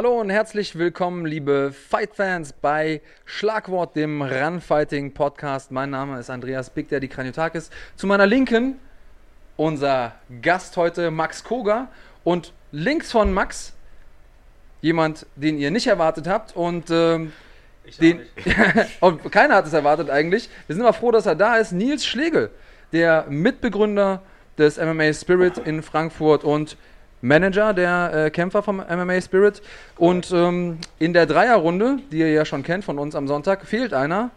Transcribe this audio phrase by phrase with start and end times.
[0.00, 5.70] Hallo und herzlich willkommen, liebe Fight-Fans, bei Schlagwort, dem Run-Fighting Podcast.
[5.70, 7.68] Mein Name ist Andreas Big Daddy Kraniotakis.
[7.96, 8.78] Zu meiner Linken
[9.58, 11.88] unser Gast heute, Max Koga.
[12.24, 13.74] Und links von Max
[14.80, 16.56] jemand, den ihr nicht erwartet habt.
[16.56, 17.34] Und ähm,
[18.00, 18.20] den,
[19.00, 20.48] und keiner hat es erwartet eigentlich.
[20.66, 21.72] Wir sind aber froh, dass er da ist.
[21.72, 22.50] Nils Schlegel,
[22.94, 24.22] der Mitbegründer
[24.56, 26.78] des MMA Spirit in Frankfurt und
[27.22, 29.62] Manager der äh, Kämpfer vom MMA Spirit.
[29.96, 33.92] Und ähm, in der Dreierrunde, die ihr ja schon kennt von uns am Sonntag, fehlt
[33.92, 34.30] einer.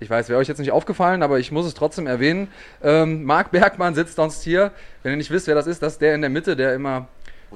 [0.00, 2.48] Ich weiß, wäre euch jetzt nicht aufgefallen, aber ich muss es trotzdem erwähnen.
[2.82, 4.70] Ähm, Marc Bergmann sitzt sonst hier.
[5.02, 7.08] Wenn ihr nicht wisst, wer das ist, das ist der in der Mitte, der immer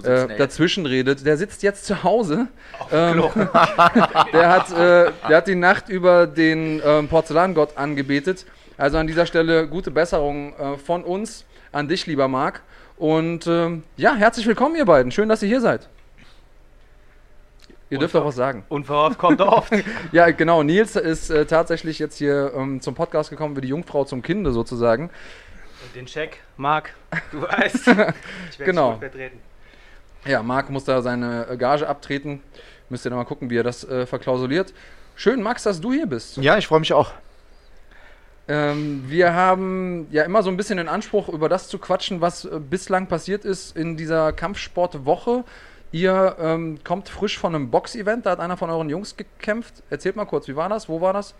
[0.02, 1.24] äh, dazwischen redet.
[1.24, 2.48] Der sitzt jetzt zu Hause.
[2.92, 3.22] Ähm,
[4.32, 8.44] der, hat, äh, der hat die Nacht über den ähm, Porzellangott angebetet.
[8.76, 12.62] Also an dieser Stelle gute Besserung äh, von uns an dich, lieber Marc.
[13.04, 15.12] Und ähm, ja, herzlich willkommen, ihr beiden.
[15.12, 15.90] Schön, dass ihr hier seid.
[17.90, 18.64] Ihr dürft doch was sagen.
[18.70, 19.70] Unverhofft kommt oft.
[20.12, 20.62] ja, genau.
[20.62, 24.52] Nils ist äh, tatsächlich jetzt hier ähm, zum Podcast gekommen wie die Jungfrau zum Kinde
[24.52, 25.10] sozusagen.
[25.94, 26.94] Den Check, Marc,
[27.30, 27.74] du weißt.
[27.74, 28.14] Ich werde
[28.64, 28.96] genau.
[28.96, 29.38] vertreten.
[30.24, 32.40] Ja, Marc muss da seine äh, Gage abtreten.
[32.88, 34.72] Müsst ihr noch mal gucken, wie er das äh, verklausuliert.
[35.14, 36.38] Schön, Max, dass du hier bist.
[36.38, 37.12] Ja, ich freue mich auch.
[38.46, 42.44] Ähm, wir haben ja immer so ein bisschen den Anspruch, über das zu quatschen, was
[42.44, 45.44] äh, bislang passiert ist in dieser Kampfsportwoche.
[45.92, 49.82] Ihr ähm, kommt frisch von einem Box-Event, da hat einer von euren Jungs gekämpft.
[49.90, 50.88] Erzählt mal kurz, wie war das?
[50.88, 51.34] Wo war das?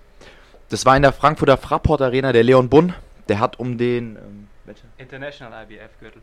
[0.70, 2.94] Das war in der Frankfurter Fraport Arena, der Leon Bunn.
[3.28, 4.48] Der hat um den ähm,
[4.96, 6.22] International IBF-Gürtel.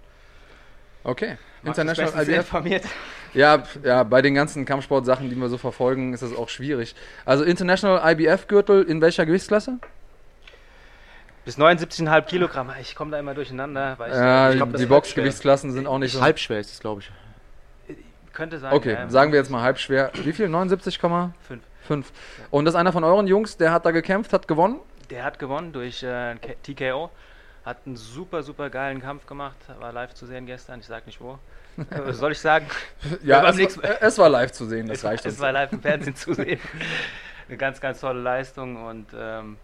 [1.04, 2.38] Okay, Marc International IBF.
[2.38, 2.84] informiert.
[3.34, 6.96] Ja, ja, bei den ganzen Kampfsportsachen, die wir so verfolgen, ist das auch schwierig.
[7.26, 9.80] Also International IBF-Gürtel in welcher Gewichtsklasse?
[11.44, 12.72] Bis 79,5 Kilogramm.
[12.80, 13.96] Ich komme da immer durcheinander.
[13.98, 16.22] Weil ich, ja, ich glaub, die Boxgewichtsklassen sind auch nicht so.
[16.22, 17.12] Halbschwer ist es, glaube ich.
[18.34, 18.74] Könnte sein.
[18.74, 20.12] Okay, ja, sagen wir jetzt mal halbschwer.
[20.14, 20.48] Wie viel?
[20.48, 21.32] 79,5.
[22.52, 24.80] Und das ist einer von euren Jungs, der hat da gekämpft, hat gewonnen?
[25.10, 27.10] Der hat gewonnen durch äh, TKO.
[27.66, 29.58] Hat einen super, super geilen Kampf gemacht.
[29.80, 30.80] War live zu sehen gestern.
[30.80, 31.38] Ich sag nicht wo.
[31.90, 32.66] Was soll ich sagen?
[33.24, 34.88] ja, es, war, es war live zu sehen.
[34.88, 35.42] Das es, reicht Es uns.
[35.42, 36.60] war live im Fernsehen zu sehen.
[37.48, 39.58] Eine ganz, ganz tolle Leistung und ähm,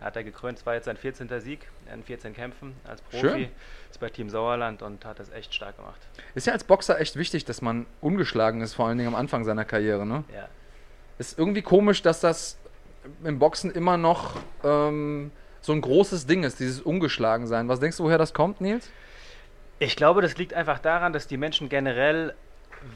[0.00, 0.58] hat er gekrönt.
[0.58, 1.28] Es war jetzt sein 14.
[1.40, 3.20] Sieg in 14 Kämpfen als Profi.
[3.20, 3.48] Schön.
[3.90, 6.00] Ist bei Team Sauerland und hat das echt stark gemacht.
[6.34, 9.44] Ist ja als Boxer echt wichtig, dass man ungeschlagen ist, vor allen Dingen am Anfang
[9.44, 10.24] seiner Karriere, ne?
[10.34, 10.48] Ja.
[11.18, 12.58] Ist irgendwie komisch, dass das
[13.24, 15.30] im Boxen immer noch ähm,
[15.60, 17.68] so ein großes Ding ist, dieses ungeschlagen sein.
[17.68, 18.90] Was denkst du, woher das kommt, Nils?
[19.78, 22.34] Ich glaube, das liegt einfach daran, dass die Menschen generell,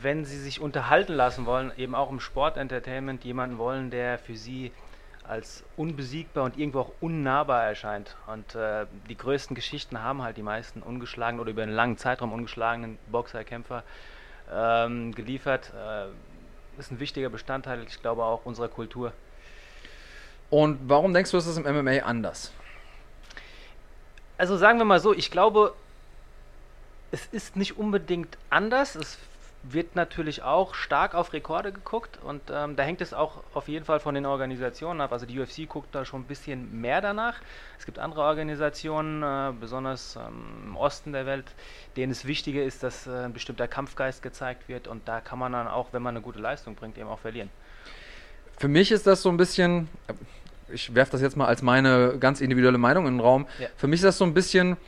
[0.01, 4.73] wenn sie sich unterhalten lassen wollen, eben auch im Sportentertainment jemanden wollen, der für sie
[5.31, 8.17] als unbesiegbar und irgendwo auch unnahbar erscheint.
[8.27, 12.33] Und äh, die größten Geschichten haben halt die meisten ungeschlagenen oder über einen langen Zeitraum
[12.33, 13.85] ungeschlagenen Boxerkämpfer
[14.53, 15.73] ähm, geliefert.
[15.73, 16.09] Äh,
[16.81, 19.13] ist ein wichtiger Bestandteil, ich glaube, auch unserer Kultur.
[20.51, 22.53] Und warum denkst du, ist das im MMA anders?
[24.37, 25.75] Also sagen wir mal so, ich glaube,
[27.13, 28.97] es ist nicht unbedingt anders.
[28.97, 29.19] Es
[29.63, 33.85] wird natürlich auch stark auf Rekorde geguckt und ähm, da hängt es auch auf jeden
[33.85, 35.13] Fall von den Organisationen ab.
[35.13, 37.35] Also die UFC guckt da schon ein bisschen mehr danach.
[37.79, 41.45] Es gibt andere Organisationen, äh, besonders ähm, im Osten der Welt,
[41.97, 45.53] denen es wichtiger ist, dass äh, ein bestimmter Kampfgeist gezeigt wird und da kann man
[45.53, 47.51] dann auch, wenn man eine gute Leistung bringt, eben auch verlieren.
[48.57, 49.89] Für mich ist das so ein bisschen,
[50.73, 53.47] ich werfe das jetzt mal als meine ganz individuelle Meinung in den Raum.
[53.59, 53.69] Ja.
[53.77, 54.79] Für mich ist das so ein bisschen,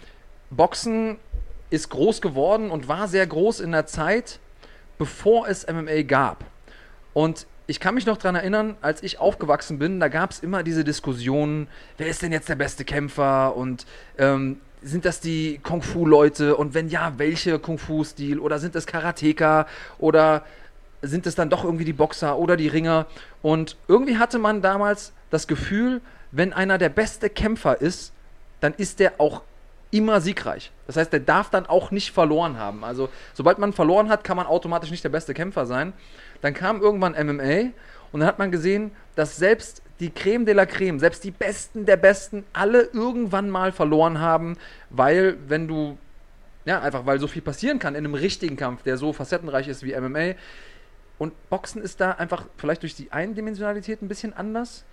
[0.50, 1.18] Boxen
[1.68, 4.40] ist groß geworden und war sehr groß in der Zeit,
[5.02, 6.44] bevor es MMA gab.
[7.12, 10.62] Und ich kann mich noch daran erinnern, als ich aufgewachsen bin, da gab es immer
[10.62, 11.66] diese Diskussionen,
[11.98, 13.56] wer ist denn jetzt der beste Kämpfer?
[13.56, 13.84] Und
[14.16, 16.54] ähm, sind das die Kung-Fu-Leute?
[16.54, 18.38] Und wenn ja, welche Kung-Fu-Stil?
[18.38, 19.66] Oder sind es Karateka?
[19.98, 20.44] Oder
[21.02, 23.06] sind es dann doch irgendwie die Boxer oder die Ringer?
[23.42, 26.00] Und irgendwie hatte man damals das Gefühl,
[26.30, 28.12] wenn einer der beste Kämpfer ist,
[28.60, 29.42] dann ist der auch
[29.92, 30.72] immer siegreich.
[30.88, 32.82] Das heißt, der darf dann auch nicht verloren haben.
[32.82, 35.92] Also, sobald man verloren hat, kann man automatisch nicht der beste Kämpfer sein.
[36.40, 37.70] Dann kam irgendwann MMA
[38.10, 41.86] und dann hat man gesehen, dass selbst die Creme de la Creme, selbst die Besten
[41.86, 44.56] der Besten, alle irgendwann mal verloren haben,
[44.90, 45.98] weil, wenn du,
[46.64, 49.84] ja, einfach weil so viel passieren kann in einem richtigen Kampf, der so facettenreich ist
[49.84, 50.34] wie MMA.
[51.18, 54.84] Und Boxen ist da einfach vielleicht durch die Eindimensionalität ein bisschen anders.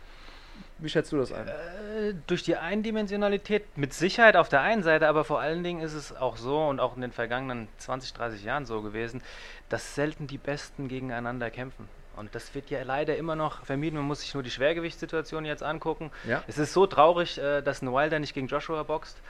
[0.81, 1.47] Wie schätzt du das ein?
[1.47, 5.93] Äh, durch die Eindimensionalität mit Sicherheit auf der einen Seite, aber vor allen Dingen ist
[5.93, 9.21] es auch so und auch in den vergangenen 20, 30 Jahren so gewesen,
[9.67, 11.87] dass selten die Besten gegeneinander kämpfen.
[12.15, 13.95] Und das wird ja leider immer noch vermieden.
[13.97, 16.11] Man muss sich nur die Schwergewichtssituation jetzt angucken.
[16.27, 16.43] Ja.
[16.47, 19.21] Es ist so traurig, äh, dass ein Wilder nicht gegen Joshua boxt.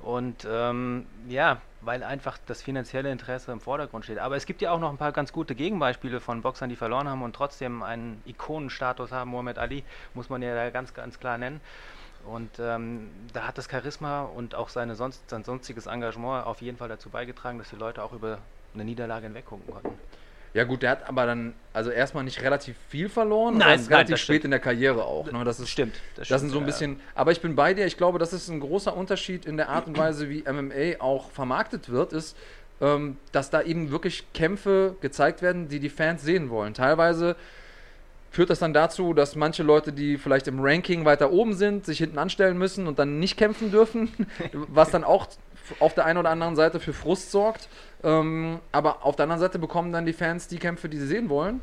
[0.00, 4.18] Und ähm, ja, weil einfach das finanzielle Interesse im Vordergrund steht.
[4.18, 7.08] Aber es gibt ja auch noch ein paar ganz gute Gegenbeispiele von Boxern, die verloren
[7.08, 9.30] haben und trotzdem einen Ikonenstatus haben.
[9.30, 9.84] Muhammad Ali
[10.14, 11.60] muss man ja da ganz, ganz klar nennen.
[12.26, 16.76] Und ähm, da hat das Charisma und auch seine sonst, sein sonstiges Engagement auf jeden
[16.76, 18.38] Fall dazu beigetragen, dass die Leute auch über
[18.74, 19.98] eine Niederlage hinweggucken konnten.
[20.54, 24.16] Ja gut, der hat aber dann also erstmal nicht relativ viel verloren, nein, nein relativ
[24.16, 24.44] spät stimmt.
[24.46, 25.30] in der Karriere auch.
[25.30, 25.44] Ne?
[25.44, 25.94] Das ist, stimmt.
[26.16, 26.92] Das, das sind so ein bisschen.
[26.92, 26.98] Ja.
[27.14, 27.86] Aber ich bin bei dir.
[27.86, 31.30] Ich glaube, das ist ein großer Unterschied in der Art und Weise, wie MMA auch
[31.30, 32.36] vermarktet wird, ist,
[32.80, 36.74] ähm, dass da eben wirklich Kämpfe gezeigt werden, die die Fans sehen wollen.
[36.74, 37.36] Teilweise
[38.30, 41.98] führt das dann dazu, dass manche Leute, die vielleicht im Ranking weiter oben sind, sich
[41.98, 44.10] hinten anstellen müssen und dann nicht kämpfen dürfen,
[44.52, 45.28] was dann auch
[45.80, 47.68] auf der einen oder anderen Seite für Frust sorgt.
[48.04, 51.28] Ähm, aber auf der anderen Seite bekommen dann die Fans die Kämpfe, die sie sehen
[51.28, 51.60] wollen.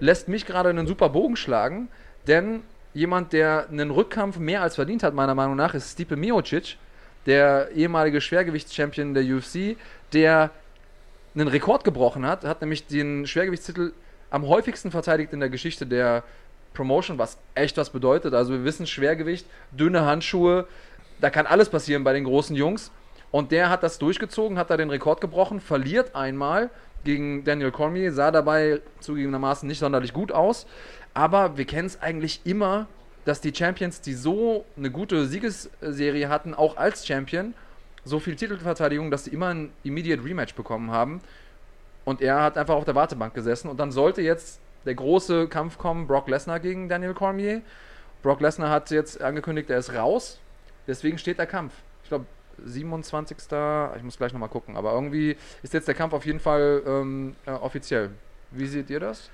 [0.00, 1.88] Lässt mich gerade einen super Bogen schlagen,
[2.26, 2.62] denn
[2.94, 6.76] jemand, der einen Rückkampf mehr als verdient hat, meiner Meinung nach, ist Stipe Miocic,
[7.26, 9.76] der ehemalige Schwergewichtschampion der UFC,
[10.12, 10.50] der
[11.34, 13.92] einen Rekord gebrochen hat, hat nämlich den Schwergewichtstitel
[14.30, 16.24] am häufigsten verteidigt in der Geschichte der
[16.74, 18.34] Promotion, was echt was bedeutet.
[18.34, 20.66] Also wir wissen, Schwergewicht, dünne Handschuhe,
[21.20, 22.90] da kann alles passieren bei den großen Jungs.
[23.30, 26.70] Und der hat das durchgezogen, hat da den Rekord gebrochen, verliert einmal
[27.04, 30.66] gegen Daniel Cormier, sah dabei zugegebenermaßen nicht sonderlich gut aus.
[31.14, 32.86] Aber wir kennen es eigentlich immer,
[33.24, 37.54] dass die Champions, die so eine gute Siegesserie hatten, auch als Champion,
[38.04, 41.20] so viel Titelverteidigung, dass sie immer ein Immediate Rematch bekommen haben.
[42.04, 43.68] Und er hat einfach auf der Wartebank gesessen.
[43.68, 47.60] Und dann sollte jetzt der große Kampf kommen, Brock Lesnar gegen Daniel Cormier.
[48.22, 50.40] Brock Lesnar hat jetzt angekündigt, er ist raus.
[50.86, 51.74] Deswegen steht der Kampf.
[52.02, 52.24] Ich glaube,
[52.64, 53.36] 27.
[53.96, 54.76] Ich muss gleich nochmal gucken.
[54.76, 58.10] Aber irgendwie ist jetzt der Kampf auf jeden Fall ähm, äh, offiziell.
[58.50, 59.30] Wie seht ihr das?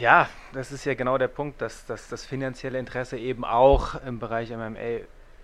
[0.00, 4.18] Ja, das ist ja genau der Punkt, dass, dass das finanzielle Interesse eben auch im
[4.18, 5.00] Bereich MMA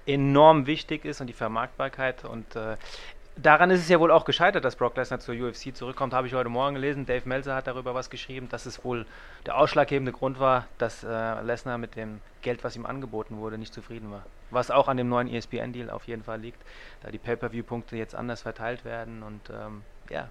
[0.07, 2.25] enorm wichtig ist und die Vermarktbarkeit.
[2.25, 2.77] Und äh,
[3.43, 6.35] daran ist es ja wohl auch gescheitert, dass Brock Lesnar zur UFC zurückkommt, habe ich
[6.35, 7.07] heute Morgen gelesen.
[7.07, 9.07] Dave Melzer hat darüber was geschrieben, dass es wohl
[9.47, 13.73] der ausschlaggebende Grund war, dass äh, Lesnar mit dem Geld, was ihm angeboten wurde, nicht
[13.73, 14.25] zufrieden war.
[14.51, 16.61] Was auch an dem neuen ESPN-Deal auf jeden Fall liegt,
[17.03, 20.29] da die Pay-Per-View-Punkte jetzt anders verteilt werden und ähm, ja.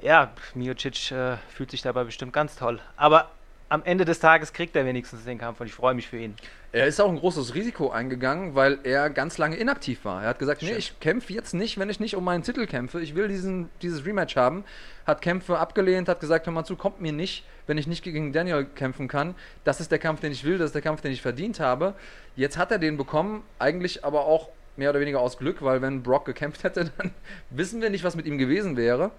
[0.00, 2.80] Ja, Miocic äh, fühlt sich dabei bestimmt ganz toll.
[2.96, 3.30] Aber
[3.72, 6.34] am Ende des Tages kriegt er wenigstens den Kampf und ich freue mich für ihn.
[6.72, 10.22] Er ist auch ein großes Risiko eingegangen, weil er ganz lange inaktiv war.
[10.22, 10.72] Er hat gesagt, Stimmt.
[10.72, 13.00] nee, ich kämpfe jetzt nicht, wenn ich nicht um meinen Titel kämpfe.
[13.00, 14.64] Ich will diesen, dieses Rematch haben.
[15.06, 18.34] Hat Kämpfe abgelehnt, hat gesagt, hör mal zu, kommt mir nicht, wenn ich nicht gegen
[18.34, 19.34] Daniel kämpfen kann.
[19.64, 21.94] Das ist der Kampf, den ich will, das ist der Kampf, den ich verdient habe.
[22.36, 26.02] Jetzt hat er den bekommen, eigentlich aber auch mehr oder weniger aus Glück, weil wenn
[26.02, 27.10] Brock gekämpft hätte, dann
[27.48, 29.12] wissen wir nicht, was mit ihm gewesen wäre.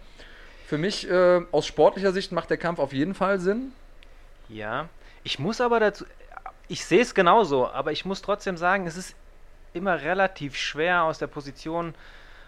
[0.67, 3.73] Für mich äh, aus sportlicher Sicht macht der Kampf auf jeden Fall Sinn.
[4.49, 4.89] Ja,
[5.23, 6.05] ich muss aber dazu,
[6.67, 9.15] ich sehe es genauso, aber ich muss trotzdem sagen, es ist
[9.73, 11.93] immer relativ schwer aus der Position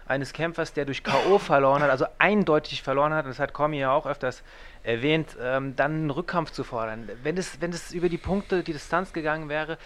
[0.06, 1.38] eines Kämpfers, der durch K.O.
[1.40, 4.42] verloren hat, also eindeutig verloren hat, das hat Komi ja auch öfters
[4.82, 7.08] erwähnt, ähm, dann einen Rückkampf zu fordern.
[7.22, 9.78] Wenn es, wenn es über die Punkte, die Distanz gegangen wäre,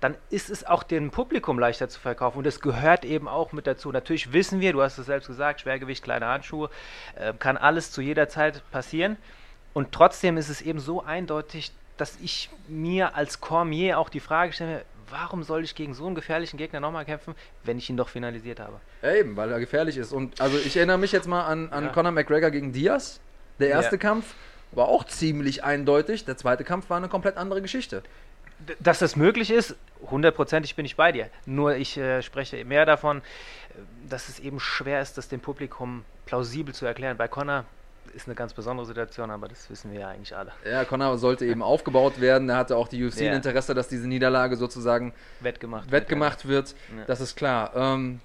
[0.00, 3.66] dann ist es auch dem Publikum leichter zu verkaufen und das gehört eben auch mit
[3.66, 3.90] dazu.
[3.90, 6.68] Natürlich wissen wir, du hast es selbst gesagt, Schwergewicht, kleine Handschuhe,
[7.14, 9.16] äh, kann alles zu jeder Zeit passieren.
[9.74, 14.52] Und trotzdem ist es eben so eindeutig, dass ich mir als Cormier auch die Frage
[14.52, 18.08] stelle, warum soll ich gegen so einen gefährlichen Gegner nochmal kämpfen, wenn ich ihn doch
[18.08, 18.80] finalisiert habe?
[19.02, 20.12] Ja, eben, weil er gefährlich ist.
[20.12, 21.90] Und also ich erinnere mich jetzt mal an, an ja.
[21.90, 23.20] Conor McGregor gegen Diaz.
[23.58, 24.00] Der erste ja.
[24.00, 24.34] Kampf
[24.72, 26.24] war auch ziemlich eindeutig.
[26.24, 28.02] Der zweite Kampf war eine komplett andere Geschichte.
[28.80, 29.76] Dass das möglich ist,
[30.10, 31.28] hundertprozentig bin ich bei dir.
[31.44, 33.22] Nur ich äh, spreche mehr davon, äh,
[34.08, 37.16] dass es eben schwer ist, das dem Publikum plausibel zu erklären.
[37.16, 37.64] Bei Conor
[38.14, 40.52] ist eine ganz besondere Situation, aber das wissen wir ja eigentlich alle.
[40.68, 42.48] Ja, Connor sollte eben aufgebaut werden.
[42.48, 43.30] Er hatte auch die UFC ja.
[43.30, 46.74] ein Interesse, dass diese Niederlage sozusagen wettgemacht, wettgemacht wird.
[46.96, 47.04] Ja.
[47.06, 47.72] Das ist klar.
[47.74, 48.20] Ähm,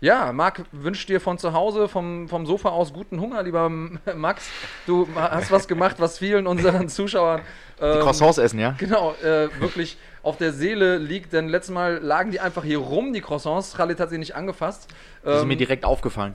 [0.00, 3.68] ja, Marc wünscht dir von zu Hause, vom, vom Sofa aus guten Hunger, lieber
[4.16, 4.48] Max.
[4.84, 7.40] Du hast was gemacht, was vielen unseren Zuschauern.
[7.80, 8.74] Ähm, die Croissants essen, ja?
[8.78, 13.12] Genau, äh, wirklich auf der Seele liegt, denn letztes Mal lagen die einfach hier rum,
[13.12, 13.74] die Croissants.
[13.76, 14.88] Khalid hat sie nicht angefasst.
[15.24, 16.34] Die sind mir ähm, direkt aufgefallen.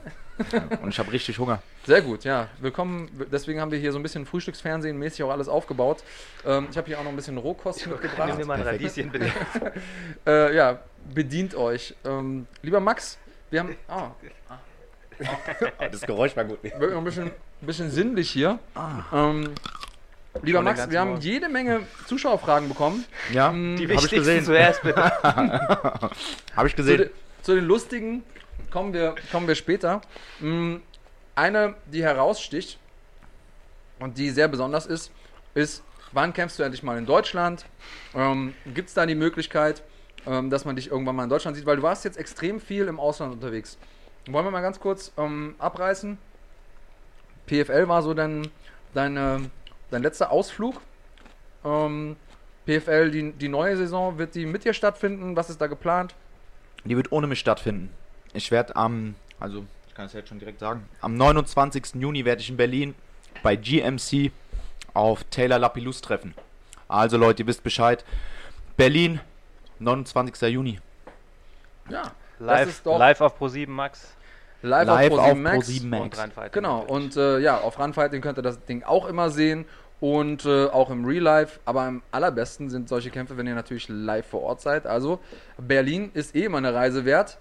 [0.81, 1.61] Und ich habe richtig Hunger.
[1.85, 2.47] Sehr gut, ja.
[2.59, 3.09] Willkommen.
[3.31, 6.03] Deswegen haben wir hier so ein bisschen Frühstücksfernsehen mäßig auch alles aufgebaut.
[6.45, 8.37] Ähm, ich habe hier auch noch ein bisschen Rohkost mitgebracht.
[8.37, 9.31] Nimm mal ein Radieschen, bitte.
[10.27, 10.79] äh, ja,
[11.13, 11.95] bedient euch.
[12.05, 13.17] Ähm, lieber Max,
[13.49, 13.75] wir haben.
[13.87, 14.11] Ah.
[15.91, 16.63] das Geräusch war gut.
[16.63, 18.59] Wird ein bisschen, bisschen sinnlich hier.
[18.75, 19.03] Ah.
[19.11, 19.55] Ähm,
[20.43, 23.05] Lieber Max, wir haben jede Menge Zuschauerfragen bekommen.
[23.33, 24.45] Ja, hm, die wichtigsten ich gesehen.
[24.45, 25.01] zuerst bitte.
[25.23, 26.97] Habe ich gesehen.
[26.97, 28.23] Zu, de, zu, den lustigen
[28.71, 30.01] kommen wir, kommen wir später.
[30.39, 30.81] Hm,
[31.35, 32.79] eine, die heraussticht
[33.99, 35.11] und die sehr besonders ist,
[35.53, 37.65] ist, wann kämpfst du endlich mal in Deutschland?
[38.15, 39.83] Ähm, Gibt es da die Möglichkeit?
[40.27, 42.87] ähm, dass man dich irgendwann mal in Deutschland sieht, weil du warst jetzt extrem viel
[42.87, 43.77] im Ausland unterwegs.
[44.29, 46.17] Wollen wir mal ganz kurz ähm, abreißen?
[47.47, 48.49] PFL war so dein,
[48.93, 49.49] deine,
[49.89, 50.81] dein letzter Ausflug.
[51.63, 52.17] Ähm,
[52.65, 55.37] PFL, die, die neue Saison, wird die mit dir stattfinden?
[55.37, 56.13] Was ist da geplant?
[56.83, 57.89] Die wird ohne mich stattfinden.
[58.37, 61.95] Ich werde am, also ich kann es jetzt schon direkt sagen, am 29.
[61.95, 62.93] Juni werde ich in Berlin
[63.41, 64.31] bei GMC
[64.93, 66.35] auf Taylor Lapilus treffen.
[66.87, 68.05] Also Leute, ihr wisst Bescheid.
[68.77, 69.19] Berlin,
[69.79, 70.39] 29.
[70.49, 70.79] Juni.
[71.89, 74.15] Ja, live, live auf Pro7 Max.
[74.61, 75.81] Live, live auf Pro7 Max.
[75.83, 76.19] Max.
[76.19, 79.65] Und genau, und äh, ja, auf Runfighting könnt ihr das Ding auch immer sehen
[79.99, 81.59] und äh, auch im Real Life.
[81.65, 84.85] Aber am allerbesten sind solche Kämpfe, wenn ihr natürlich live vor Ort seid.
[84.85, 85.19] Also
[85.57, 87.39] Berlin ist eh immer eine Reise wert.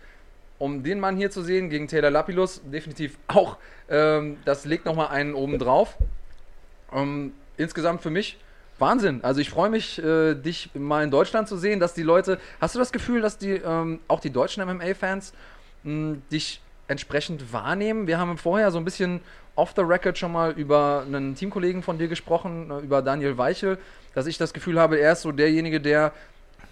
[0.58, 3.58] Um den Mann hier zu sehen gegen Taylor Lapilus, definitiv auch.
[3.88, 5.96] Ähm, das legt nochmal einen oben drauf.
[6.92, 8.38] Ähm, insgesamt für mich
[8.78, 9.20] Wahnsinn.
[9.22, 12.38] Also ich freue mich, äh, dich mal in Deutschland zu sehen, dass die Leute.
[12.60, 15.32] Hast du das Gefühl, dass die ähm, auch die deutschen MMA-Fans
[15.84, 18.06] dich entsprechend wahrnehmen?
[18.06, 19.20] Wir haben vorher so ein bisschen
[19.56, 23.78] off the record schon mal über einen Teamkollegen von dir gesprochen, äh, über Daniel Weichel,
[24.14, 26.12] dass ich das Gefühl habe, er ist so derjenige, der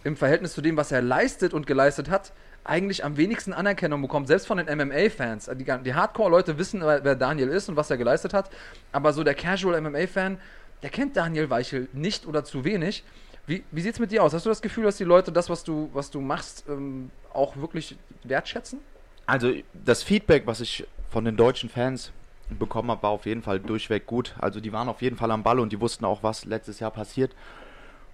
[0.05, 2.33] im Verhältnis zu dem, was er leistet und geleistet hat,
[2.64, 5.50] eigentlich am wenigsten Anerkennung bekommt, selbst von den MMA-Fans.
[5.54, 8.50] Die, die Hardcore-Leute wissen, wer Daniel ist und was er geleistet hat,
[8.90, 10.38] aber so der Casual MMA-Fan,
[10.83, 13.04] der kennt Daniel Weichel nicht oder zu wenig.
[13.47, 14.33] Wie, wie sieht es mit dir aus?
[14.33, 17.56] Hast du das Gefühl, dass die Leute das, was du, was du machst, ähm, auch
[17.56, 18.80] wirklich wertschätzen?
[19.26, 22.12] Also das Feedback, was ich von den deutschen Fans
[22.50, 24.35] bekommen habe, war auf jeden Fall durchweg gut.
[24.38, 26.90] Also die waren auf jeden Fall am Ball und die wussten auch, was letztes Jahr
[26.90, 27.35] passiert.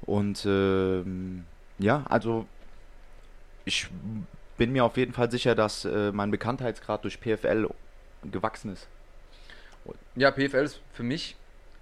[0.03, 1.45] Und ähm,
[1.79, 2.47] ja, also
[3.65, 3.89] ich
[4.61, 7.67] bin mir auf jeden Fall sicher, dass äh, mein Bekanntheitsgrad durch PFL
[8.31, 8.89] gewachsen ist.
[10.17, 11.35] Ja, PFL ist für mich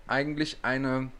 [0.07, 1.11] eigentlich eine,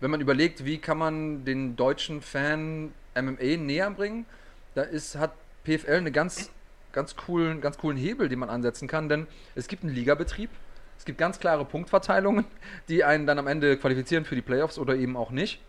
[0.00, 4.26] wenn man überlegt, wie kann man den deutschen Fan MMA näher bringen,
[4.74, 5.30] da ist, hat
[5.62, 6.50] PFL eine ganz
[6.92, 10.50] ganz coolen, ganz coolen Hebel, den man ansetzen kann, denn es gibt einen Ligabetrieb,
[10.98, 12.46] es gibt ganz klare Punktverteilungen,
[12.88, 15.60] die einen dann am Ende qualifizieren für die Playoffs oder eben auch nicht.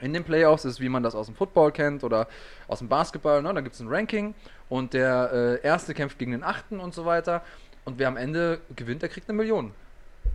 [0.00, 2.26] In den Playoffs ist, wie man das aus dem Football kennt oder
[2.68, 3.54] aus dem Basketball, ne?
[3.54, 4.34] da gibt es ein Ranking
[4.68, 7.42] und der äh, Erste kämpft gegen den Achten und so weiter.
[7.84, 9.72] Und wer am Ende gewinnt, der kriegt eine Million.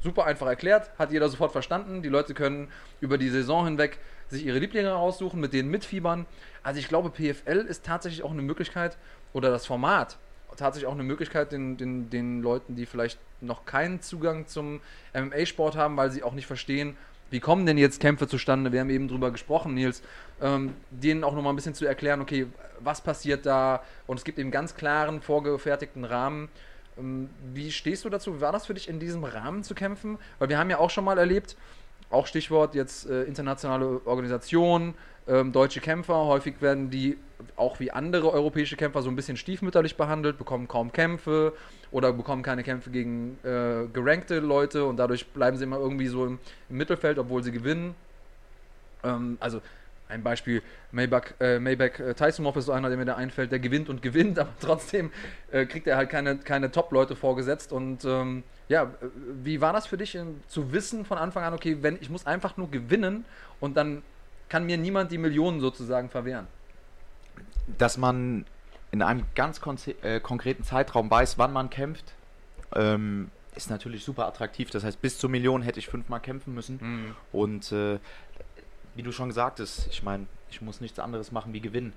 [0.01, 2.01] Super einfach erklärt, hat jeder sofort verstanden.
[2.01, 2.69] Die Leute können
[3.01, 3.99] über die Saison hinweg
[4.29, 6.25] sich ihre Lieblinge raussuchen, mit denen mitfiebern.
[6.63, 8.97] Also ich glaube, PFL ist tatsächlich auch eine Möglichkeit,
[9.33, 10.17] oder das Format
[10.57, 14.81] tatsächlich auch eine Möglichkeit, den, den, den Leuten, die vielleicht noch keinen Zugang zum
[15.13, 16.97] MMA-Sport haben, weil sie auch nicht verstehen,
[17.29, 18.71] wie kommen denn jetzt Kämpfe zustande?
[18.71, 20.01] Wir haben eben drüber gesprochen, Nils.
[20.41, 22.47] Ähm, denen auch nochmal ein bisschen zu erklären, okay,
[22.79, 23.83] was passiert da?
[24.07, 26.49] Und es gibt eben ganz klaren, vorgefertigten Rahmen.
[26.97, 28.37] Ähm, wie stehst du dazu?
[28.37, 30.17] Wie war das für dich, in diesem Rahmen zu kämpfen?
[30.39, 31.55] Weil wir haben ja auch schon mal erlebt,
[32.09, 34.95] auch Stichwort jetzt äh, internationale Organisation,
[35.27, 36.25] ähm, deutsche Kämpfer.
[36.25, 37.17] Häufig werden die
[37.59, 41.53] auch wie andere europäische Kämpfer so ein bisschen stiefmütterlich behandelt, bekommen kaum Kämpfe
[41.91, 46.25] oder bekommen keine Kämpfe gegen äh, gerankte Leute und dadurch bleiben sie immer irgendwie so
[46.25, 46.39] im,
[46.69, 47.95] im Mittelfeld, obwohl sie gewinnen.
[49.03, 49.61] Ähm, also
[50.09, 53.59] ein Beispiel, Maybach, äh, Maybach äh, Tysonov ist so einer, der mir da einfällt, der
[53.59, 55.11] gewinnt und gewinnt, aber trotzdem
[55.51, 57.71] äh, kriegt er halt keine, keine Top-Leute vorgesetzt.
[57.71, 58.87] Und ähm, ja, äh,
[59.43, 62.25] wie war das für dich ähm, zu wissen von Anfang an, okay, wenn ich muss
[62.25, 63.23] einfach nur gewinnen
[63.59, 64.01] und dann
[64.49, 66.47] kann mir niemand die Millionen sozusagen verwehren.
[67.77, 68.45] Dass man
[68.91, 69.61] in einem ganz
[70.01, 72.13] äh, konkreten Zeitraum weiß, wann man kämpft,
[72.73, 74.69] ähm, ist natürlich super attraktiv.
[74.69, 76.79] Das heißt, bis zur Million hätte ich fünfmal kämpfen müssen.
[76.81, 77.15] Mhm.
[77.31, 77.99] Und äh,
[78.95, 81.93] wie du schon gesagt hast, ich meine, ich muss nichts anderes machen wie gewinnen.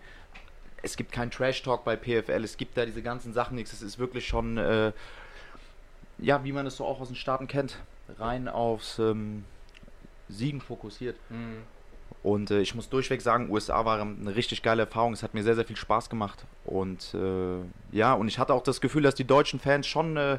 [0.82, 3.72] Es gibt keinen Trash-Talk bei PFL, es gibt da diese ganzen Sachen nichts.
[3.72, 4.92] Es ist wirklich schon, äh,
[6.18, 7.78] ja, wie man es so auch aus den Staaten kennt,
[8.18, 9.44] rein aufs ähm,
[10.28, 11.16] Siegen fokussiert.
[11.30, 11.62] Mhm.
[12.22, 15.12] Und äh, ich muss durchweg sagen, USA war eine richtig geile Erfahrung.
[15.12, 16.44] Es hat mir sehr, sehr viel Spaß gemacht.
[16.64, 20.38] Und äh, ja, und ich hatte auch das Gefühl, dass die deutschen Fans schon äh,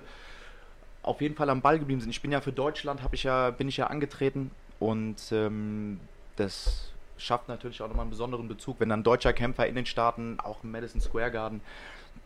[1.01, 2.09] auf jeden Fall am Ball geblieben sind.
[2.09, 5.99] Ich bin ja für Deutschland, ich ja, bin ich ja angetreten und ähm,
[6.37, 10.39] das schafft natürlich auch nochmal einen besonderen Bezug, wenn dann deutscher Kämpfer in den Staaten,
[10.39, 11.61] auch im Madison Square Garden,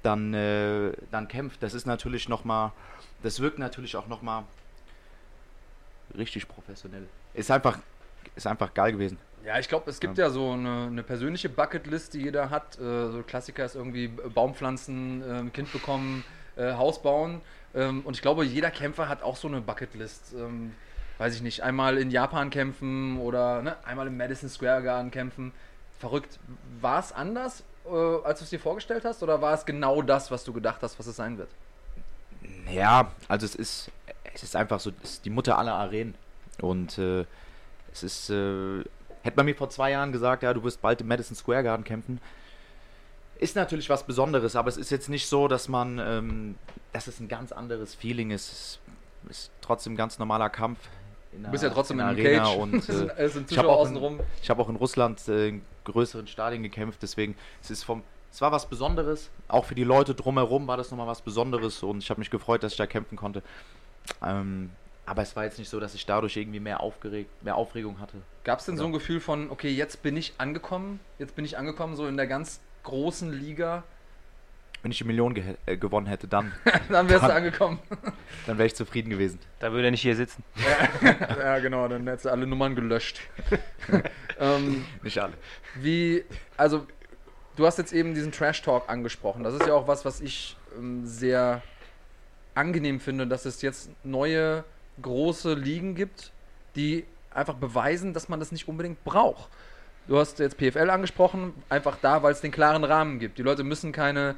[0.03, 1.61] dann, äh, dann kämpft.
[1.63, 2.71] Das ist natürlich nochmal,
[3.23, 4.43] das wirkt natürlich auch nochmal
[6.15, 7.07] richtig professionell.
[7.33, 7.79] Ist einfach,
[8.35, 9.17] ist einfach geil gewesen.
[9.47, 12.77] Ja, ich glaube, es gibt ja, ja so eine, eine, persönliche Bucketlist, die jeder hat.
[12.79, 16.25] Äh, so Klassiker ist irgendwie Baumpflanzen, äh, Kind bekommen,
[16.57, 17.39] äh, Haus bauen.
[17.73, 20.33] Ähm, und ich glaube, jeder Kämpfer hat auch so eine Bucketlist.
[20.37, 20.73] Ähm,
[21.17, 25.53] weiß ich nicht, einmal in Japan kämpfen oder ne, einmal im Madison Square Garden kämpfen.
[25.97, 26.39] Verrückt.
[26.81, 30.29] War es anders, äh, als du es dir vorgestellt hast, oder war es genau das,
[30.29, 31.49] was du gedacht hast, was es sein wird?
[32.69, 33.91] Ja, also es ist,
[34.33, 36.15] es ist einfach so, es ist die Mutter aller Arenen.
[36.59, 37.23] Und äh,
[37.93, 38.83] es ist äh,
[39.27, 41.83] Hätte man mir vor zwei Jahren gesagt, ja, du wirst bald im Madison Square Garden
[41.83, 42.21] kämpfen,
[43.39, 46.55] ist natürlich was Besonderes, aber es ist jetzt nicht so, dass man, ähm,
[46.93, 48.79] dass es ein ganz anderes Feeling ist.
[49.29, 50.79] Es ist trotzdem ein ganz normaler Kampf.
[51.33, 54.59] du bist ja trotzdem in, in Arena und äh, ich habe auch, in, ich hab
[54.59, 58.67] auch in Russland äh, in größeren Stadien gekämpft, deswegen es ist vom es war was
[58.67, 59.29] Besonderes.
[59.49, 62.63] Auch für die Leute drumherum war das nochmal was Besonderes und ich habe mich gefreut,
[62.63, 63.43] dass ich da kämpfen konnte.
[64.23, 64.69] Ähm,
[65.05, 68.17] aber es war jetzt nicht so, dass ich dadurch irgendwie mehr, aufgeregt, mehr Aufregung hatte.
[68.47, 68.83] Gab es denn Oder?
[68.83, 72.15] so ein Gefühl von, okay, jetzt bin ich angekommen, jetzt bin ich angekommen, so in
[72.15, 73.83] der ganz großen Liga?
[74.81, 76.53] Wenn ich die Million ge äh, gewonnen hätte, dann.
[76.89, 77.79] dann wärst du angekommen.
[78.47, 79.37] dann wäre ich zufrieden gewesen.
[79.59, 80.45] Da würde er nicht hier sitzen.
[81.01, 83.19] ja, ja, genau, dann hättest du alle Nummern gelöscht.
[84.39, 85.33] ähm, nicht alle.
[85.75, 86.23] Wie,
[86.55, 86.87] also,
[87.57, 89.43] du hast jetzt eben diesen Trash Talk angesprochen.
[89.43, 91.61] Das ist ja auch was, was ich ähm, sehr
[92.55, 94.63] angenehm finde, dass es jetzt neue
[95.01, 96.31] große Ligen gibt,
[96.77, 97.03] die
[97.37, 99.49] einfach beweisen, dass man das nicht unbedingt braucht.
[100.07, 103.37] Du hast jetzt PFL angesprochen, einfach da, weil es den klaren Rahmen gibt.
[103.37, 104.35] Die Leute müssen keine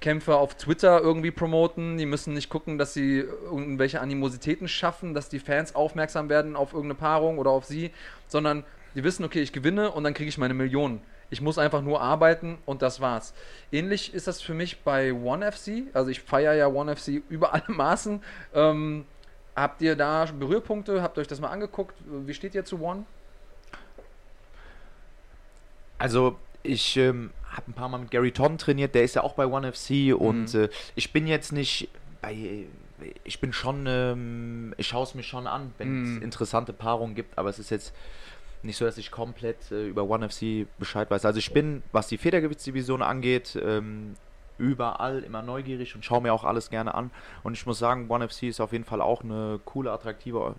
[0.00, 5.28] Kämpfe auf Twitter irgendwie promoten, die müssen nicht gucken, dass sie irgendwelche Animositäten schaffen, dass
[5.28, 7.92] die Fans aufmerksam werden auf irgendeine Paarung oder auf sie,
[8.26, 8.64] sondern
[8.96, 11.00] die wissen, okay, ich gewinne und dann kriege ich meine Millionen.
[11.30, 13.32] Ich muss einfach nur arbeiten und das war's.
[13.70, 15.84] Ähnlich ist das für mich bei One FC.
[15.94, 18.22] Also ich feiere ja One FC über alle Maßen.
[18.54, 19.06] Ähm,
[19.54, 21.02] Habt ihr da Berührpunkte?
[21.02, 21.94] Habt ihr euch das mal angeguckt?
[22.06, 23.04] Wie steht ihr zu One?
[25.98, 29.34] Also, ich ähm, habe ein paar Mal mit Gary Ton trainiert, der ist ja auch
[29.34, 30.14] bei One FC mhm.
[30.14, 31.88] und äh, ich bin jetzt nicht
[32.20, 32.66] bei.
[33.24, 36.16] Ich bin schon, ähm, ich schaue es mir schon an, wenn mhm.
[36.16, 37.92] es interessante Paarungen gibt, aber es ist jetzt
[38.62, 41.24] nicht so, dass ich komplett äh, über One FC Bescheid weiß.
[41.24, 44.14] Also ich bin, was die Federgewichtsdivision angeht, ähm,
[44.58, 47.10] überall immer neugierig und schaue mir auch alles gerne an.
[47.42, 50.54] Und ich muss sagen, One FC ist auf jeden Fall auch eine coole, attraktive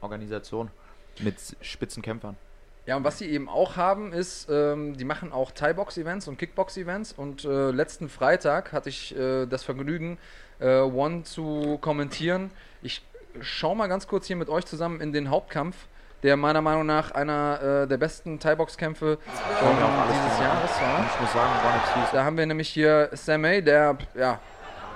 [0.00, 0.70] Organisation
[1.20, 2.36] mit Spitzenkämpfern.
[2.86, 7.12] Ja, und was sie eben auch haben, ist, ähm, die machen auch Thai-Box-Events und Kickbox-Events.
[7.12, 10.18] Und äh, letzten Freitag hatte ich äh, das Vergnügen,
[10.60, 12.52] äh, One zu kommentieren.
[12.82, 13.02] Ich
[13.40, 15.88] schaue mal ganz kurz hier mit euch zusammen in den Hauptkampf
[16.26, 19.76] der meiner Meinung nach einer äh, der besten Thai-Box-Kämpfe ähm,
[20.10, 21.06] dieses Jahres war.
[21.14, 21.50] Ich muss sagen,
[22.12, 24.40] Da haben wir nämlich hier Samay, der ja,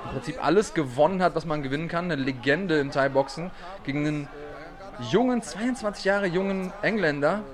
[0.06, 2.06] im Prinzip alles gewonnen hat, was man gewinnen kann.
[2.06, 3.52] Eine Legende im Thai-Boxen
[3.84, 4.28] gegen einen
[5.08, 7.44] jungen, 22 Jahre jungen Engländer.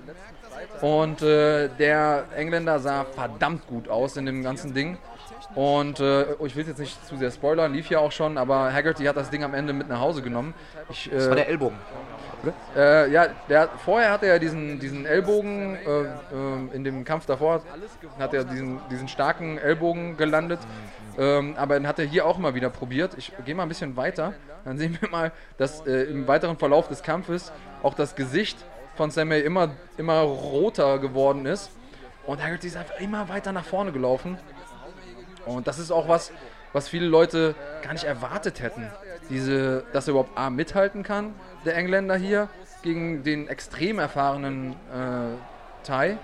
[0.81, 4.97] Und äh, der Engländer sah verdammt gut aus in dem ganzen Ding.
[5.55, 9.05] Und äh, ich will jetzt nicht zu sehr spoilern, lief ja auch schon, aber Haggerty
[9.05, 10.55] hat das Ding am Ende mit nach Hause genommen.
[10.91, 11.79] Ich, äh, das war der Ellbogen.
[12.77, 17.63] Äh, ja, der, vorher hatte er diesen, diesen Ellbogen, äh, äh, in dem Kampf davor
[18.19, 20.61] hat er diesen, diesen starken Ellbogen gelandet.
[21.19, 23.15] Ähm, aber den hat er hier auch mal wieder probiert.
[23.17, 24.35] Ich gehe mal ein bisschen weiter.
[24.65, 28.59] Dann sehen wir mal, dass äh, im weiteren Verlauf des Kampfes auch das Gesicht
[28.97, 31.71] von Samuel immer, immer roter geworden ist.
[32.27, 34.37] Und Haggerty ist einfach immer weiter nach vorne gelaufen.
[35.47, 36.33] Und das ist auch was,
[36.73, 38.91] was viele Leute gar nicht erwartet hätten.
[39.31, 41.35] Diese, dass er überhaupt A mithalten kann
[41.67, 42.49] der Engländer hier
[42.83, 45.37] gegen den extrem erfahrenen äh,
[45.85, 46.19] Thai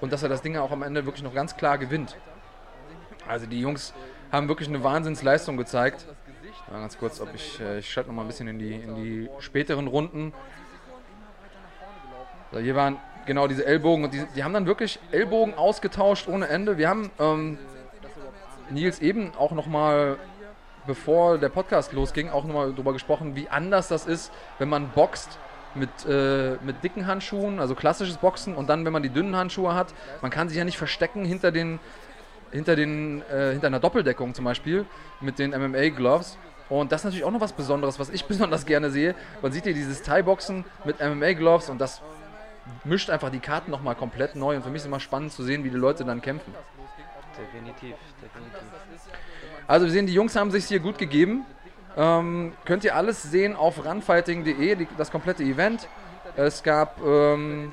[0.00, 2.16] und dass er das Ding auch am Ende wirklich noch ganz klar gewinnt.
[3.28, 3.94] Also die Jungs
[4.30, 6.06] haben wirklich eine Wahnsinnsleistung gezeigt.
[6.70, 8.94] Ja, ganz kurz, ob ich, äh, ich schalte noch mal ein bisschen in die, in
[8.94, 10.32] die späteren Runden.
[12.52, 16.48] So, hier waren genau diese Ellbogen und die, die haben dann wirklich Ellbogen ausgetauscht ohne
[16.48, 16.78] Ende.
[16.78, 17.58] Wir haben ähm,
[18.70, 20.18] Nils eben auch noch mal
[20.86, 25.38] bevor der Podcast losging, auch nochmal darüber gesprochen, wie anders das ist, wenn man boxt
[25.74, 29.74] mit, äh, mit dicken Handschuhen, also klassisches Boxen, und dann, wenn man die dünnen Handschuhe
[29.74, 31.80] hat, man kann sich ja nicht verstecken hinter den
[32.52, 34.86] hinter den äh, hinter einer Doppeldeckung zum Beispiel
[35.20, 36.38] mit den MMA Gloves.
[36.68, 39.14] Und das ist natürlich auch noch was Besonderes, was ich besonders gerne sehe.
[39.42, 42.00] Man sieht hier dieses Thai-Boxen mit MMA Gloves und das
[42.84, 44.56] mischt einfach die Karten nochmal komplett neu.
[44.56, 46.54] Und für mich ist es immer spannend zu sehen, wie die Leute dann kämpfen.
[47.36, 48.62] Definitiv, definitiv.
[49.66, 51.46] Also wir sehen, die Jungs haben sich hier gut gegeben.
[51.96, 55.88] Ähm, könnt ihr alles sehen auf runfighting.de, das komplette Event.
[56.36, 57.72] Es gab ähm,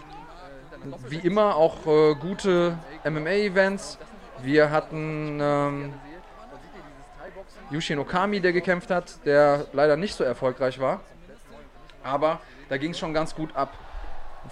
[1.08, 3.98] wie immer auch äh, gute MMA-Events.
[4.42, 5.94] Wir hatten ähm,
[7.72, 11.02] Yushin Okami, der gekämpft hat, der leider nicht so erfolgreich war.
[12.04, 13.74] Aber da ging es schon ganz gut ab.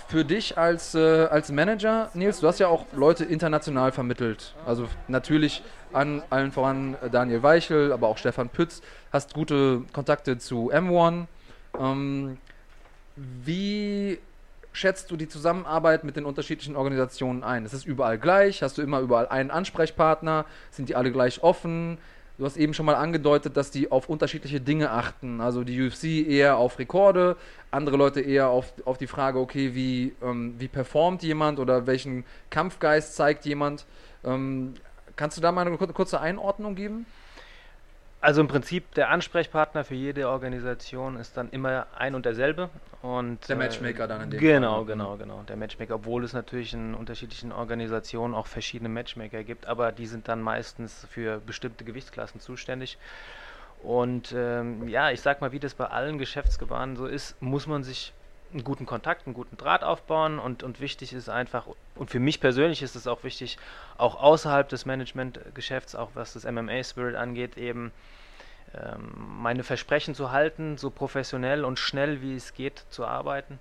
[0.07, 4.55] Für dich als, äh, als Manager, Nils, du hast ja auch Leute international vermittelt.
[4.65, 8.81] Also natürlich an allen voran Daniel Weichel, aber auch Stefan Pütz.
[9.11, 11.25] Hast gute Kontakte zu M1.
[11.79, 12.37] Ähm,
[13.15, 14.19] wie
[14.71, 17.65] schätzt du die Zusammenarbeit mit den unterschiedlichen Organisationen ein?
[17.65, 18.61] Ist es überall gleich?
[18.61, 20.45] Hast du immer überall einen Ansprechpartner?
[20.71, 21.97] Sind die alle gleich offen?
[22.37, 25.41] Du hast eben schon mal angedeutet, dass die auf unterschiedliche Dinge achten.
[25.41, 27.35] Also die UFC eher auf Rekorde,
[27.69, 32.23] andere Leute eher auf, auf die Frage, okay, wie, ähm, wie performt jemand oder welchen
[32.49, 33.85] Kampfgeist zeigt jemand.
[34.23, 34.75] Ähm,
[35.19, 37.05] Kannst du da mal eine kurze Einordnung geben?
[38.21, 42.69] Also im Prinzip der Ansprechpartner für jede Organisation ist dann immer ein und derselbe.
[43.01, 44.85] Und, der Matchmaker äh, dann in dem Genau, Fall.
[44.85, 45.43] genau, genau.
[45.43, 50.29] Der Matchmaker, obwohl es natürlich in unterschiedlichen Organisationen auch verschiedene Matchmaker gibt, aber die sind
[50.29, 52.97] dann meistens für bestimmte Gewichtsklassen zuständig.
[53.83, 57.83] Und ähm, ja, ich sag mal, wie das bei allen Geschäftsgebaren so ist, muss man
[57.83, 58.13] sich
[58.51, 62.39] einen guten Kontakt, einen guten Draht aufbauen und, und wichtig ist einfach, und für mich
[62.39, 63.57] persönlich ist es auch wichtig,
[63.97, 67.91] auch außerhalb des Managementgeschäfts, auch was das MMA-Spirit angeht, eben
[68.73, 73.59] ähm, meine Versprechen zu halten, so professionell und schnell wie es geht zu arbeiten.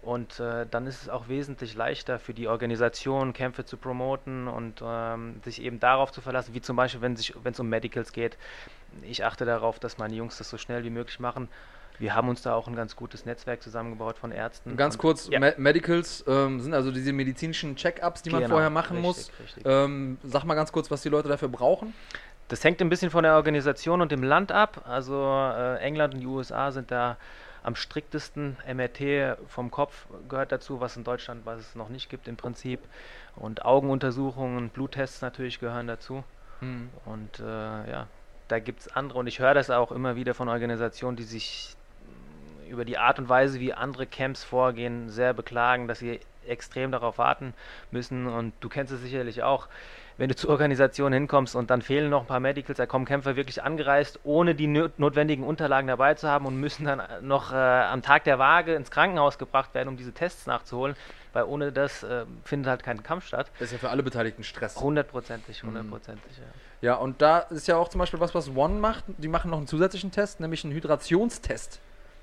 [0.00, 4.82] Und äh, dann ist es auch wesentlich leichter für die Organisation, Kämpfe zu promoten und
[4.84, 8.36] ähm, sich eben darauf zu verlassen, wie zum Beispiel, wenn es um Medicals geht.
[9.02, 11.48] Ich achte darauf, dass meine Jungs das so schnell wie möglich machen
[12.02, 14.76] wir haben uns da auch ein ganz gutes Netzwerk zusammengebaut von Ärzten.
[14.76, 15.38] Ganz kurz, ja.
[15.38, 19.30] Me Medicals ähm, sind also diese medizinischen Check-ups, die genau, man vorher machen richtig, muss.
[19.40, 19.62] Richtig.
[19.64, 21.94] Ähm, sag mal ganz kurz, was die Leute dafür brauchen.
[22.48, 24.82] Das hängt ein bisschen von der Organisation und dem Land ab.
[24.84, 27.18] Also äh, England und die USA sind da
[27.62, 28.56] am striktesten.
[28.66, 32.80] MRT vom Kopf gehört dazu, was in Deutschland, was es noch nicht gibt im Prinzip.
[33.36, 36.24] Und Augenuntersuchungen, Bluttests natürlich gehören dazu.
[36.58, 36.90] Hm.
[37.04, 38.08] Und äh, ja,
[38.48, 39.20] da gibt es andere.
[39.20, 41.76] Und ich höre das auch immer wieder von Organisationen, die sich
[42.72, 47.18] über die Art und Weise, wie andere Camps vorgehen, sehr beklagen, dass sie extrem darauf
[47.18, 47.54] warten
[47.90, 48.26] müssen.
[48.26, 49.68] Und du kennst es sicherlich auch,
[50.18, 53.36] wenn du zur Organisation hinkommst und dann fehlen noch ein paar Medicals, da kommen Kämpfer
[53.36, 58.02] wirklich angereist, ohne die notwendigen Unterlagen dabei zu haben und müssen dann noch äh, am
[58.02, 60.96] Tag der Waage ins Krankenhaus gebracht werden, um diese Tests nachzuholen,
[61.32, 63.50] weil ohne das äh, findet halt kein Kampf statt.
[63.58, 64.80] Das ist ja für alle Beteiligten Stress.
[64.80, 65.68] Hundertprozentig, mhm.
[65.68, 66.44] hundertprozentig, mhm.
[66.44, 66.48] ja.
[66.82, 69.04] Ja, und da ist ja auch zum Beispiel was, was One macht.
[69.18, 71.80] Die machen noch einen zusätzlichen Test, nämlich einen Hydrationstest.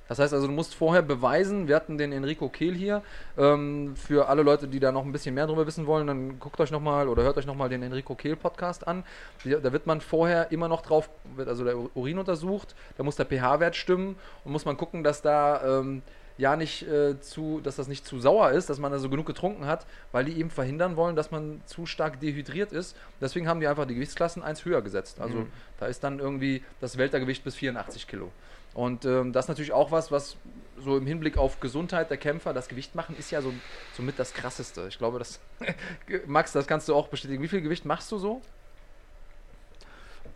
[0.10, 3.04] Das heißt also, du musst vorher beweisen, wir hatten den Enrico Kehl hier,
[3.38, 6.60] ähm, für alle Leute, die da noch ein bisschen mehr drüber wissen wollen, dann guckt
[6.60, 9.04] euch nochmal oder hört euch nochmal den Enrico Kehl Podcast an.
[9.46, 13.28] Da wird man vorher immer noch drauf, wird also der Urin untersucht, da muss der
[13.28, 16.02] pH-Wert stimmen und muss man gucken, dass da ähm,
[16.40, 19.66] ja nicht äh, zu, dass das nicht zu sauer ist, dass man also genug getrunken
[19.66, 22.96] hat, weil die eben verhindern wollen, dass man zu stark dehydriert ist.
[23.22, 25.20] Deswegen haben die einfach die Gewichtsklassen eins höher gesetzt.
[25.20, 25.48] Also mhm.
[25.80, 28.32] da ist dann irgendwie das Weltergewicht bis 84 Kilo.
[28.74, 30.38] Und ähm, das ist natürlich auch was, was
[30.78, 33.54] so im Hinblick auf Gesundheit der Kämpfer, das Gewicht machen ist ja so
[33.94, 34.88] somit das krasseste.
[34.88, 35.40] Ich glaube, das
[36.28, 37.42] Max, das kannst du auch bestätigen.
[37.44, 38.42] Wie viel Gewicht machst du so?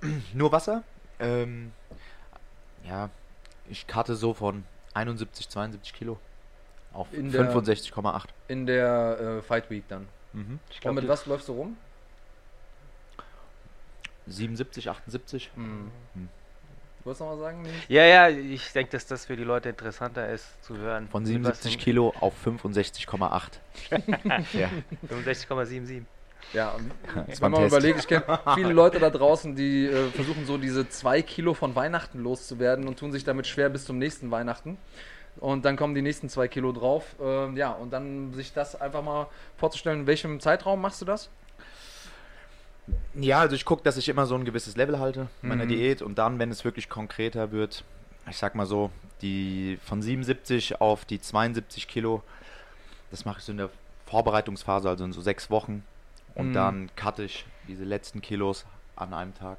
[0.33, 0.83] Nur Wasser?
[1.19, 1.71] Ähm,
[2.85, 3.09] ja,
[3.69, 6.19] ich karte so von 71, 72 Kilo
[6.91, 8.25] auf 65,8.
[8.47, 10.07] In der äh, Fight Week dann.
[10.33, 10.59] Mhm.
[10.81, 11.77] Glaub, Und mit was läufst du rum?
[14.27, 15.51] 77, 78.
[15.55, 15.91] Mhm.
[16.13, 16.29] Mhm.
[17.03, 17.65] Du wolltest noch mal sagen?
[17.89, 21.09] Ja, ja, ich denke, dass das für die Leute interessanter ist zu hören.
[21.09, 23.59] Von 77 Kilo auf 65,8.
[24.57, 24.69] ja.
[25.09, 26.03] 65,77.
[26.53, 26.91] Ja, und
[27.41, 28.23] wenn man überlegt, ich kenne
[28.55, 32.97] viele Leute da draußen, die äh, versuchen so diese zwei Kilo von Weihnachten loszuwerden und
[32.97, 34.77] tun sich damit schwer bis zum nächsten Weihnachten.
[35.41, 37.17] Und dann kommen die nächsten zwei Kilo drauf.
[37.21, 41.29] Ähm, ja, und dann sich das einfach mal vorzustellen, in welchem Zeitraum machst du das?
[43.15, 45.69] Ja, also ich gucke, dass ich immer so ein gewisses Level halte in meiner mhm.
[45.69, 47.83] Diät und dann, wenn es wirklich konkreter wird,
[48.29, 48.91] ich sag mal so,
[49.21, 52.23] die von 77 auf die 72 Kilo,
[53.11, 53.69] das mache ich so in der
[54.05, 55.83] Vorbereitungsphase, also in so sechs Wochen.
[56.35, 56.53] Und mhm.
[56.53, 58.65] dann cutte ich diese letzten Kilos
[58.95, 59.57] an einem Tag.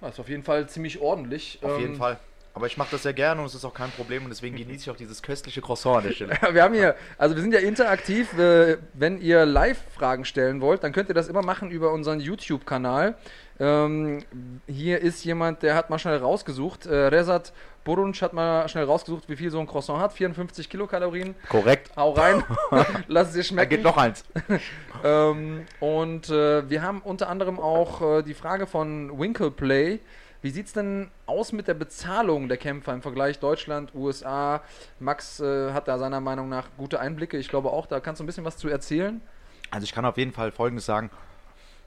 [0.00, 1.58] Das ist auf jeden Fall ziemlich ordentlich.
[1.62, 2.18] Auf ähm, jeden Fall.
[2.54, 4.82] Aber ich mache das sehr gerne und es ist auch kein Problem und deswegen genieße
[4.82, 6.38] ich auch dieses köstliche Croissant an der Stelle.
[6.52, 8.28] wir haben hier, also wir sind ja interaktiv.
[8.36, 13.16] Wenn ihr Live-Fragen stellen wollt, dann könnt ihr das immer machen über unseren YouTube-Kanal.
[13.60, 14.24] Ähm,
[14.66, 16.86] hier ist jemand, der hat mal schnell rausgesucht.
[16.86, 17.52] Äh, Rezat
[17.84, 20.12] Burunc hat mal schnell rausgesucht, wie viel so ein Croissant hat.
[20.12, 21.34] 54 Kilokalorien.
[21.48, 21.90] Korrekt.
[21.96, 22.42] Hau rein.
[23.08, 23.70] Lass es dir schmecken.
[23.70, 24.24] Da geht noch eins.
[25.04, 30.00] ähm, und äh, wir haben unter anderem auch äh, die Frage von Winkleplay.
[30.44, 34.60] Wie sieht es denn aus mit der Bezahlung der Kämpfer im Vergleich Deutschland, USA?
[35.00, 37.38] Max äh, hat da seiner Meinung nach gute Einblicke.
[37.38, 39.22] Ich glaube auch, da kannst du ein bisschen was zu erzählen.
[39.70, 41.08] Also ich kann auf jeden Fall Folgendes sagen.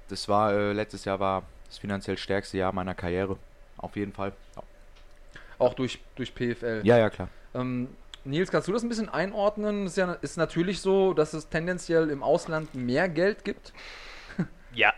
[0.08, 3.38] Das war, äh, letztes Jahr war das finanziell stärkste Jahr meiner Karriere.
[3.78, 4.34] Auf jeden Fall.
[4.56, 4.64] Ja.
[5.60, 6.82] Auch durch, durch PFL.
[6.84, 7.30] Ja, ja, klar.
[7.54, 7.90] Ähm,
[8.24, 9.86] Nils, kannst du das ein bisschen einordnen?
[9.86, 13.72] Es ist, ja, ist natürlich so, dass es tendenziell im Ausland mehr Geld gibt.
[14.74, 14.94] Ja.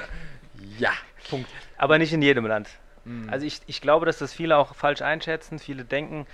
[0.78, 0.92] ja.
[1.30, 1.48] Punkt.
[1.78, 2.68] Aber nicht in jedem Land.
[3.04, 3.30] Mhm.
[3.30, 5.58] Also ich, ich glaube, dass das viele auch falsch einschätzen.
[5.58, 6.26] Viele denken,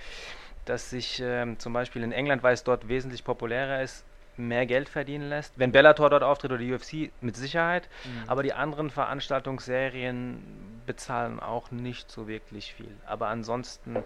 [0.65, 4.05] dass sich ähm, zum Beispiel in England, weil es dort wesentlich populärer ist,
[4.37, 5.53] mehr Geld verdienen lässt.
[5.57, 7.89] Wenn Bellator dort auftritt oder die UFC, mit Sicherheit.
[8.05, 8.29] Mhm.
[8.29, 12.95] Aber die anderen Veranstaltungsserien bezahlen auch nicht so wirklich viel.
[13.05, 14.03] Aber ansonsten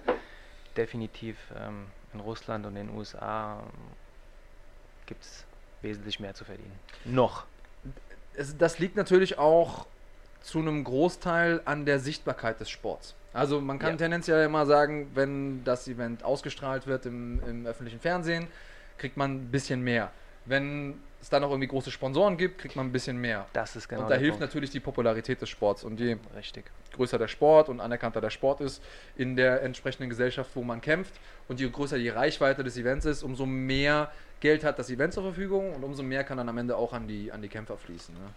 [0.76, 3.70] definitiv ähm, in Russland und in den USA ähm,
[5.06, 5.46] gibt es
[5.82, 6.80] wesentlich mehr zu verdienen.
[7.06, 7.46] Noch
[8.58, 9.86] das liegt natürlich auch
[10.44, 13.16] zu einem Großteil an der Sichtbarkeit des Sports.
[13.34, 13.98] Also man kann ja.
[13.98, 18.48] tendenziell immer sagen, wenn das Event ausgestrahlt wird im, im öffentlichen Fernsehen,
[18.98, 20.12] kriegt man ein bisschen mehr.
[20.46, 23.48] Wenn es dann auch irgendwie große Sponsoren gibt, kriegt man ein bisschen mehr.
[23.54, 24.04] Das ist genau.
[24.04, 24.42] Und da hilft Punkt.
[24.42, 25.84] natürlich die Popularität des Sports.
[25.86, 26.66] Und je Richtig.
[26.92, 28.84] größer der Sport und anerkannter der Sport ist
[29.16, 31.14] in der entsprechenden Gesellschaft, wo man kämpft,
[31.48, 35.24] und je größer die Reichweite des Events ist, umso mehr Geld hat das Event zur
[35.24, 38.14] Verfügung und umso mehr kann dann am Ende auch an die, an die Kämpfer fließen.
[38.14, 38.30] Ne?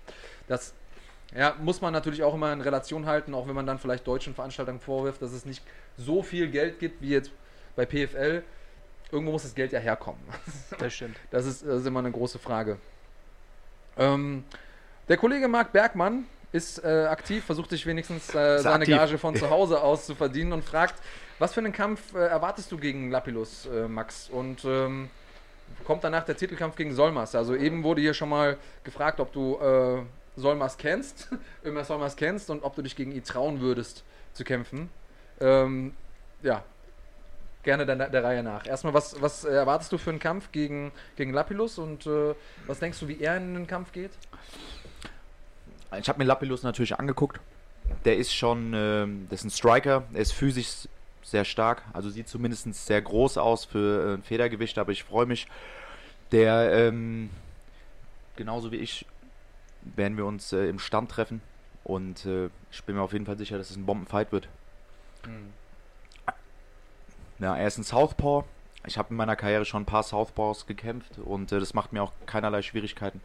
[0.47, 0.73] Das
[1.35, 4.35] ja, muss man natürlich auch immer in Relation halten, auch wenn man dann vielleicht deutschen
[4.35, 5.63] Veranstaltern vorwirft, dass es nicht
[5.97, 7.31] so viel Geld gibt wie jetzt
[7.75, 8.43] bei PFL.
[9.11, 10.21] Irgendwo muss das Geld ja herkommen.
[10.79, 11.17] Das stimmt.
[11.31, 12.79] Das ist, das ist immer eine große Frage.
[13.97, 14.45] Ähm,
[15.09, 18.97] der Kollege Marc Bergmann ist äh, aktiv, versucht sich wenigstens äh, seine aktiv.
[18.97, 20.95] Gage von zu Hause aus zu verdienen und fragt,
[21.39, 24.29] was für einen Kampf äh, erwartest du gegen Lapilus, äh, Max?
[24.31, 25.11] Und ähm,
[25.85, 27.35] kommt danach der Titelkampf gegen Solmas?
[27.35, 30.03] Also eben wurde hier schon mal gefragt, ob du äh,
[30.37, 31.29] Solmas kennst,
[31.63, 34.91] immer Solmas kennst und ob du dich gegen ihn trauen würdest zu kämpfen.
[35.41, 35.95] Ähm,
[36.43, 36.63] ja,
[37.63, 38.67] gerne der, der, Reihe nach.
[38.67, 42.35] Erstmal, was, was erwartest du für einen Kampf gegen, gegen Lapilus und äh,
[42.67, 44.13] was denkst du, wie er in den Kampf geht?
[45.99, 47.41] Ich habe mir Lapilus natürlich angeguckt.
[48.05, 50.89] Der ist schon, äh, das ist ein Striker, er ist physisch
[51.23, 55.27] sehr stark, also sieht zumindest sehr groß aus für äh, ein Federgewicht, aber ich freue
[55.27, 55.49] mich.
[56.33, 57.31] Der, ähm,
[58.37, 59.07] genauso wie ich,
[59.95, 61.41] werden wir uns äh, im Stand treffen.
[61.85, 64.49] Und äh, ich bin mir auf jeden Fall sicher, dass es ein Bombenfight wird.
[65.25, 65.53] Mhm.
[67.39, 68.45] Ja, er ist ein Southpaw.
[68.87, 72.03] Ich habe in meiner Karriere schon ein paar Southpaws gekämpft und äh, das macht mir
[72.03, 73.21] auch keinerlei Schwierigkeiten.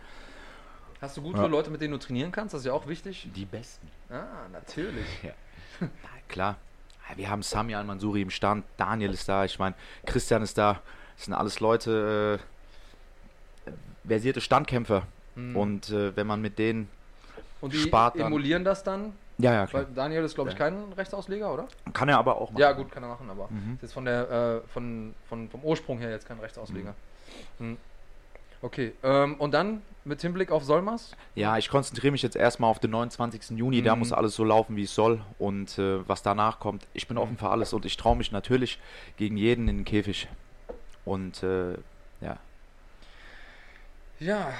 [1.01, 1.47] Hast du gute ja.
[1.47, 2.53] Leute, mit denen du trainieren kannst?
[2.53, 3.27] Das ist ja auch wichtig.
[3.35, 3.87] Die besten.
[4.09, 5.07] Ah, natürlich.
[5.23, 5.33] Ja.
[5.79, 5.87] Na,
[6.27, 6.57] klar.
[7.15, 10.81] Wir haben Sami Al-Mansuri im Stand, Daniel ist da, ich meine, Christian ist da.
[11.15, 12.39] Das sind alles Leute,
[13.67, 13.71] äh,
[14.07, 15.07] versierte Standkämpfer.
[15.35, 15.55] Mhm.
[15.55, 16.89] Und äh, wenn man mit denen
[17.61, 19.13] und die spart dann, emulieren das dann?
[19.37, 19.83] Ja, ja, klar.
[19.83, 21.67] Weil Daniel ist, glaube ich, kein Rechtsausleger, oder?
[21.93, 22.61] Kann er aber auch machen.
[22.61, 23.79] Ja, gut, kann er machen, aber mhm.
[23.81, 26.93] ist von der, äh, von, von, vom Ursprung her jetzt kein Rechtsausleger.
[27.59, 27.67] Mhm.
[27.67, 27.77] mhm.
[28.63, 31.15] Okay, ähm, und dann mit Hinblick auf Solmas?
[31.33, 33.57] Ja, ich konzentriere mich jetzt erstmal auf den 29.
[33.57, 33.85] Juni, mhm.
[33.85, 36.85] da muss alles so laufen, wie es soll und äh, was danach kommt.
[36.93, 38.79] Ich bin offen für alles und ich traue mich natürlich
[39.17, 40.27] gegen jeden in den Käfig.
[41.05, 41.73] Und äh,
[42.21, 42.37] ja,
[44.21, 44.53] ja,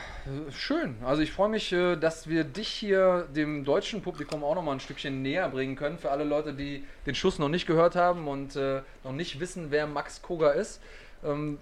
[0.50, 0.96] schön.
[1.06, 4.72] Also ich freue mich, äh, dass wir dich hier dem deutschen Publikum auch noch mal
[4.72, 6.00] ein Stückchen näher bringen können.
[6.00, 9.68] Für alle Leute, die den Schuss noch nicht gehört haben und äh, noch nicht wissen,
[9.70, 10.82] wer Max Koga ist.
[11.24, 11.60] Ähm,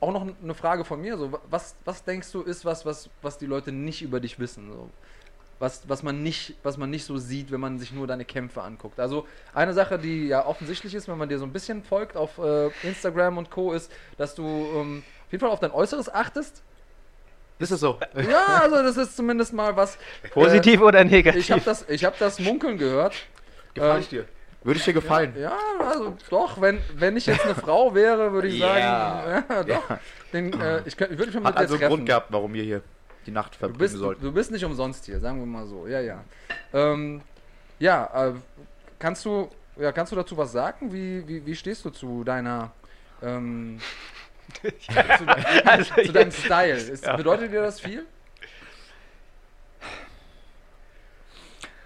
[0.00, 1.32] auch noch eine Frage von mir.
[1.48, 4.70] Was, was denkst du ist was, was, was die Leute nicht über dich wissen?
[5.58, 8.60] Was, was, man nicht, was man nicht so sieht, wenn man sich nur deine Kämpfe
[8.62, 9.00] anguckt.
[9.00, 12.36] Also eine Sache, die ja offensichtlich ist, wenn man dir so ein bisschen folgt auf
[12.36, 16.62] äh, Instagram und Co., ist, dass du ähm, auf jeden Fall auf dein Äußeres achtest
[17.60, 17.98] ist es so?
[18.28, 19.98] Ja, also das ist zumindest mal was.
[20.32, 21.40] Positiv äh, oder negativ?
[21.40, 23.14] Ich habe das, hab das Munkeln gehört.
[23.74, 24.24] Gefällt ähm, ich dir?
[24.62, 25.32] Würde ich dir gefallen?
[25.36, 29.44] Ja, ja, also doch, wenn, wenn ich jetzt eine Frau wäre, würde ich sagen, yeah.
[29.48, 29.98] ja, doch.
[30.32, 32.62] Den, äh, ich, könnt, ich würde mich mit Hat also einen Grund gehabt, warum wir
[32.62, 32.82] hier
[33.26, 34.22] die Nacht verbringen du bist, sollten.
[34.22, 35.86] Du bist nicht umsonst hier, sagen wir mal so.
[35.86, 36.24] Ja, ja.
[36.72, 37.22] Ähm,
[37.78, 38.32] ja, äh,
[38.98, 40.92] kannst du, ja, kannst du dazu was sagen?
[40.92, 42.70] Wie, wie, wie stehst du zu deiner
[43.22, 43.78] ähm,
[44.52, 44.62] zu,
[45.24, 46.74] de also zu deinem Style.
[46.74, 47.16] Ist, ja.
[47.16, 48.06] Bedeutet dir das viel?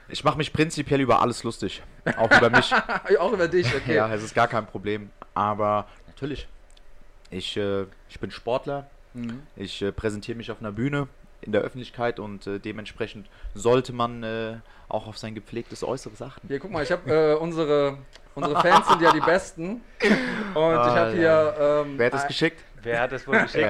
[0.09, 1.83] Ich mache mich prinzipiell über alles lustig.
[2.17, 2.73] Auch über mich.
[3.19, 3.97] auch über dich, okay.
[3.97, 5.11] Ja, es ist gar kein Problem.
[5.33, 6.47] Aber natürlich,
[7.31, 8.89] ich, äh, ich bin Sportler.
[9.15, 9.43] Mhm.
[9.57, 11.09] Ich äh, präsentiere mich auf einer Bühne
[11.45, 14.57] in der Öffentlichkeit und äh, dementsprechend sollte man äh,
[14.89, 16.47] auch auf sein gepflegtes Äußeres achten.
[16.49, 17.99] Hier, guck mal, ich habe äh, unsere,
[18.35, 19.69] unsere Fans sind ja die besten.
[19.71, 19.83] Und
[20.55, 21.55] oh, ich habe hier.
[21.59, 22.63] Ähm, Wer hat das geschickt?
[22.83, 23.67] Wer hat das wohl geschickt?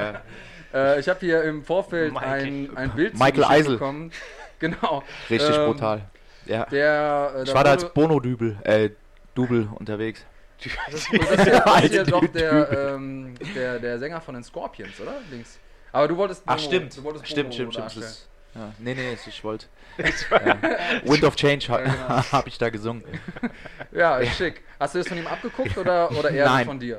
[0.75, 3.73] äh, ich habe hier im Vorfeld ein, ein Bild Michael Eisel.
[3.75, 4.11] bekommen.
[4.61, 5.03] Genau.
[5.29, 6.03] Richtig ähm, brutal.
[6.47, 6.65] Ja.
[6.67, 8.91] Der, äh, ich war da als Bono-Double äh,
[9.35, 10.25] Double unterwegs.
[10.63, 14.35] Das, ist, das, ist, ja, das ist ja doch der, ähm, der, der Sänger von
[14.35, 15.17] den Scorpions, oder?
[15.31, 15.59] Links.
[15.95, 16.97] Aber du wolltest Ach, stimmt.
[16.97, 17.97] Du wolltest stimmt, stimmt, stimmt.
[17.97, 18.73] Ist, ja.
[18.79, 19.67] Nee, nee, ich wollte.
[19.97, 20.59] ja.
[21.05, 22.23] Wind of Change ha genau.
[22.33, 23.05] habe ich da gesungen.
[23.93, 24.63] Ja, schick.
[24.81, 26.67] Hast du das von ihm abgeguckt oder, oder eher Nein.
[26.67, 26.99] von dir?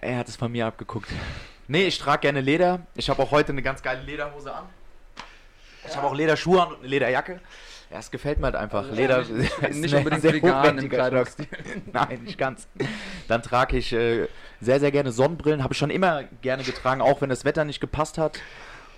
[0.00, 1.10] Er hat es von mir abgeguckt.
[1.68, 2.80] Nee, ich trage gerne Leder.
[2.94, 4.64] Ich habe auch heute eine ganz geile Lederhose an.
[5.86, 7.40] Ich habe auch Lederschuhe an und eine Lederjacke.
[7.90, 8.84] Ja, es gefällt mir halt einfach.
[8.84, 11.46] Also Leder ist nicht unbedingt vegan im Kleidungsstil.
[11.92, 12.68] Nein, nicht ganz.
[13.28, 14.28] Dann trage ich äh,
[14.60, 15.62] sehr, sehr gerne Sonnenbrillen.
[15.62, 18.38] Habe ich schon immer gerne getragen, auch wenn das Wetter nicht gepasst hat.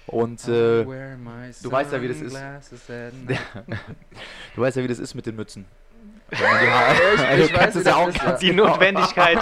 [0.06, 2.36] Und äh, du weißt ja, wie das ist.
[4.54, 5.64] du weißt ja, wie das ist mit den Mützen.
[6.32, 9.38] Die ich, ich weiß, ja auch ist, die Notwendigkeit.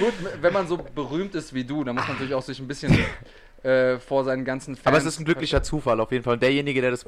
[0.00, 2.66] Gut, wenn man so berühmt ist wie du, dann muss man natürlich auch sich ein
[2.66, 2.98] bisschen
[3.62, 4.86] äh, vor seinen ganzen Fans.
[4.86, 6.34] Aber es ist ein glücklicher Zufall auf jeden Fall.
[6.34, 7.04] Und derjenige, der, das,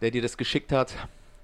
[0.00, 0.94] der dir das geschickt hat,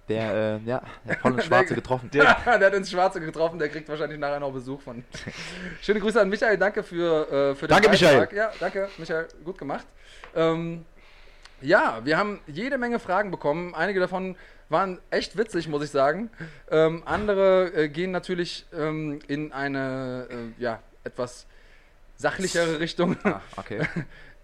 [0.09, 2.11] der, äh, ja, der hat voll ins Schwarze getroffen.
[2.13, 5.05] Der, der, hat ins Schwarze getroffen, der kriegt wahrscheinlich nachher noch Besuch von.
[5.83, 8.33] Schöne Grüße an Michael, danke für, äh, für den Danke, Beitrag.
[8.33, 8.37] Michael.
[8.37, 9.87] Ja, danke, Michael, gut gemacht.
[10.35, 10.85] Ähm,
[11.61, 13.75] ja, wir haben jede Menge Fragen bekommen.
[13.75, 14.37] Einige davon
[14.69, 16.31] waren echt witzig, muss ich sagen.
[16.71, 21.47] Ähm, andere äh, gehen natürlich ähm, in eine äh, ja, etwas
[22.17, 23.17] sachlichere Richtung.
[23.25, 23.81] Ah, okay.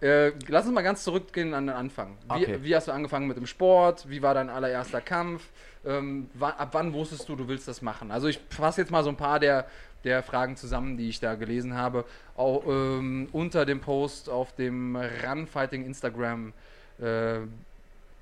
[0.04, 2.16] Äh, lass uns mal ganz zurückgehen an den Anfang.
[2.28, 2.58] Wie, Okay.
[2.62, 4.08] wie hast du angefangen mit dem Sport?
[4.08, 5.42] Wie war dein allererster Kampf?
[5.86, 8.10] Ähm, ab wann wusstest du, du willst das machen?
[8.10, 9.66] Also ich fasse jetzt mal so ein paar der,
[10.04, 12.04] der Fragen zusammen, die ich da gelesen habe.
[12.36, 16.52] Auch, ähm, unter dem Post auf dem Runfighting Instagram
[17.00, 17.38] äh,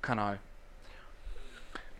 [0.01, 0.39] Kanal.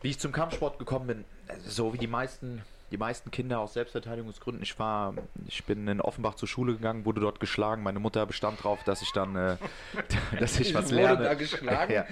[0.02, 2.62] Wie ich zum Kampfsport gekommen bin, also so wie die meisten,
[2.94, 4.62] die meisten Kinder aus Selbstverteidigungsgründen.
[4.62, 5.16] Ich war,
[5.48, 7.82] ich bin in Offenbach zur Schule gegangen, wurde dort geschlagen.
[7.82, 9.58] Meine Mutter bestand darauf, dass ich dann, äh,
[10.40, 11.24] dass ich was wurde lerne.
[11.24, 11.92] da geschlagen?
[11.92, 12.06] Ja.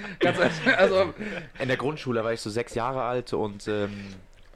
[0.78, 1.14] Also
[1.60, 3.92] In der Grundschule war ich so sechs Jahre alt und ähm,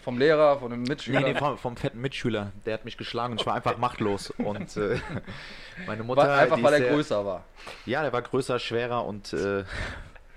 [0.01, 1.19] vom Lehrer, von einem Mitschüler.
[1.21, 4.31] nee, nee, vom, vom fetten Mitschüler, der hat mich geschlagen und ich war einfach machtlos.
[4.31, 4.97] Und äh,
[5.87, 7.43] meine Mutter, War- einfach weil er sehr- größer war.
[7.85, 9.59] Ja, der war größer, schwerer und äh,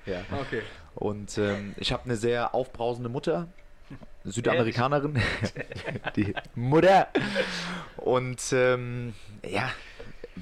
[0.04, 0.20] ja.
[0.42, 0.62] Okay.
[0.94, 3.48] Und ähm, ich habe eine sehr aufbrausende Mutter,
[4.24, 5.20] Südamerikanerin,
[6.16, 7.08] die Mutter.
[7.96, 9.70] Und ähm, ja,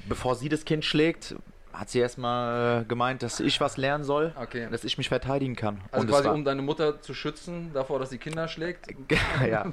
[0.07, 1.35] bevor sie das Kind schlägt,
[1.73, 4.67] hat sie erstmal äh, gemeint, dass ich was lernen soll, Okay.
[4.71, 5.81] dass ich mich verteidigen kann.
[5.91, 8.87] Also Und quasi um deine Mutter zu schützen, davor, dass sie Kinder schlägt.
[9.47, 9.71] ja,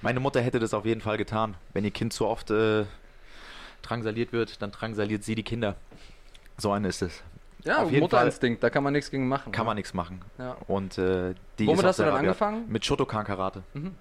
[0.00, 1.54] meine Mutter hätte das auf jeden Fall getan.
[1.74, 2.86] Wenn ihr Kind zu oft äh,
[3.82, 5.76] drangsaliert wird, dann drangsaliert sie die Kinder.
[6.56, 7.22] So eine ist es.
[7.64, 9.52] Ja, Auf jeden Mutterinstinkt, da kann man nichts gegen machen.
[9.52, 10.20] Kann man nichts machen.
[10.38, 10.56] Ja.
[10.66, 12.64] Und äh, die Womit hast du dann angefangen?
[12.68, 13.62] Mit Shotokan Karate.
[13.72, 13.94] Mhm.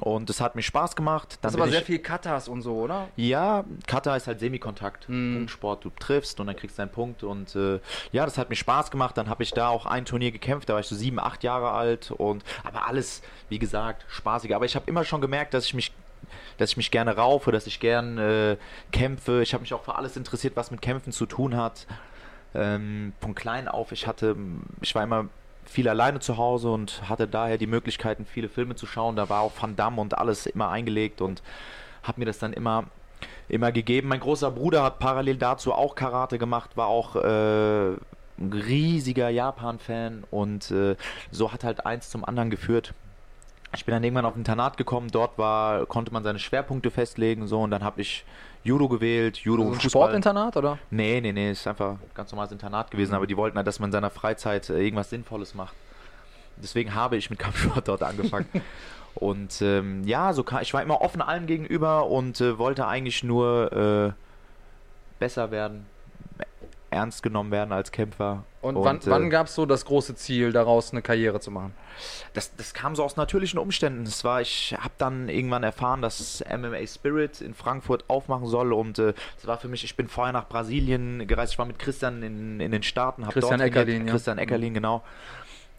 [0.00, 1.38] Und es hat mir Spaß gemacht.
[1.40, 3.08] Dann Das ist aber sehr viel Katas und so, oder?
[3.16, 5.08] Ja, Kata ist halt Semikontakt.
[5.08, 5.36] Mhm.
[5.36, 7.22] Punktsport, du triffst und dann kriegst du einen Punkt.
[7.22, 7.80] Und äh,
[8.12, 9.16] ja, das hat mir Spaß gemacht.
[9.16, 10.68] Dann habe ich da auch ein Turnier gekämpft.
[10.68, 12.10] Da war ich so sieben, acht Jahre alt.
[12.10, 14.54] Und aber alles, wie gesagt, spaßig.
[14.54, 15.92] Aber ich habe immer schon gemerkt, dass ich mich
[16.58, 18.56] dass ich mich gerne raufe, dass ich gern äh,
[18.90, 19.42] kämpfe.
[19.42, 21.86] Ich habe mich auch für alles interessiert, was mit Kämpfen zu tun hat.
[22.54, 24.36] Ähm, von klein auf, ich hatte,
[24.80, 25.28] ich war immer
[25.64, 29.16] viel alleine zu Hause und hatte daher die Möglichkeiten, viele Filme zu schauen.
[29.16, 31.42] Da war auch Van Damme und alles immer eingelegt und
[32.02, 32.84] habe mir das dann immer,
[33.48, 34.08] immer gegeben.
[34.08, 37.92] Mein großer Bruder hat parallel dazu auch Karate gemacht, war auch äh,
[38.38, 40.96] ein riesiger Japan-Fan und äh,
[41.30, 42.94] so hat halt eins zum anderen geführt.
[43.74, 47.46] Ich bin dann irgendwann auf ein Internat gekommen, dort war, konnte man seine Schwerpunkte festlegen,
[47.46, 48.24] so und dann habe ich
[48.66, 50.02] Judo gewählt, Judo, Also ein Fußball.
[50.02, 50.78] Sportinternat, oder?
[50.90, 53.78] Nee, nee, nee, ist einfach ein ganz normales Internat gewesen, aber die wollten halt, dass
[53.78, 55.74] man in seiner Freizeit äh, irgendwas Sinnvolles macht.
[56.56, 58.48] Deswegen habe ich mit Kampfsport dort angefangen.
[59.14, 63.22] und ähm, ja, so kam, ich war immer offen allem gegenüber und äh, wollte eigentlich
[63.22, 64.12] nur äh,
[65.18, 65.86] besser werden,
[66.96, 68.44] ernst genommen werden als Kämpfer.
[68.60, 71.74] Und, wann, äh, wann gab es so das große Ziel, daraus eine Karriere zu machen?
[72.34, 74.02] das, das kam so aus natürlichen Umständen.
[74.04, 78.98] Es war, ich habe dann irgendwann erfahren, dass MMA Spirit in Frankfurt aufmachen soll und
[78.98, 82.22] äh, es war für mich, ich bin vorher nach Brasilien gereist, ich war mit Christian
[82.22, 83.60] in, in den Staaten, hab Christian.
[83.60, 84.12] Eckerlin, ja.
[84.12, 85.02] Christian Eckerlin, genau.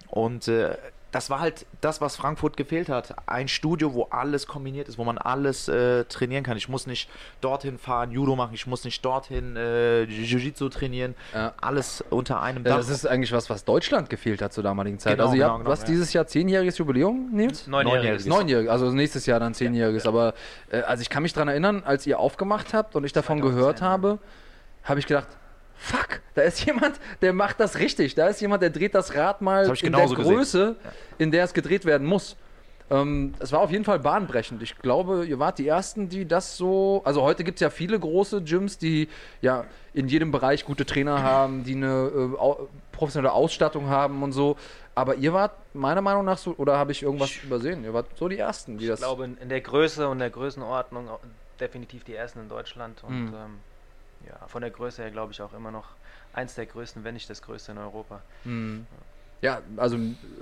[0.09, 0.75] Und äh,
[1.17, 3.15] das war halt das, was Frankfurt gefehlt hat.
[3.25, 6.57] Ein Studio, wo alles kombiniert ist, wo man alles äh, trainieren kann.
[6.57, 7.09] Ich muss nicht
[7.41, 11.15] dorthin fahren, Judo machen, ich muss nicht dorthin äh, Jiu-Jitsu trainieren.
[11.33, 11.55] Ja.
[11.59, 12.77] Alles unter einem Ja, Dach.
[12.77, 15.13] das ist eigentlich was, was Deutschland gefehlt hat zur damaligen Zeit.
[15.13, 15.87] Genau, also, ihr genau, habt genau, was ja.
[15.87, 17.65] dieses Jahr zehnjähriges Jubiläum, Nils?
[17.65, 18.27] Neunjähriges.
[18.27, 20.05] Neunjähriges, also nächstes Jahr dann zehnjähriges.
[20.05, 20.35] Aber
[20.69, 23.57] äh, also ich kann mich daran erinnern, als ihr aufgemacht habt und ich davon 2010,
[23.57, 23.87] gehört ja.
[23.87, 24.19] habe,
[24.83, 25.29] habe ich gedacht,
[25.77, 28.15] fuck, da ist jemand, der macht das richtig.
[28.15, 30.35] Da ist jemand, der dreht das Rad mal Das ich in der genauso gesehen.
[30.35, 30.75] Größe,
[31.17, 32.35] in der es gedreht werden muss.
[32.89, 34.61] Ähm, es war auf jeden Fall bahnbrechend.
[34.63, 37.01] Ich glaube, ihr wart die Ersten, die das so.
[37.03, 39.09] Also heute gibt es ja viele große Gyms, die
[39.41, 44.31] ja in jedem Bereich gute Trainer haben, die eine äh, au professionelle Ausstattung haben und
[44.31, 44.55] so.
[44.95, 47.83] Aber ihr wart meiner Meinung nach so, oder habe ich irgendwas Ich- übersehen?
[47.83, 49.01] Ihr wart so die Ersten, die Ich das.
[49.01, 51.19] glaube, in, der Größe und der Größenordnung au-
[51.59, 53.03] definitiv die ersten in Deutschland.
[53.03, 53.33] Und Mhm.
[53.35, 53.59] ähm,
[54.27, 55.85] ja, von der Größe her glaube ich auch immer noch
[56.33, 58.21] eins der größten, wenn nicht das größte in Europa.
[58.43, 58.85] Hm.
[59.41, 59.97] Ja, also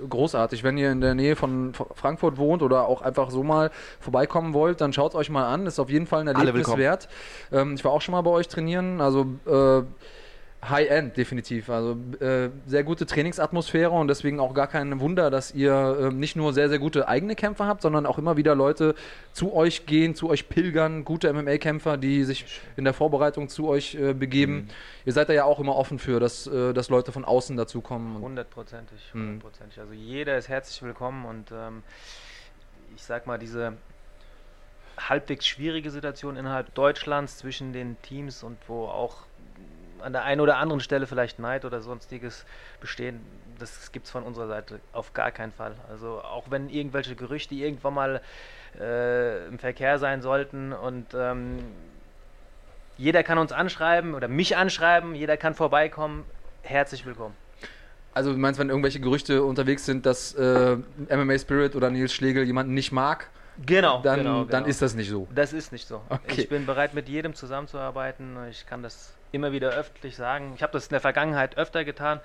[0.08, 0.64] großartig.
[0.64, 3.70] Wenn ihr in der Nähe von Frankfurt wohnt oder auch einfach so mal
[4.00, 5.66] vorbeikommen wollt, dann schaut es euch mal an.
[5.66, 7.08] Ist auf jeden Fall ein Erlebnis wert.
[7.52, 9.02] Ähm, ich war auch schon mal bei euch trainieren.
[9.02, 9.82] Also äh,
[10.64, 11.70] High-End definitiv.
[11.70, 16.34] Also äh, sehr gute Trainingsatmosphäre und deswegen auch gar kein Wunder, dass ihr äh, nicht
[16.34, 18.94] nur sehr, sehr gute eigene Kämpfer habt, sondern auch immer wieder Leute
[19.32, 23.94] zu euch gehen, zu euch pilgern, gute MMA-Kämpfer, die sich in der Vorbereitung zu euch
[23.94, 24.54] äh, begeben.
[24.54, 24.68] Mhm.
[25.04, 28.16] Ihr seid da ja auch immer offen für, dass, äh, dass Leute von außen dazukommen.
[28.16, 29.20] Und Hundertprozentig, Mhm.
[29.28, 29.78] hundertprozentig.
[29.78, 31.82] Also jeder ist herzlich willkommen und ähm,
[32.96, 33.74] ich sag mal, diese
[34.98, 39.25] halbwegs schwierige Situation innerhalb Deutschlands zwischen den Teams und wo auch
[40.06, 42.46] an der einen oder anderen Stelle vielleicht Neid oder sonstiges
[42.80, 43.20] bestehen,
[43.58, 45.74] das gibt es von unserer Seite auf gar keinen Fall.
[45.90, 48.20] Also auch wenn irgendwelche Gerüchte irgendwann mal
[48.78, 51.58] äh, im Verkehr sein sollten und ähm,
[52.96, 56.24] jeder kann uns anschreiben oder mich anschreiben, jeder kann vorbeikommen,
[56.62, 57.34] herzlich willkommen.
[58.14, 60.76] Also du meinst, wenn irgendwelche Gerüchte unterwegs sind, dass äh,
[61.10, 63.28] MMA Spirit oder Nils Schlegel jemanden nicht mag,
[63.64, 64.66] Genau, dann, genau, dann genau.
[64.66, 65.26] ist das nicht so.
[65.34, 66.02] Das ist nicht so.
[66.08, 66.42] Okay.
[66.42, 68.36] Ich bin bereit, mit jedem zusammenzuarbeiten.
[68.50, 70.52] Ich kann das immer wieder öffentlich sagen.
[70.56, 72.20] Ich habe das in der Vergangenheit öfter getan.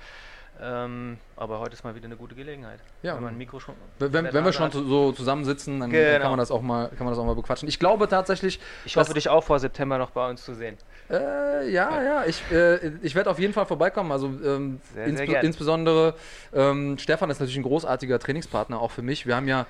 [0.62, 2.80] Ähm, aber heute ist mal wieder eine gute Gelegenheit.
[3.02, 3.16] Ja.
[3.16, 3.74] Wenn man ein Mikro schon.
[4.00, 6.20] Wenn, wenn, wenn wir schon so zusammensitzen, dann Genau.
[6.20, 7.68] kann man das auch mal, kann man das auch mal bequatschen.
[7.68, 10.78] Ich glaube tatsächlich, Ich hoffe, dich auch vor September noch bei uns zu sehen.
[11.10, 14.12] Äh, ja, ja, ich, äh, ich werde auf jeden Fall vorbeikommen.
[14.12, 15.46] Also ähm, Sehr, sehr insbe gern.
[15.46, 16.14] insbesondere
[16.54, 19.26] ähm, Stefan ist natürlich ein großartiger Trainingspartner auch für mich.
[19.26, 19.66] Wir haben ja,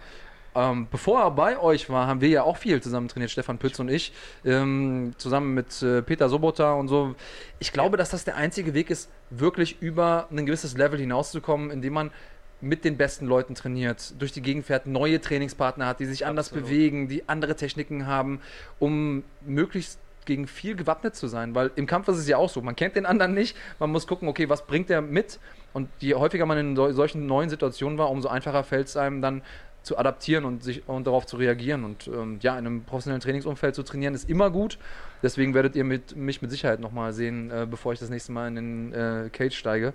[0.55, 3.79] ähm, bevor er bei euch war, haben wir ja auch viel zusammen trainiert, Stefan Pütz
[3.79, 4.11] und ich,
[4.43, 7.15] ähm, zusammen mit äh, Peter Sobota und so.
[7.59, 11.93] Ich glaube, dass das der einzige Weg ist, wirklich über ein gewisses Level hinauszukommen, indem
[11.93, 12.11] man
[12.59, 16.49] mit den besten Leuten trainiert, durch die Gegend fährt, neue Trainingspartner hat, die sich anders
[16.49, 16.65] Absolut.
[16.65, 18.39] bewegen, die andere Techniken haben,
[18.77, 22.61] um möglichst gegen viel gewappnet zu sein, weil im Kampf ist es ja auch so,
[22.61, 25.39] man kennt den anderen nicht, man muss gucken, okay, was bringt der mit
[25.73, 29.23] und je häufiger man in sol- solchen neuen Situationen war, umso einfacher fällt es einem
[29.23, 29.41] dann
[29.83, 33.73] zu adaptieren und sich und darauf zu reagieren und ähm, ja, in einem professionellen Trainingsumfeld
[33.73, 34.77] zu trainieren ist immer gut,
[35.23, 38.47] deswegen werdet ihr mit, mich mit Sicherheit nochmal sehen, äh, bevor ich das nächste Mal
[38.49, 39.93] in den äh, Cage steige.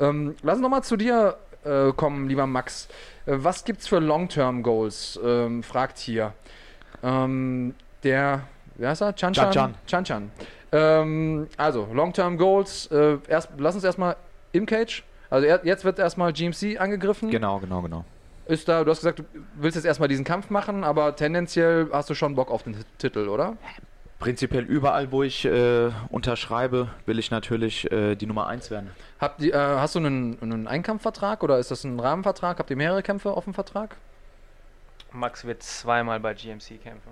[0.00, 2.88] Ähm, lass uns nochmal zu dir äh, kommen, lieber Max.
[3.26, 5.20] Äh, was gibt's für Long-Term-Goals?
[5.22, 6.32] Ähm, fragt hier.
[7.02, 8.42] Ähm, der,
[8.76, 9.14] wie heißt er?
[9.14, 9.52] Chan Chan?
[9.52, 10.30] Chan Chan Chan.
[10.72, 12.86] Ähm, also, Long-Term Goals.
[12.86, 14.16] Äh, erst, lass uns erstmal
[14.52, 15.04] im Cage.
[15.28, 17.30] Also, er, jetzt wird erstmal GMC angegriffen.
[17.30, 18.04] Genau, genau, genau.
[18.46, 19.24] Ist da, du hast gesagt, du
[19.56, 22.84] willst jetzt erstmal diesen Kampf machen, aber tendenziell hast du schon Bock auf den T-
[22.98, 23.56] Titel, oder?
[24.20, 28.90] Prinzipiell überall, wo ich äh, unterschreibe, will ich natürlich äh, die Nummer 1 werden.
[29.20, 32.58] Habt ihr, äh, hast du einen, einen Einkampfvertrag oder ist das ein Rahmenvertrag?
[32.58, 33.96] Habt ihr mehrere Kämpfe auf dem Vertrag?
[35.12, 37.10] Max wird zweimal bei GMC kämpfen.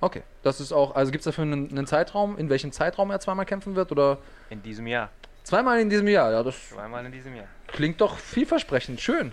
[0.00, 0.22] Okay.
[0.42, 3.46] Das ist auch, also gibt es dafür einen, einen Zeitraum, in welchem Zeitraum er zweimal
[3.46, 3.90] kämpfen wird?
[3.90, 4.18] Oder
[4.50, 5.08] In diesem Jahr.
[5.44, 6.30] zweimal in diesem Jahr?
[6.30, 7.46] Ja, das Zweimal in diesem Jahr.
[7.68, 9.00] klingt doch vielversprechend.
[9.00, 9.32] Schön.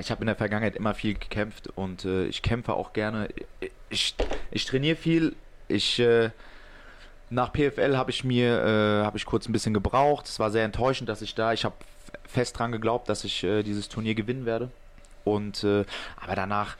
[0.00, 3.28] Ich habe in der Vergangenheit immer viel gekämpft und äh, ich kämpfe auch gerne.
[3.90, 4.14] Ich,
[4.50, 5.36] ich trainiere viel.
[5.68, 6.30] Ich äh,
[7.30, 10.26] nach PFL habe ich mir äh, habe ich kurz ein bisschen gebraucht.
[10.26, 11.52] Es war sehr enttäuschend, dass ich da.
[11.52, 11.74] Ich habe
[12.26, 14.70] fest dran geglaubt, dass ich äh, dieses Turnier gewinnen werde.
[15.24, 15.84] Und äh,
[16.20, 16.76] aber danach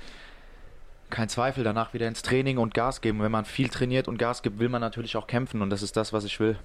[1.11, 3.23] kein Zweifel, danach wieder ins Training und Gas geben.
[3.23, 5.97] Wenn man viel trainiert und Gas gibt, will man natürlich auch kämpfen und das ist
[5.97, 6.59] das, was ich will.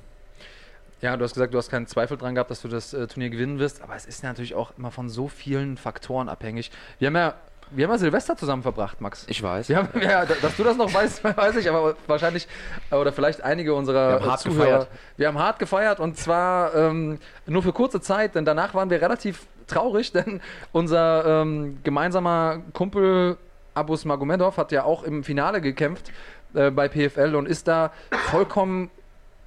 [1.01, 3.29] Ja, du hast gesagt, du hast keinen Zweifel dran gehabt, dass du das äh, Turnier
[3.29, 6.71] gewinnen wirst, aber es ist natürlich auch immer von so vielen Faktoren abhängig.
[6.99, 7.33] Wir haben ja,
[7.71, 9.25] wir haben ja Silvester zusammen verbracht, Max.
[9.29, 9.69] Ich weiß.
[9.69, 12.47] Haben, ja, da- dass du das noch weißt, weiß ich, aber wahrscheinlich,
[12.91, 14.65] äh, oder vielleicht einige unserer Wir haben äh, hart Zuhörer.
[14.65, 14.87] gefeiert.
[15.17, 19.01] Wir haben hart gefeiert und zwar ähm, nur für kurze Zeit, denn danach waren wir
[19.01, 20.41] relativ traurig, denn
[20.73, 23.37] unser ähm, gemeinsamer Kumpel
[23.73, 26.11] Abus Magomedov hat ja auch im Finale gekämpft
[26.55, 27.93] äh, bei PFL und ist da
[28.31, 28.89] vollkommen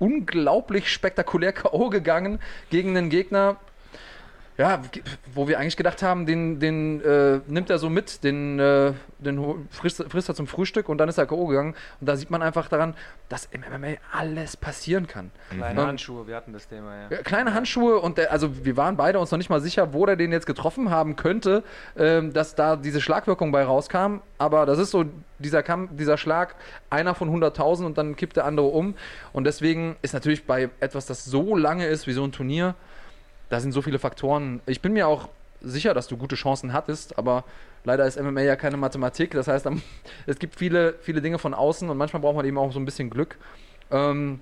[0.02, 1.88] unglaublich spektakulär K.O.
[1.88, 2.40] gegangen
[2.70, 3.56] gegen einen Gegner,
[4.58, 4.82] ja,
[5.34, 9.66] wo wir eigentlich gedacht haben, den, den äh, nimmt er so mit, den, äh, den
[9.70, 11.46] frisst, frisst er zum Frühstück und dann ist er K.O.
[11.46, 11.74] gegangen.
[12.00, 12.94] Und da sieht man einfach daran,
[13.30, 15.30] dass im MMA alles passieren kann.
[15.50, 17.16] Kleine Ähm, Handschuhe, wir hatten das Thema, ja.
[17.16, 20.04] Ja, Kleine Handschuhe und der, also wir waren beide uns noch nicht mal sicher, wo
[20.04, 21.62] der den jetzt getroffen haben könnte,
[21.96, 24.18] ähm, dass da diese Schlagwirkung bei rauskam.
[24.36, 25.06] Aber das ist so
[25.38, 26.56] dieser Kampf, dieser Schlag,
[26.90, 28.94] einer von 100.000 und dann kippt der andere um.
[29.32, 32.74] Und deswegen ist natürlich bei etwas, das so lange ist wie so ein Turnier,
[33.52, 34.62] da sind so viele Faktoren.
[34.64, 35.28] Ich bin mir auch
[35.60, 37.44] sicher, dass du gute Chancen hattest, aber
[37.84, 39.32] leider ist MMA ja keine Mathematik.
[39.32, 39.68] Das heißt,
[40.26, 42.86] es gibt viele, viele Dinge von außen und manchmal braucht man eben auch so ein
[42.86, 43.36] bisschen Glück.
[43.90, 44.40] Ähm,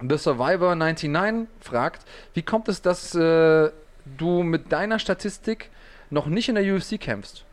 [0.00, 3.70] The Survivor 99 fragt, wie kommt es, dass äh,
[4.16, 5.70] du mit deiner Statistik
[6.10, 7.44] noch nicht in der UFC kämpfst?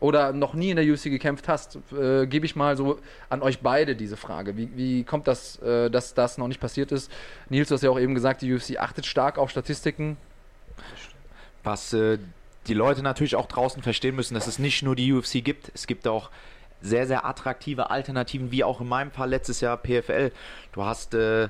[0.00, 1.78] Oder noch nie in der UFC gekämpft hast?
[1.92, 2.98] Äh, Gebe ich mal so
[3.28, 4.56] an euch beide diese Frage.
[4.56, 7.12] Wie, wie kommt das, äh, dass das noch nicht passiert ist?
[7.50, 10.16] Nils, du hast ja auch eben gesagt, die UFC achtet stark auf Statistiken.
[11.62, 12.18] Was äh,
[12.66, 15.70] die Leute natürlich auch draußen verstehen müssen, dass es nicht nur die UFC gibt.
[15.74, 16.30] Es gibt auch
[16.80, 20.32] sehr, sehr attraktive Alternativen, wie auch in meinem Fall letztes Jahr PFL.
[20.72, 21.48] Du hast äh,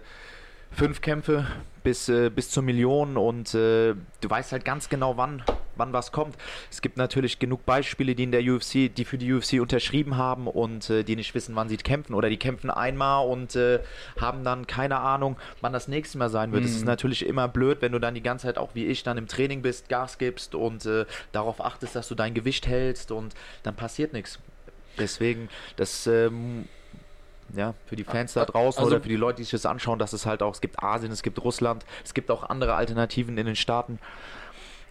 [0.73, 1.47] fünf Kämpfe
[1.83, 5.43] bis, äh, bis zur Million und äh, du weißt halt ganz genau, wann,
[5.81, 6.37] wann was kommt.
[6.71, 10.47] Es gibt natürlich genug Beispiele, die in der UFC, die für die UFC unterschrieben haben
[10.47, 13.81] und äh, die nicht wissen, wann sie kämpfen oder die kämpfen einmal und äh,
[14.21, 16.65] haben dann keine Ahnung, wann das nächste Mal sein wird.
[16.65, 16.87] Es ist Mhm.
[16.87, 19.63] natürlich immer blöd, wenn du dann die ganze Zeit auch wie ich dann im Training
[19.63, 24.13] bist, Gas gibst und äh, darauf achtest, dass du dein Gewicht hältst und dann passiert
[24.13, 24.39] nichts.
[24.99, 26.67] Deswegen, das ähm,
[27.57, 29.99] ja, für die Fans da draußen also, oder für die Leute, die sich das anschauen,
[29.99, 33.37] dass es halt auch, es gibt Asien, es gibt Russland, es gibt auch andere Alternativen
[33.39, 33.99] in den Staaten.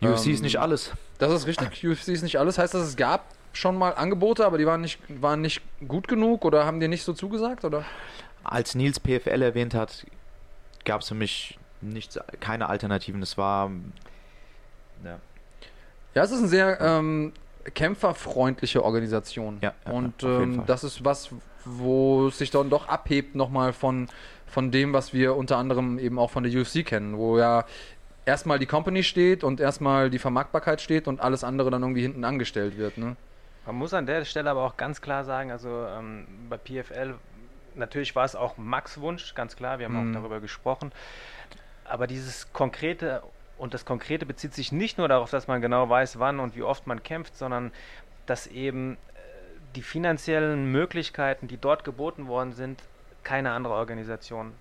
[0.02, 0.92] UFC ähm, ist nicht alles.
[1.18, 2.58] Das ist richtig, UFC ist nicht alles.
[2.58, 6.46] Heißt das, es gab schon mal Angebote, aber die waren nicht, waren nicht gut genug
[6.46, 7.66] oder haben dir nicht so zugesagt?
[7.66, 7.84] Oder?
[8.44, 10.06] Als Nils PFL erwähnt hat,
[10.86, 13.22] gab es für mich nichts, keine Alternativen.
[13.22, 13.72] Es war.
[15.04, 15.20] Ja.
[16.14, 17.34] ja, es ist eine sehr ähm,
[17.74, 19.60] kämpferfreundliche Organisation.
[19.62, 21.30] Ja, ja und ähm, das ist was,
[21.66, 24.08] wo es sich dann doch abhebt nochmal von,
[24.48, 27.66] von dem, was wir unter anderem eben auch von der UFC kennen, wo ja
[28.26, 32.24] erstmal die Company steht und erstmal die Vermarktbarkeit steht und alles andere dann irgendwie hinten
[32.24, 32.98] angestellt wird.
[32.98, 33.16] Ne?
[33.66, 37.16] Man muss an der Stelle aber auch ganz klar sagen, also ähm, bei PFL,
[37.76, 40.16] natürlich war es auch Max Wunsch, ganz klar, wir haben mhm.
[40.16, 40.92] auch darüber gesprochen,
[41.86, 43.24] aber dieses konkrete
[43.60, 46.64] und das Konkrete bezieht sich nicht nur darauf, dass man genau weiß, wann und wie
[46.64, 47.72] oft man kämpft, sondern
[48.26, 48.98] dass eben äh,
[49.76, 52.82] die finanziellen Möglichkeiten, die dort geboten worden sind,
[53.24, 54.54] keine andere Organisation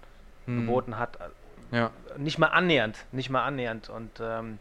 [0.47, 0.61] hm.
[0.61, 1.17] geboten hat.
[1.71, 1.91] Ja.
[2.17, 3.89] Nicht mal annähernd, nicht mal annähernd.
[3.89, 4.59] Und ähm,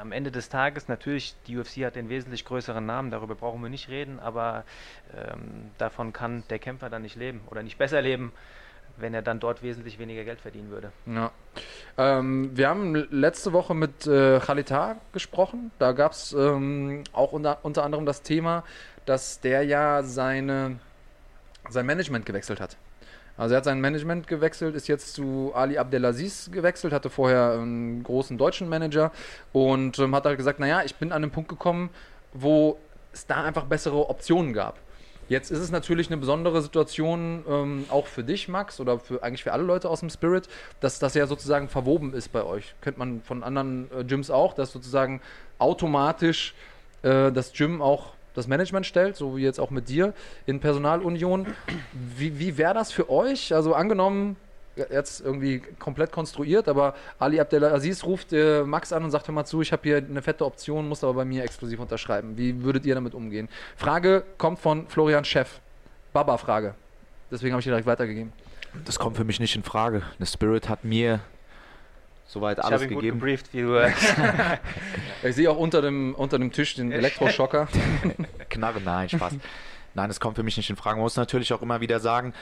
[0.00, 3.70] am Ende des Tages natürlich, die UFC hat den wesentlich größeren Namen, darüber brauchen wir
[3.70, 4.64] nicht reden, aber
[5.14, 8.32] ähm, davon kann der Kämpfer dann nicht leben oder nicht besser leben,
[8.96, 10.90] wenn er dann dort wesentlich weniger Geld verdienen würde.
[11.06, 11.30] Ja.
[11.98, 15.70] Ähm, wir haben letzte Woche mit äh, Khalita gesprochen.
[15.78, 18.64] Da gab es ähm, auch unter, unter anderem das Thema,
[19.04, 20.78] dass der ja seine,
[21.68, 22.76] sein Management gewechselt hat.
[23.36, 28.02] Also er hat sein Management gewechselt, ist jetzt zu Ali Abdelaziz gewechselt, hatte vorher einen
[28.02, 29.12] großen deutschen Manager
[29.52, 31.90] und ähm, hat halt gesagt, naja, ich bin an den Punkt gekommen,
[32.32, 32.78] wo
[33.12, 34.78] es da einfach bessere Optionen gab.
[35.28, 39.42] Jetzt ist es natürlich eine besondere Situation, ähm, auch für dich, Max, oder für eigentlich
[39.42, 40.48] für alle Leute aus dem Spirit,
[40.80, 42.74] dass das ja sozusagen verwoben ist bei euch.
[42.80, 45.20] Kennt man von anderen äh, Gyms auch, dass sozusagen
[45.58, 46.54] automatisch
[47.02, 50.12] äh, das Gym auch das Management stellt, so wie jetzt auch mit dir
[50.46, 51.46] in Personalunion.
[51.92, 53.54] Wie, wie wäre das für euch?
[53.54, 54.36] Also angenommen,
[54.76, 59.44] jetzt irgendwie komplett konstruiert, aber Ali Abdelaziz ruft äh, Max an und sagt, hör mal
[59.44, 62.36] zu, ich habe hier eine fette Option, muss aber bei mir exklusiv unterschreiben.
[62.36, 63.48] Wie würdet ihr damit umgehen?
[63.76, 65.60] Frage kommt von Florian Chef.
[66.12, 66.74] Baba-Frage.
[67.30, 68.32] Deswegen habe ich direkt weitergegeben.
[68.84, 70.02] Das kommt für mich nicht in Frage.
[70.18, 71.20] The Spirit hat mir
[72.26, 73.18] soweit alles ich gegeben.
[73.18, 73.78] Gut gebrieft, wie du
[75.22, 77.68] ich sehe auch unter dem, unter dem Tisch den Elektroschocker.
[78.50, 79.34] Knarre, nein, Spaß.
[79.94, 80.96] Nein, das kommt für mich nicht in Frage.
[80.96, 82.34] Man muss natürlich auch immer wieder sagen,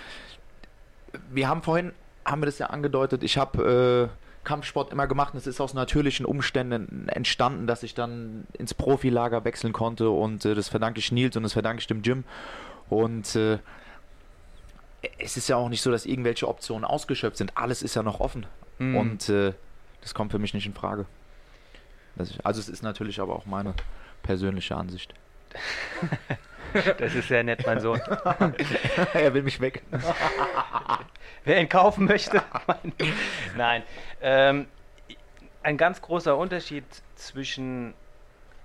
[1.31, 1.93] wir haben vorhin,
[2.25, 5.75] haben wir das ja angedeutet, ich habe äh, Kampfsport immer gemacht und es ist aus
[5.75, 11.13] natürlichen Umständen entstanden, dass ich dann ins Profilager wechseln konnte und äh, das verdanke ich
[11.13, 12.25] Nils und das verdanke ich dem Gym.
[12.89, 13.59] Und äh,
[15.19, 17.57] es ist ja auch nicht so, dass irgendwelche Optionen ausgeschöpft sind.
[17.57, 18.47] Alles ist ja noch offen.
[18.79, 18.97] Mhm.
[18.97, 19.53] Und äh,
[20.05, 21.07] das kommt für mich nicht in Frage.
[22.17, 23.75] Ich, also es ist natürlich aber auch meine
[24.23, 25.15] persönliche Ansicht.
[26.99, 28.01] das ist sehr nett, mein Sohn.
[29.15, 29.83] er will mich weg.
[31.45, 32.43] Wer ihn kaufen möchte.
[33.57, 33.83] Nein.
[34.21, 34.67] Ähm,
[35.63, 36.85] ein ganz großer Unterschied
[37.17, 37.95] zwischen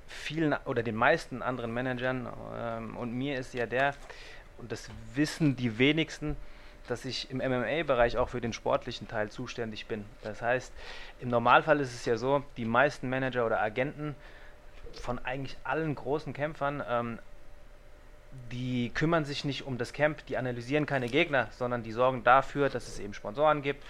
[0.07, 2.27] vielen oder den meisten anderen Managern
[2.57, 3.95] ähm, und mir ist ja der,
[4.57, 6.35] und das wissen die wenigsten,
[6.89, 10.05] dass ich im MMA-Bereich auch für den sportlichen Teil zuständig bin.
[10.21, 10.73] Das heißt,
[11.21, 14.15] im Normalfall ist es ja so, die meisten Manager oder Agenten
[14.93, 17.19] von eigentlich allen großen Kämpfern, ähm,
[18.51, 22.69] die kümmern sich nicht um das Camp, die analysieren keine Gegner, sondern die sorgen dafür,
[22.69, 23.83] dass es eben Sponsoren gibt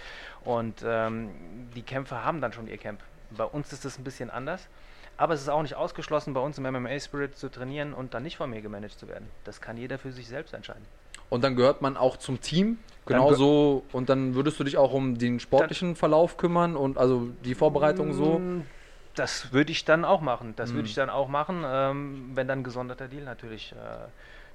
[0.44, 1.30] und ähm,
[1.74, 3.00] die Kämpfer haben dann schon ihr Camp.
[3.30, 4.68] Bei uns ist das ein bisschen anders.
[5.16, 8.22] Aber es ist auch nicht ausgeschlossen, bei uns im MMA Spirit zu trainieren und dann
[8.22, 9.28] nicht von mir gemanagt zu werden.
[9.44, 10.86] Das kann jeder für sich selbst entscheiden.
[11.30, 12.78] Und dann gehört man auch zum Team.
[13.06, 13.84] Genauso.
[13.92, 18.12] Und dann würdest du dich auch um den sportlichen Verlauf kümmern und also die Vorbereitung
[18.12, 18.38] so.
[18.38, 18.66] Mm,
[19.14, 20.54] das würde ich dann auch machen.
[20.56, 20.86] Das würde mm.
[20.86, 23.76] ich dann auch machen, ähm, wenn dann ein gesonderter Deal natürlich äh,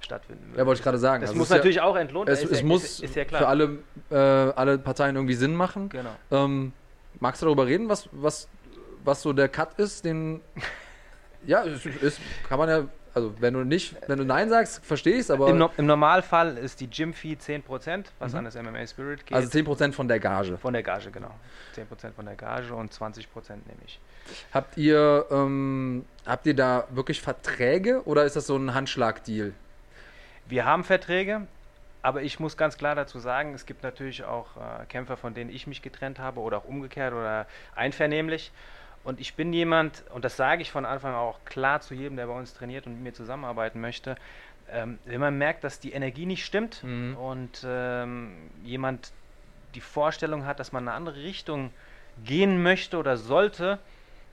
[0.00, 0.58] stattfinden würde.
[0.58, 1.22] Ja, wollte ich gerade sagen.
[1.22, 2.44] Das also muss natürlich ja, auch entlohnt werden.
[2.44, 3.78] Es, es ja, muss ist, ist ja für alle,
[4.10, 5.88] äh, alle Parteien irgendwie Sinn machen.
[5.88, 6.10] Genau.
[6.30, 6.72] Ähm,
[7.20, 8.48] magst du darüber reden, was, was,
[9.04, 10.40] was so der Cut ist, den.
[11.46, 12.84] ja, ist, kann man ja
[13.16, 15.48] also wenn du nicht, wenn du Nein sagst, verstehe ich es, aber.
[15.48, 18.38] Im, no Im, Normalfall ist die Gym-Fee 10%, was mhm.
[18.38, 19.34] an das MMA Spirit geht.
[19.34, 20.58] Also 10% von der Gage.
[20.58, 21.30] Von der Gage, genau.
[21.74, 23.98] 10% von der Gage und 20% nehme ich.
[24.52, 29.54] Habt ihr, ähm, habt ihr da wirklich Verträge oder ist das so ein Handschlag-Deal?
[30.46, 31.46] Wir haben Verträge,
[32.02, 35.48] aber ich muss ganz klar dazu sagen, es gibt natürlich auch äh, Kämpfer, von denen
[35.48, 38.52] ich mich getrennt habe oder auch umgekehrt oder einvernehmlich.
[39.06, 42.16] Und ich bin jemand, und das sage ich von Anfang an auch klar zu jedem,
[42.16, 44.16] der bei uns trainiert und mit mir zusammenarbeiten möchte,
[44.68, 47.16] ähm, wenn man merkt, dass die Energie nicht stimmt mhm.
[47.16, 49.12] und ähm, jemand
[49.76, 51.70] die Vorstellung hat, dass man in eine andere Richtung
[52.24, 53.78] gehen möchte oder sollte,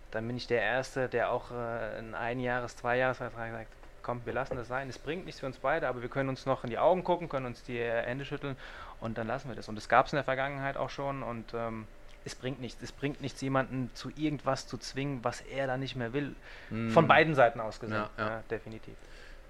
[0.10, 3.68] dann bin ich der Erste, der auch äh, einen Einjahres-, Zweijahresvertrag sagt,
[4.02, 6.48] komm, wir lassen das sein, es bringt nichts für uns beide, aber wir können uns
[6.48, 8.58] noch in die Augen gucken, können uns die Hände schütteln
[9.02, 9.70] und dann lassen wir das.
[9.70, 11.86] Und das gab es in der Vergangenheit auch schon und ähm,
[12.26, 12.82] es bringt nichts.
[12.82, 16.36] Es bringt nichts, jemanden zu irgendwas zu zwingen, was er da nicht mehr will.
[16.70, 16.90] Mm.
[16.90, 17.98] Von beiden Seiten aus gesehen.
[17.98, 18.30] Ja, ja.
[18.30, 18.96] ja definitiv.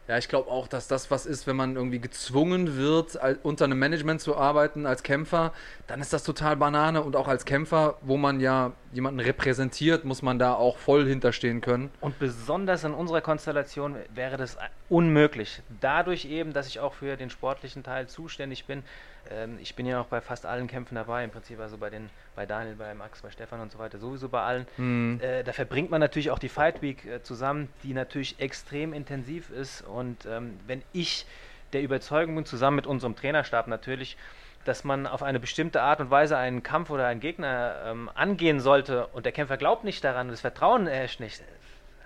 [0.08, 3.80] Ja, ich glaube auch, dass das was ist, wenn man irgendwie gezwungen wird, unter einem
[3.80, 5.54] Management zu arbeiten als Kämpfer,
[5.88, 10.22] dann ist das total Banane und auch als Kämpfer, wo man ja jemanden repräsentiert, muss
[10.22, 11.90] man da auch voll hinterstehen können.
[12.02, 14.58] Und besonders in unserer Konstellation wäre das
[14.90, 15.62] unmöglich.
[15.80, 18.84] Dadurch eben, dass ich auch für den sportlichen Teil zuständig bin,
[19.32, 22.10] ähm, ich bin ja auch bei fast allen Kämpfen dabei, im Prinzip also bei den,
[22.36, 24.68] bei Daniel, bei Max, bei Stefan und so weiter, sowieso bei allen.
[24.78, 25.20] Mhm.
[25.22, 29.50] Äh, da verbringt man natürlich auch die Fight Week äh, zusammen, die natürlich extrem intensiv
[29.50, 29.82] ist.
[29.82, 31.26] Und ähm, wenn ich
[31.74, 34.18] der Überzeugung bin, zusammen mit unserem Trainerstab natürlich,
[34.66, 38.60] dass man auf eine bestimmte Art und Weise einen Kampf oder einen Gegner ähm, angehen
[38.60, 41.44] sollte und der Kämpfer glaubt nicht daran und das Vertrauen herrscht nicht,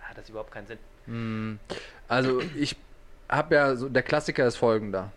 [0.02, 0.80] hat das überhaupt keinen Sinn.
[1.06, 1.60] Mhm.
[2.08, 2.76] Also ich
[3.30, 5.12] habe ja so, der Klassiker ist folgender.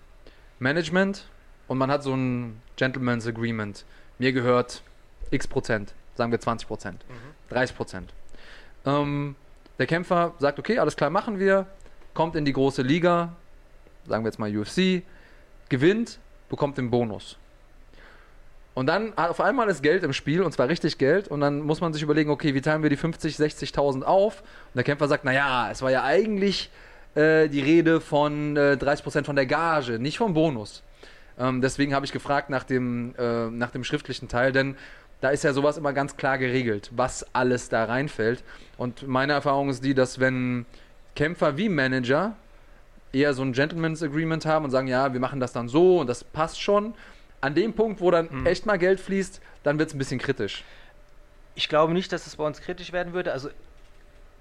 [0.59, 1.25] Management
[1.71, 3.85] und man hat so ein Gentleman's Agreement.
[4.19, 4.83] Mir gehört
[5.31, 7.55] x Prozent, sagen wir 20 Prozent, mhm.
[7.55, 8.13] 30 Prozent.
[8.85, 9.37] Ähm,
[9.79, 11.67] der Kämpfer sagt, okay, alles klar, machen wir,
[12.13, 13.37] kommt in die große Liga,
[14.09, 15.05] sagen wir jetzt mal UFC,
[15.69, 16.19] gewinnt,
[16.49, 17.39] bekommt den Bonus.
[18.75, 21.81] Und dann auf einmal ist Geld im Spiel, und zwar richtig Geld, und dann muss
[21.81, 24.41] man sich überlegen, okay, wie teilen wir die 50, 60.000 auf?
[24.41, 26.69] Und der Kämpfer sagt, naja, es war ja eigentlich
[27.15, 30.83] äh, die Rede von äh, 30% von der Gage, nicht vom Bonus.
[31.41, 34.77] Ähm, deswegen habe ich gefragt nach dem, äh, nach dem schriftlichen Teil, denn
[35.21, 38.45] da ist ja sowas immer ganz klar geregelt, was alles da reinfällt.
[38.77, 40.67] Und meine Erfahrung ist die, dass wenn
[41.17, 42.37] Kämpfer wie Manager
[43.13, 46.07] eher so ein Gentleman's Agreement haben und sagen, ja, wir machen das dann so und
[46.07, 46.95] das passt schon,
[47.41, 48.47] an dem Punkt, wo dann mhm.
[48.47, 50.63] echt mal Geld fließt, dann wird es ein bisschen kritisch.
[51.55, 53.33] Ich glaube nicht, dass es bei uns kritisch werden würde.
[53.33, 53.49] Also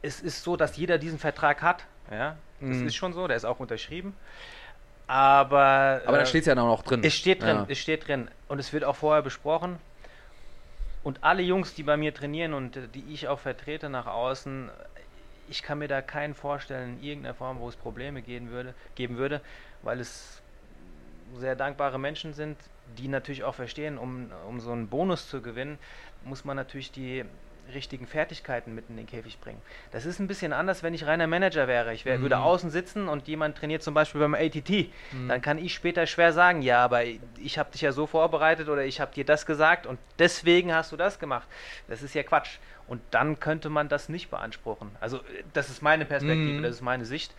[0.01, 1.85] es ist so, dass jeder diesen Vertrag hat.
[2.11, 2.87] Ja, das mhm.
[2.87, 4.13] ist schon so, der ist auch unterschrieben.
[5.09, 6.01] Aber.
[6.05, 7.01] Aber da äh, steht es ja noch drin.
[7.03, 7.65] Es steht drin, ja.
[7.67, 8.29] es steht drin.
[8.47, 9.79] Und es wird auch vorher besprochen.
[11.03, 14.69] Und alle Jungs, die bei mir trainieren und die ich auch vertrete nach außen,
[15.49, 19.17] ich kann mir da keinen vorstellen in irgendeiner Form, wo es Probleme geben würde, geben
[19.17, 19.41] würde,
[19.81, 20.43] weil es
[21.37, 22.57] sehr dankbare Menschen sind,
[22.99, 25.79] die natürlich auch verstehen, um, um so einen Bonus zu gewinnen,
[26.23, 27.25] muss man natürlich die
[27.73, 29.61] richtigen Fertigkeiten mit in den Käfig bringen.
[29.91, 31.93] Das ist ein bisschen anders, wenn ich reiner Manager wäre.
[31.93, 32.23] Ich wär, mhm.
[32.23, 34.69] würde außen sitzen und jemand trainiert zum Beispiel beim ATT.
[35.11, 35.27] Mhm.
[35.27, 38.83] Dann kann ich später schwer sagen, ja, aber ich habe dich ja so vorbereitet oder
[38.85, 41.47] ich habe dir das gesagt und deswegen hast du das gemacht.
[41.87, 42.57] Das ist ja Quatsch.
[42.87, 44.89] Und dann könnte man das nicht beanspruchen.
[44.99, 45.19] Also
[45.53, 46.63] das ist meine Perspektive, mhm.
[46.63, 47.33] das ist meine Sicht.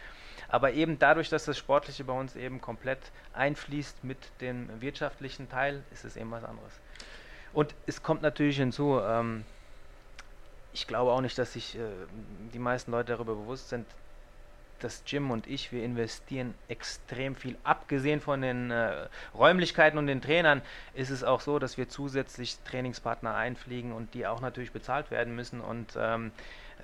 [0.49, 2.99] Aber eben dadurch, dass das Sportliche bei uns eben komplett
[3.33, 6.73] einfließt mit dem wirtschaftlichen Teil, ist es eben was anderes.
[7.53, 9.45] Und es kommt natürlich hinzu, ähm,
[10.73, 11.81] ich glaube auch nicht, dass sich äh,
[12.55, 13.87] die meisten Leute darüber bewusst sind,
[14.81, 17.57] dass Jim und ich, wir investieren extrem viel.
[17.65, 20.63] Abgesehen von den äh, Räumlichkeiten und den Trainern
[20.95, 25.35] ist es auch so, dass wir zusätzlich Trainingspartner einfliegen und die auch natürlich bezahlt werden
[25.35, 25.61] müssen.
[25.61, 26.33] Und ähm,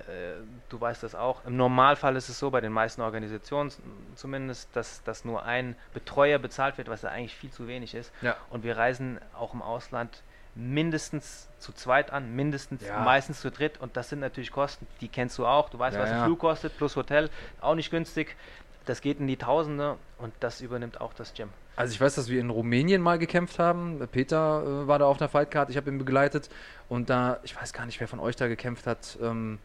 [0.01, 0.33] äh,
[0.69, 1.43] du weißt das auch.
[1.45, 3.71] Im Normalfall ist es so, bei den meisten Organisationen
[4.15, 8.13] zumindest, dass, dass nur ein Betreuer bezahlt wird, was ja eigentlich viel zu wenig ist.
[8.21, 8.35] Ja.
[8.49, 10.21] Und wir reisen auch im Ausland
[10.57, 12.99] mindestens zu zweit an, mindestens ja.
[12.99, 15.69] meistens zu dritt und das sind natürlich Kosten, die kennst du auch.
[15.69, 17.29] Du weißt, ja, was ein Flug kostet plus Hotel,
[17.61, 18.35] auch nicht günstig.
[18.85, 21.49] Das geht in die Tausende und das übernimmt auch das Gym.
[21.75, 23.99] Also ich weiß, dass wir in Rumänien mal gekämpft haben.
[24.11, 26.49] Peter äh, war da auf einer Fightcard, ich habe ihn begleitet
[26.89, 29.17] und da, ich weiß gar nicht, wer von euch da gekämpft hat.
[29.21, 29.59] Ähm,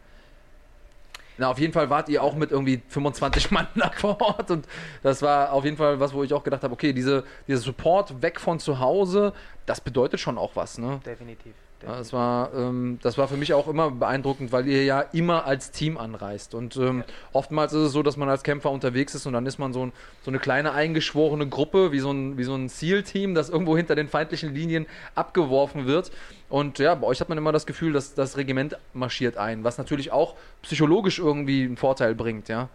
[1.37, 4.67] na, auf jeden Fall wart ihr auch mit irgendwie 25 Mann da vor Ort und
[5.01, 8.21] das war auf jeden Fall was, wo ich auch gedacht habe, okay, diese, dieser Support
[8.21, 9.33] weg von zu Hause,
[9.65, 10.99] das bedeutet schon auch was, ne?
[11.05, 11.53] Definitiv.
[11.85, 15.71] Das, war, ähm, das war für mich auch immer beeindruckend, weil ihr ja immer als
[15.71, 16.55] Team anreist.
[16.55, 17.05] Und ähm, ja.
[17.33, 19.85] oftmals ist es so, dass man als Kämpfer unterwegs ist und dann ist man so,
[19.85, 19.91] ein,
[20.23, 23.95] so eine kleine eingeschworene Gruppe, wie so ein, wie so ein Zielteam, das irgendwo hinter
[23.95, 26.11] den feindlichen Linien abgeworfen wird.
[26.49, 29.77] Und ja, bei euch hat man immer das Gefühl, dass das Regiment marschiert ein, was
[29.77, 32.69] natürlich auch psychologisch irgendwie einen Vorteil bringt, ja.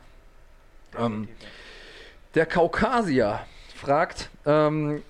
[0.99, 1.29] Ähm,
[2.35, 3.41] der Kaukasier
[3.75, 5.03] fragt, ähm,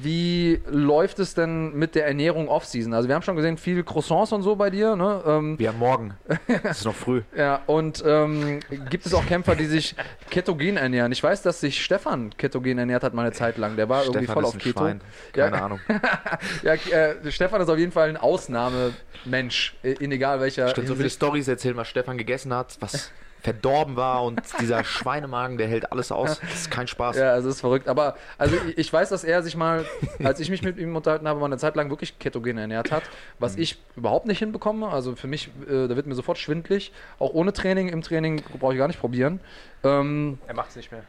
[0.00, 2.94] wie läuft es denn mit der Ernährung Off-Season?
[2.94, 4.96] Also wir haben schon gesehen, viel Croissants und so bei dir.
[4.96, 5.22] Ne?
[5.26, 6.14] Ähm, wir haben morgen.
[6.46, 7.22] es ist noch früh.
[7.36, 9.96] Ja, und ähm, gibt es auch Kämpfer, die sich
[10.30, 11.10] ketogen ernähren?
[11.10, 13.76] Ich weiß, dass sich Stefan ketogen ernährt hat mal eine Zeit lang.
[13.76, 14.80] Der war Stefan irgendwie voll auf Keto.
[14.80, 15.00] Schwein.
[15.32, 15.64] Keine ja.
[15.64, 15.80] Ahnung.
[16.62, 20.68] ja, äh, Stefan ist auf jeden Fall ein Ausnahmemensch, in egal welcher.
[20.68, 23.10] Stimmt, so viele Stories erzählen, was Stefan gegessen hat, was
[23.42, 26.38] verdorben war und dieser Schweinemagen, der hält alles aus.
[26.40, 27.16] Das ist kein Spaß.
[27.16, 27.88] Ja, also es ist verrückt.
[27.88, 29.84] Aber also ich, ich weiß, dass er sich mal,
[30.22, 33.02] als ich mich mit ihm unterhalten habe, mal eine Zeit lang wirklich ketogen ernährt hat,
[33.38, 33.62] was Mhm.
[33.62, 34.88] ich überhaupt nicht hinbekomme.
[34.88, 36.92] Also für mich, äh, da wird mir sofort schwindlig.
[37.18, 39.40] Auch ohne Training, im Training brauche ich gar nicht probieren.
[39.84, 41.02] Ähm, Er macht es nicht mehr.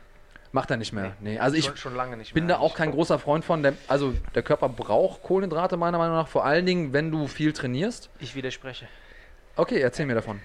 [0.52, 1.14] macht er nicht mehr.
[1.20, 1.38] Nee.
[1.38, 2.56] Also ich schon, schon lange nicht bin mehr.
[2.58, 3.62] da auch kein großer Freund von.
[3.62, 7.54] Der, also der Körper braucht Kohlenhydrate meiner Meinung nach, vor allen Dingen, wenn du viel
[7.54, 8.10] trainierst.
[8.20, 8.88] Ich widerspreche.
[9.56, 10.40] Okay, erzähl mir davon.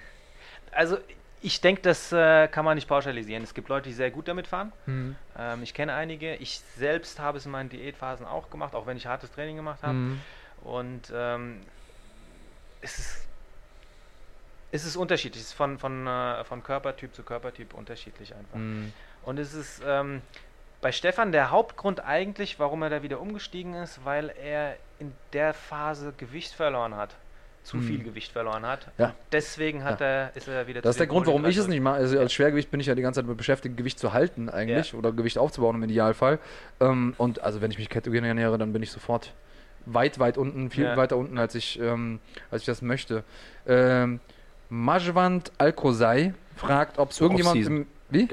[0.71, 0.97] Also
[1.41, 3.43] ich denke, das äh, kann man nicht pauschalisieren.
[3.43, 4.71] Es gibt Leute, die sehr gut damit fahren.
[4.85, 5.15] Mhm.
[5.37, 6.35] Ähm, ich kenne einige.
[6.35, 9.81] Ich selbst habe es in meinen Diätphasen auch gemacht, auch wenn ich hartes Training gemacht
[9.83, 9.93] habe.
[9.93, 10.21] Mhm.
[10.63, 11.61] Und ähm,
[12.81, 13.29] es ist
[14.71, 18.57] es ist unterschiedlich, es ist von, von, äh, von Körpertyp zu Körpertyp unterschiedlich einfach.
[18.57, 18.93] Mhm.
[19.23, 20.21] Und es ist ähm,
[20.81, 25.53] bei Stefan der Hauptgrund eigentlich, warum er da wieder umgestiegen ist, weil er in der
[25.53, 27.15] Phase Gewicht verloren hat.
[27.69, 27.81] Zu Mhm.
[27.83, 28.87] viel Gewicht verloren hat.
[28.97, 29.13] Ja.
[29.31, 31.97] Deswegen hat er, ist er wieder Das ist der Grund, warum ich es nicht mache.
[31.97, 34.95] Also als Schwergewicht bin ich ja die ganze Zeit damit beschäftigt, Gewicht zu halten eigentlich
[34.95, 36.39] oder Gewicht aufzubauen im Idealfall.
[36.79, 39.33] Ähm, und also wenn ich mich ketogen ernähre, dann bin ich sofort
[39.85, 40.97] weit, weit unten, viel Ja.
[40.97, 43.23] weiter unten, als ich, ähm, als ich das möchte.
[43.67, 44.19] Ähm,
[44.69, 47.85] Majwand Alkozai fragt, ob es irgendjemand im...
[48.09, 48.27] Wie?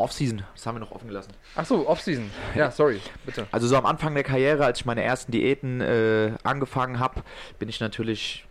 [0.00, 1.32] Off-Season, das haben wir noch offen gelassen.
[1.56, 2.30] Ach so, Off-Season.
[2.54, 3.46] Ja, sorry, bitte.
[3.52, 7.22] Also so am Anfang der Karriere, als ich meine ersten Diäten äh, angefangen habe,
[7.58, 8.46] bin ich natürlich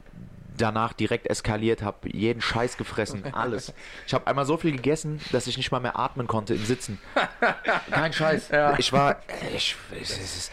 [0.58, 3.74] danach direkt eskaliert, habe jeden Scheiß gefressen, alles.
[4.06, 7.00] Ich habe einmal so viel gegessen, dass ich nicht mal mehr atmen konnte im Sitzen.
[7.91, 8.50] Kein Scheiß.
[8.50, 8.78] Ja.
[8.78, 9.22] Ich war,
[9.56, 10.52] ich, es ist,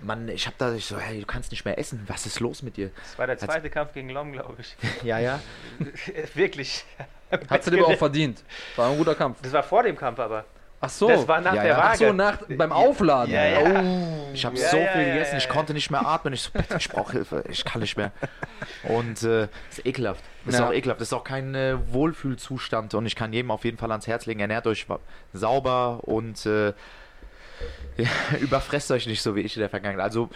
[0.00, 2.04] Mann, ich habe da ich so, hey, du kannst nicht mehr essen.
[2.08, 2.90] Was ist los mit dir?
[2.96, 4.76] Das war der zweite Kampf gegen Lom, glaube ich.
[5.02, 5.40] Ja, ja.
[6.34, 6.84] Wirklich.
[7.50, 8.42] Hat aber auch verdient.
[8.76, 9.38] War ein guter Kampf.
[9.42, 10.44] Das war vor dem Kampf aber.
[10.80, 11.08] Ach so.
[11.08, 11.76] Das war nach Ja, der ja.
[11.78, 11.88] Waage.
[11.92, 13.32] Ach so, nach, beim Aufladen.
[13.32, 13.60] Ja, ja.
[13.80, 14.28] Oh.
[14.34, 16.34] Ich habe Ja, so viel ja, gegessen, ja, ich konnte nicht mehr atmen.
[16.34, 18.12] Ich so, bitte, ich brauche Hilfe, ich kann nicht mehr.
[18.82, 20.22] Und äh, ist ekelhaft.
[20.44, 20.60] Das Ja.
[20.60, 21.00] ist auch ekelhaft.
[21.00, 22.92] Das ist auch kein äh, Wohlfühlzustand.
[22.94, 24.86] Und ich kann jedem auf jeden Fall ans Herz legen, ernährt euch
[25.32, 26.74] sauber und äh,
[27.96, 28.08] ja,
[28.40, 30.04] überfresst euch nicht so wie ich in der Vergangenheit.
[30.04, 30.28] Also,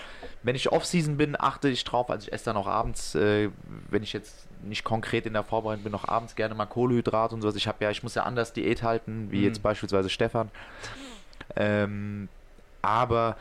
[0.44, 2.09] wenn ich Off-Season bin, achte ich drauf.
[2.09, 3.51] Also, ich esse dann auch abends, äh,
[3.90, 7.43] wenn ich jetzt nicht konkret in der Vorbereitung bin, noch abends gerne mal Kohlenhydrat und
[7.43, 7.57] sowas.
[7.57, 9.45] Ich habe ja, ich muss ja anders Diät halten, wie Mhm.
[9.45, 10.51] jetzt beispielsweise Stefan.
[11.57, 12.29] Ähm,
[12.83, 13.37] aber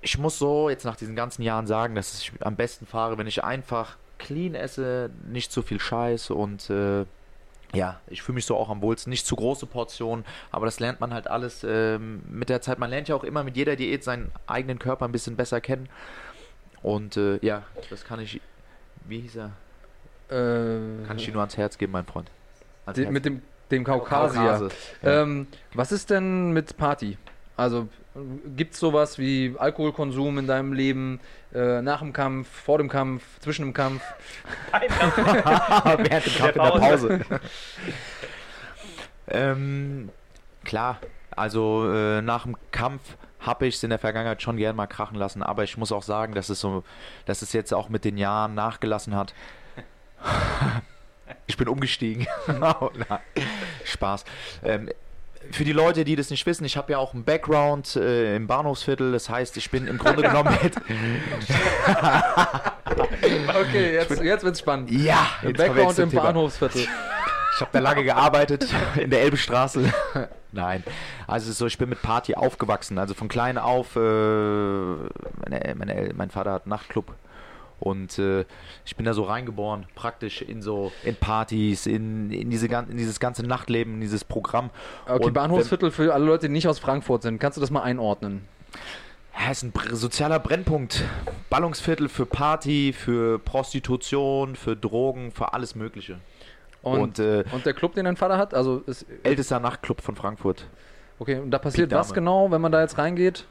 [0.00, 3.26] ich muss so jetzt nach diesen ganzen Jahren sagen, dass ich am besten fahre, wenn
[3.26, 7.04] ich einfach clean esse, nicht zu viel Scheiß und äh,
[7.72, 9.10] ja, ich fühle mich so auch am wohlsten.
[9.10, 12.78] Nicht zu große Portionen, aber das lernt man halt alles ähm, mit der Zeit.
[12.78, 15.88] Man lernt ja auch immer mit jeder Diät seinen eigenen Körper ein bisschen besser kennen.
[16.82, 18.40] Und äh, ja, das kann ich,
[19.08, 19.50] wie hieß er?
[20.28, 22.30] Äh, Kann ich dir nur ans Herz geben, mein Freund.
[22.86, 23.10] Ans Herz.
[23.10, 24.68] mit dem, dem Kaukasier.
[25.02, 25.22] Ja.
[25.22, 27.18] Ähm, was ist denn mit Party?
[27.56, 27.88] Also
[28.56, 31.20] gibt es sowas wie Alkoholkonsum in deinem Leben,
[31.52, 34.02] äh, nach dem Kampf, vor dem Kampf, zwischen dem Kampf?
[34.72, 37.08] Während dem Kampf in der Pause.
[37.08, 37.20] Pause.
[39.28, 40.08] ähm,
[40.64, 40.98] klar,
[41.30, 45.16] also äh, nach dem Kampf habe ich es in der Vergangenheit schon gern mal krachen
[45.16, 46.82] lassen, aber ich muss auch sagen, dass es so,
[47.26, 49.34] dass es jetzt auch mit den Jahren nachgelassen hat.
[51.46, 52.26] ich bin umgestiegen.
[52.60, 52.90] Oh.
[53.84, 54.24] Spaß.
[54.64, 54.88] Ähm,
[55.50, 58.46] für die Leute, die das nicht wissen, ich habe ja auch einen Background äh, im
[58.46, 59.12] Bahnhofsviertel.
[59.12, 60.74] Das heißt, ich bin im Grunde genommen mit.
[63.48, 64.90] Okay, jetzt, jetzt wird's spannend.
[64.90, 66.22] ja, jetzt Background im Thema.
[66.22, 66.82] Bahnhofsviertel.
[67.54, 68.66] Ich habe da lange gearbeitet
[68.96, 69.92] in der Elbestraße.
[70.50, 70.82] Nein,
[71.26, 72.98] also so, ich bin mit Party aufgewachsen.
[72.98, 77.14] Also von klein auf, äh, meine, meine, mein Vater hat einen Nachtclub
[77.80, 78.44] und äh,
[78.84, 83.20] ich bin da so reingeboren, praktisch in so in Partys, in, in, diese, in dieses
[83.20, 84.70] ganze Nachtleben, in dieses Programm.
[85.06, 87.38] Okay, Und Bahnhofsviertel für alle Leute, die nicht aus Frankfurt sind.
[87.38, 88.46] Kannst du das mal einordnen?
[89.38, 91.02] Ja, ist ein sozialer Brennpunkt.
[91.50, 96.20] Ballungsviertel für Party, für Prostitution, für Drogen, für alles Mögliche.
[96.82, 100.16] Und, Und, äh, und der Club, den dein Vater hat, also ist, ältester Nachtclub von
[100.16, 100.66] Frankfurt.
[101.18, 103.46] okay, und da passiert was genau, wenn man da jetzt reingeht?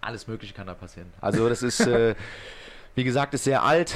[0.00, 1.12] Alles Mögliche kann da passieren.
[1.20, 2.14] Also das ist, äh,
[2.94, 3.94] wie gesagt, ist sehr alt.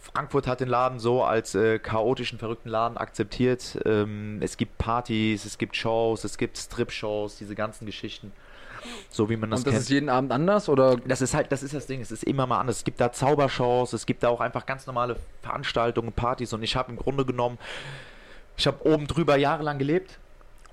[0.00, 3.78] Frankfurt hat den Laden so als äh, chaotischen, verrückten Laden akzeptiert.
[3.86, 8.32] Ähm, es gibt Partys, es gibt Shows, es gibt Strip-Shows, diese ganzen Geschichten.
[9.08, 9.82] So wie man das und das kennt.
[9.84, 12.46] ist jeden Abend anders oder Das ist halt, das ist das Ding, es ist immer
[12.46, 12.78] mal anders.
[12.78, 16.76] Es gibt da Zaubershows, es gibt da auch einfach ganz normale Veranstaltungen, Partys und ich
[16.76, 17.58] habe im Grunde genommen,
[18.56, 20.18] ich habe oben drüber jahrelang gelebt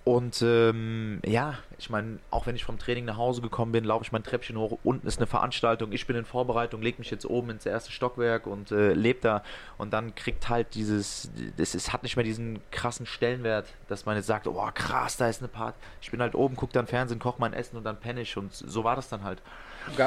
[0.10, 4.04] und ähm, ja, ich meine, auch wenn ich vom Training nach Hause gekommen bin, laufe
[4.04, 7.28] ich mein Treppchen hoch, unten ist eine Veranstaltung, ich bin in Vorbereitung, leg mich jetzt
[7.28, 9.44] oben ins erste Stockwerk und äh, lebe da
[9.78, 14.16] und dann kriegt halt dieses, das ist, hat nicht mehr diesen krassen Stellenwert, dass man
[14.16, 15.78] jetzt sagt, oh krass, da ist eine Party.
[16.02, 18.52] Ich bin halt oben, gucke dann Fernsehen, koche mein Essen und dann penne ich und
[18.52, 19.44] so war das dann halt.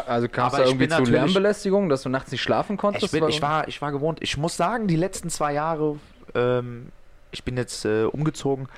[0.08, 3.04] Also kam es da irgendwie zu Lärmbelästigung, dass du nachts nicht schlafen konntest?
[3.04, 4.18] Ich, bin, ich, war, ich war gewohnt.
[4.20, 6.00] Ich muss sagen, die letzten zwei Jahre,
[6.34, 6.90] ähm,
[7.32, 8.68] ich bin jetzt äh, umgezogen,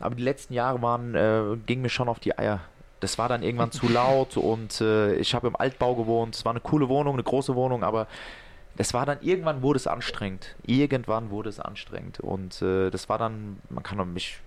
[0.00, 2.60] aber die letzten Jahre waren, äh, gingen mir schon auf die Eier.
[3.00, 6.34] Das war dann irgendwann zu laut und äh, ich habe im Altbau gewohnt.
[6.34, 8.06] Es war eine coole Wohnung, eine große Wohnung, aber
[8.76, 10.56] es war dann irgendwann wurde es anstrengend.
[10.66, 14.40] Irgendwann wurde es anstrengend und äh, das war dann, man kann mich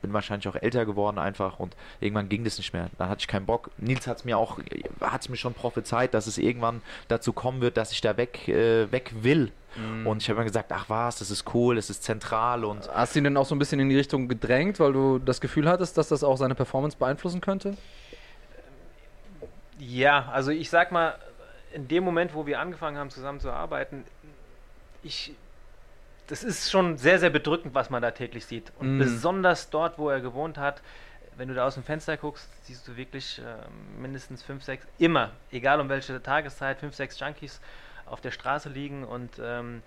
[0.00, 2.88] bin wahrscheinlich auch älter geworden einfach und irgendwann ging das nicht mehr.
[2.98, 3.70] Dann hatte ich keinen Bock.
[3.78, 4.58] Nils hat es mir auch,
[5.00, 8.48] hat es mir schon prophezeit, dass es irgendwann dazu kommen wird, dass ich da weg,
[8.48, 9.52] äh, weg will.
[9.76, 10.06] Mhm.
[10.06, 12.88] Und ich habe mir gesagt, ach was, das ist cool, das ist zentral und.
[12.92, 15.40] Hast du ihn denn auch so ein bisschen in die Richtung gedrängt, weil du das
[15.40, 17.76] Gefühl hattest, dass das auch seine Performance beeinflussen könnte?
[19.78, 21.16] Ja, also ich sag mal,
[21.72, 24.04] in dem Moment, wo wir angefangen haben, zusammen zu arbeiten,
[25.02, 25.32] ich,
[26.28, 28.70] das ist schon sehr, sehr bedrückend, was man da täglich sieht.
[28.78, 28.98] Und mm.
[28.98, 30.82] besonders dort, wo er gewohnt hat,
[31.36, 35.30] wenn du da aus dem Fenster guckst, siehst du wirklich äh, mindestens fünf, sechs, immer,
[35.50, 37.60] egal um welche Tageszeit, fünf, sechs Junkies
[38.06, 39.82] auf der Straße liegen und ähm,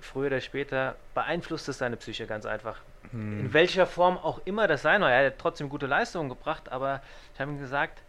[0.00, 2.78] früher oder später beeinflusst es seine Psyche ganz einfach.
[3.12, 3.40] Mm.
[3.40, 5.10] In welcher Form auch immer das sein soll.
[5.10, 7.02] Er hat trotzdem gute Leistungen gebracht, aber
[7.34, 8.02] ich habe ihm gesagt,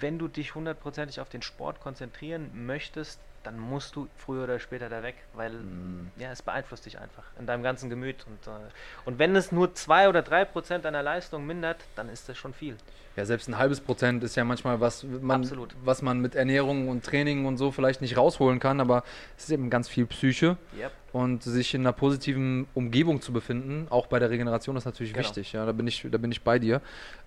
[0.00, 4.88] wenn du dich hundertprozentig auf den Sport konzentrieren möchtest, dann musst du früher oder später
[4.88, 6.10] da weg, weil mm.
[6.18, 8.26] ja, es beeinflusst dich einfach in deinem ganzen Gemüt.
[8.26, 8.56] Und, äh,
[9.04, 12.52] und wenn es nur zwei oder drei Prozent deiner Leistung mindert, dann ist das schon
[12.52, 12.76] viel.
[13.16, 15.48] Ja, selbst ein halbes Prozent ist ja manchmal was, man,
[15.84, 19.04] was man mit Ernährung und Training und so vielleicht nicht rausholen kann, aber
[19.36, 20.56] es ist eben ganz viel Psyche.
[20.78, 20.92] Yep.
[21.12, 25.26] Und sich in einer positiven Umgebung zu befinden, auch bei der Regeneration, ist natürlich genau.
[25.26, 25.52] wichtig.
[25.52, 26.80] Ja, da bin ich, da bin ich bei dir.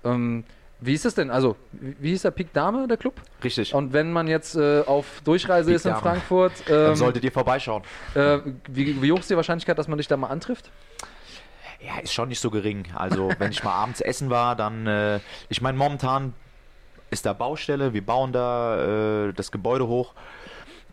[0.06, 0.46] Ähm,
[0.86, 1.32] wie ist es denn?
[1.32, 3.16] Also, wie hieß der Pik Dame, der Club?
[3.44, 3.74] Richtig.
[3.74, 6.54] Und wenn man jetzt äh, auf Durchreise Peak ist in Frankfurt.
[6.68, 7.84] Ähm, Dann solltet ihr vorbeischauen.
[8.16, 10.72] Äh, wie, wie hoch ist die Wahrscheinlichkeit, dass man dich da mal antrifft?
[11.80, 12.86] Ja, ist schon nicht so gering.
[12.96, 14.88] Also, wenn ich mal abends essen war, dann.
[14.88, 15.20] Äh,
[15.50, 16.34] ich meine, momentan
[17.10, 17.94] ist da Baustelle.
[17.94, 20.14] Wir bauen da äh, das Gebäude hoch.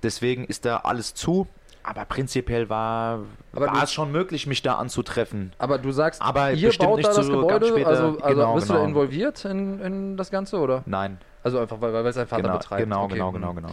[0.03, 1.47] Deswegen ist da alles zu.
[1.83, 3.21] Aber prinzipiell war,
[3.53, 5.53] war es schon möglich, mich da anzutreffen.
[5.59, 8.67] Aber du sagst, aber ihr baut da das so Gebäude, später, also, also genau, bist
[8.67, 8.79] genau.
[8.79, 9.01] du da genau.
[9.01, 10.83] involviert in, in das Ganze, oder?
[10.87, 11.19] Nein.
[11.43, 12.83] Also einfach, weil, weil es sein Vater genau, betreibt.
[12.83, 13.15] Genau, okay.
[13.15, 13.71] genau, genau, genau.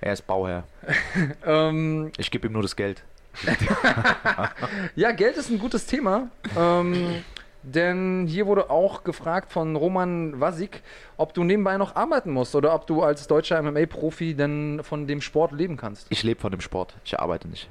[0.00, 0.64] Er ist Bauherr.
[1.44, 3.02] ähm, ich gebe ihm nur das Geld.
[4.96, 6.28] ja, Geld ist ein gutes Thema.
[6.56, 7.22] Ähm,
[7.62, 10.82] denn hier wurde auch gefragt von Roman Wasik,
[11.16, 15.20] ob du nebenbei noch arbeiten musst oder ob du als deutscher MMA-Profi denn von dem
[15.20, 16.06] Sport leben kannst.
[16.10, 16.94] Ich lebe von dem Sport.
[17.04, 17.68] Ich arbeite nicht.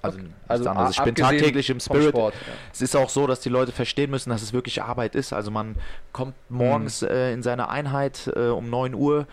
[0.00, 0.28] Also, okay.
[0.46, 2.10] also, also ich bin tagtäglich im Spirit.
[2.10, 2.52] Sport, ja.
[2.72, 5.32] Es ist auch so, dass die Leute verstehen müssen, dass es wirklich Arbeit ist.
[5.32, 5.76] Also man
[6.12, 7.08] kommt morgens mhm.
[7.08, 9.26] äh, in seine Einheit äh, um 9 Uhr,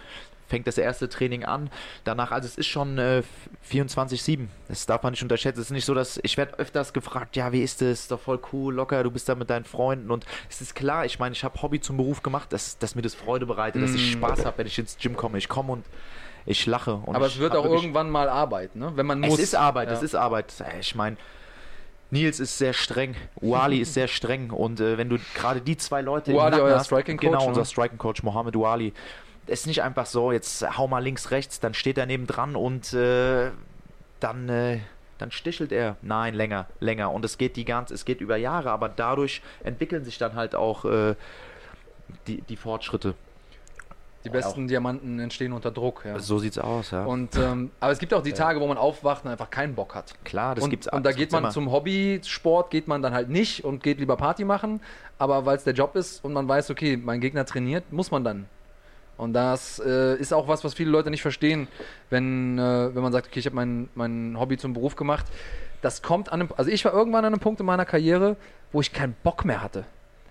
[0.48, 1.70] fängt das erste Training an.
[2.04, 3.24] Danach, also es ist schon äh,
[3.70, 4.48] 24-7.
[4.68, 5.60] Das darf man nicht unterschätzen.
[5.60, 8.02] Es ist nicht so, dass ich werde öfters gefragt, ja, wie ist das?
[8.02, 10.12] Ist doch voll cool, locker, du bist da mit deinen Freunden.
[10.12, 13.02] Und es ist klar, ich meine, ich habe Hobby zum Beruf gemacht, dass, dass mir
[13.02, 13.86] das Freude bereitet, mm.
[13.86, 14.18] dass ich mm.
[14.18, 15.38] Spaß habe, wenn ich ins Gym komme.
[15.38, 15.86] Ich komme und
[16.46, 16.96] ich lache.
[16.96, 18.91] Und Aber es wird auch irgendwann mal Arbeit, ne?
[18.96, 19.39] Wenn man muss.
[19.39, 19.96] Es ist Arbeit, ja.
[19.96, 20.54] es ist Arbeit.
[20.80, 21.18] Ich meine,
[22.12, 26.02] Nils ist sehr streng, Wali ist sehr streng und äh, wenn du gerade die zwei
[26.02, 27.48] Leute Wali, euer Striking Coach, genau ne?
[27.48, 28.93] unser Striking Coach Mohammed Wali,
[29.48, 32.56] es ist nicht einfach so, jetzt hau mal links, rechts, dann steht er neben dran
[32.56, 33.52] und äh,
[34.20, 34.80] dann, äh,
[35.18, 35.98] dann stichelt er.
[36.02, 37.12] Nein, länger, länger.
[37.12, 40.56] Und es geht die ganz, es geht über Jahre, aber dadurch entwickeln sich dann halt
[40.56, 41.16] auch äh,
[42.28, 43.14] die, die Fortschritte.
[44.24, 44.68] Die besten auch.
[44.68, 46.18] Diamanten entstehen unter Druck, ja.
[46.18, 47.06] So sieht's aus, ja.
[47.06, 49.93] Und, ähm, aber es gibt auch die Tage, wo man aufwacht und einfach keinen Bock
[49.93, 50.16] hat.
[50.24, 51.52] Klar, das und, gibt's Und da geht man immer.
[51.52, 54.82] zum Hobbysport, geht man dann halt nicht und geht lieber Party machen.
[55.20, 58.24] Aber weil es der Job ist und man weiß, okay, mein Gegner trainiert, muss man
[58.24, 58.48] dann.
[59.18, 61.68] Und das äh, ist auch was, was viele Leute nicht verstehen,
[62.09, 65.26] wenn, äh, wenn man sagt, okay, ich habe mein, mein Hobby zum Beruf gemacht.
[65.82, 68.36] Das kommt an einem, also ich war irgendwann an einem Punkt in meiner Karriere,
[68.72, 69.86] wo ich keinen Bock mehr hatte.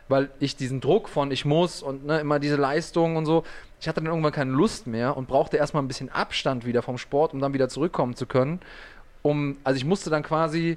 [0.09, 3.45] Weil ich diesen Druck von ich muss und ne, immer diese Leistung und so,
[3.81, 6.99] ich hatte dann irgendwann keine Lust mehr und brauchte erstmal ein bisschen Abstand wieder vom
[6.99, 8.61] Sport, um dann wieder zurückkommen zu können.
[9.23, 10.77] Um, also ich musste dann quasi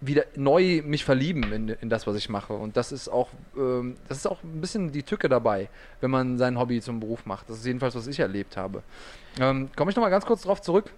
[0.00, 2.54] wieder neu mich verlieben in, in das, was ich mache.
[2.54, 5.68] Und das ist auch, ähm, das ist auch ein bisschen die Tücke dabei,
[6.00, 7.50] wenn man sein Hobby zum Beruf macht.
[7.50, 8.82] Das ist jedenfalls, was ich erlebt habe.
[9.38, 10.90] Ähm, Komme ich nochmal ganz kurz darauf zurück,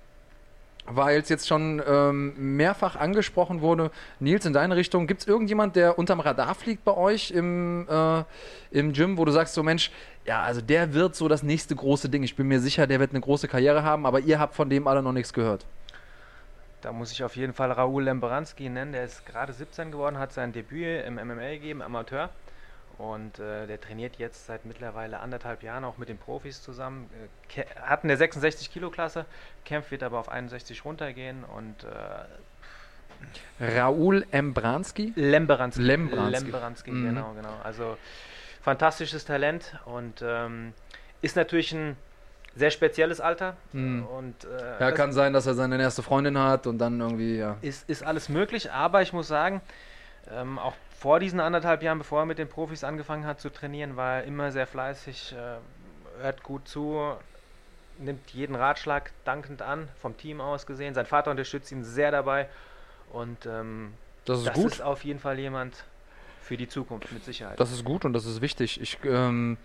[0.87, 3.91] weil es jetzt schon ähm, mehrfach angesprochen wurde.
[4.21, 8.23] Nils, in deine Richtung, gibt es irgendjemand, der unterm Radar fliegt bei euch im, äh,
[8.71, 9.91] im Gym, wo du sagst, so Mensch,
[10.25, 12.23] ja, also der wird so das nächste große Ding.
[12.23, 14.87] Ich bin mir sicher, der wird eine große Karriere haben, aber ihr habt von dem
[14.87, 15.67] alle noch nichts gehört.
[16.83, 18.93] Da muss ich auf jeden Fall Raoul Lemberanski nennen.
[18.93, 22.31] Der ist gerade 17 geworden, hat sein Debüt im MMA gegeben, Amateur.
[22.99, 27.09] Und äh, der trainiert jetzt seit mittlerweile anderthalb Jahren auch mit den Profis zusammen.
[27.57, 29.25] Äh, hat eine 66-Kilo-Klasse,
[29.65, 32.25] kämpft, wird aber auf 61 runtergehen und äh,
[33.61, 35.13] Raoul Embranski?
[35.15, 35.83] Lemberanski.
[35.83, 37.07] Lemberanski, Lemberanski mhm.
[37.07, 37.55] genau, genau.
[37.63, 37.97] Also
[38.61, 40.73] fantastisches Talent und ähm,
[41.23, 41.97] ist natürlich ein
[42.55, 43.57] sehr spezielles Alter.
[43.73, 44.07] Hm.
[44.07, 47.57] Und, äh, Ja, kann sein, dass er seine erste Freundin hat und dann irgendwie, ja.
[47.63, 49.61] ist, ist alles möglich, aber ich muss sagen,
[50.31, 53.97] ähm, auch vor diesen anderthalb Jahren, bevor er mit den Profis angefangen hat zu trainieren,
[53.97, 57.17] war er immer sehr fleißig, äh, hört gut zu,
[57.99, 60.95] nimmt jeden Ratschlag dankend an, vom Team aus gesehen.
[60.95, 62.49] Sein Vater unterstützt ihn sehr dabei
[63.13, 63.95] und ähm,
[64.25, 65.85] Das ist das ist auf jeden Fall jemand
[66.41, 67.59] für die Zukunft mit Sicherheit.
[67.59, 68.81] Das ist gut und das ist wichtig.
[68.81, 69.57] Ich ähm,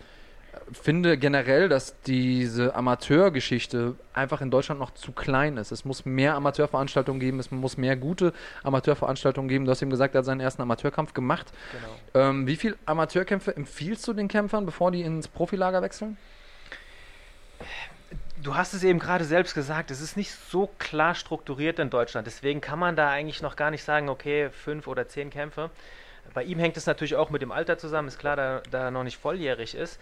[0.72, 5.72] finde generell, dass diese Amateurgeschichte einfach in Deutschland noch zu klein ist.
[5.72, 8.32] Es muss mehr Amateurveranstaltungen geben, es muss mehr gute
[8.62, 9.64] Amateurveranstaltungen geben.
[9.64, 11.52] Du hast ihm gesagt, er hat seinen ersten Amateurkampf gemacht.
[11.72, 12.28] genau.
[12.28, 16.16] Ähm, wie viele Amateurkämpfe empfiehlst du den Kämpfern, bevor die ins Profilager wechseln?
[18.42, 22.26] Du hast es eben gerade selbst gesagt, es ist nicht so klar strukturiert in Deutschland.
[22.26, 25.70] Deswegen kann man da eigentlich noch gar nicht sagen, okay, fünf oder zehn Kämpfe.
[26.34, 28.90] Bei ihm hängt es natürlich auch mit dem Alter zusammen, ist klar, da, da er
[28.90, 29.98] noch nicht volljährig ist.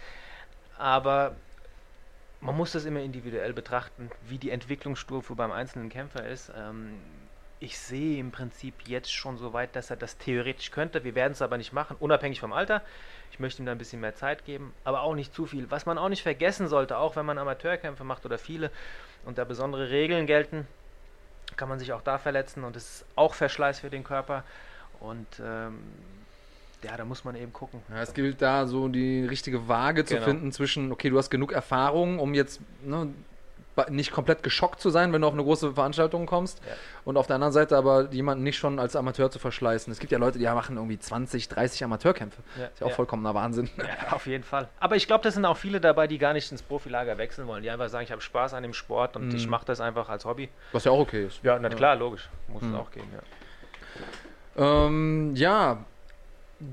[0.77, 1.35] Aber
[2.41, 6.51] man muss das immer individuell betrachten, wie die Entwicklungsstufe beim einzelnen Kämpfer ist.
[6.55, 6.99] Ähm,
[7.59, 11.03] ich sehe im Prinzip jetzt schon so weit, dass er das theoretisch könnte.
[11.03, 12.83] Wir werden es aber nicht machen, unabhängig vom Alter.
[13.31, 15.69] Ich möchte ihm da ein bisschen mehr Zeit geben, aber auch nicht zu viel.
[15.71, 18.69] Was man auch nicht vergessen sollte, auch wenn man Amateurkämpfe macht oder viele
[19.25, 20.67] und da besondere Regeln gelten,
[21.55, 24.43] kann man sich auch da verletzen und es ist auch Verschleiß für den Körper.
[24.99, 25.79] Und ähm,
[26.83, 27.81] ja, da muss man eben gucken.
[27.89, 30.25] Ja, es gilt da so die richtige Waage zu Genau.
[30.27, 33.09] finden zwischen, okay, du hast genug Erfahrung, um jetzt ne,
[33.89, 36.59] nicht komplett geschockt zu sein, wenn du auf eine große Veranstaltung kommst.
[36.67, 36.73] Ja.
[37.05, 39.93] Und auf der anderen Seite aber jemanden nicht schon als Amateur zu verschleißen.
[39.93, 42.41] Es gibt ja Leute, die machen irgendwie 20, 30 Amateurkämpfe.
[42.57, 42.95] Ja, Ist ja auch ja.
[42.95, 43.69] vollkommener Wahnsinn.
[43.77, 44.67] Ja, auf jeden Fall.
[44.79, 47.61] Aber ich glaube, das sind auch viele dabei, die gar nicht ins Profilager wechseln wollen,
[47.61, 49.35] die einfach sagen, ich habe Spaß an dem Sport und Mhm.
[49.35, 50.49] ich mache das einfach als Hobby.
[50.71, 51.39] Was ja auch okay ist.
[51.43, 52.29] Ja, na klar, logisch.
[52.47, 52.73] Muss Mhm.
[52.73, 53.21] es auch geben, ja.
[54.87, 55.85] Ähm, ja,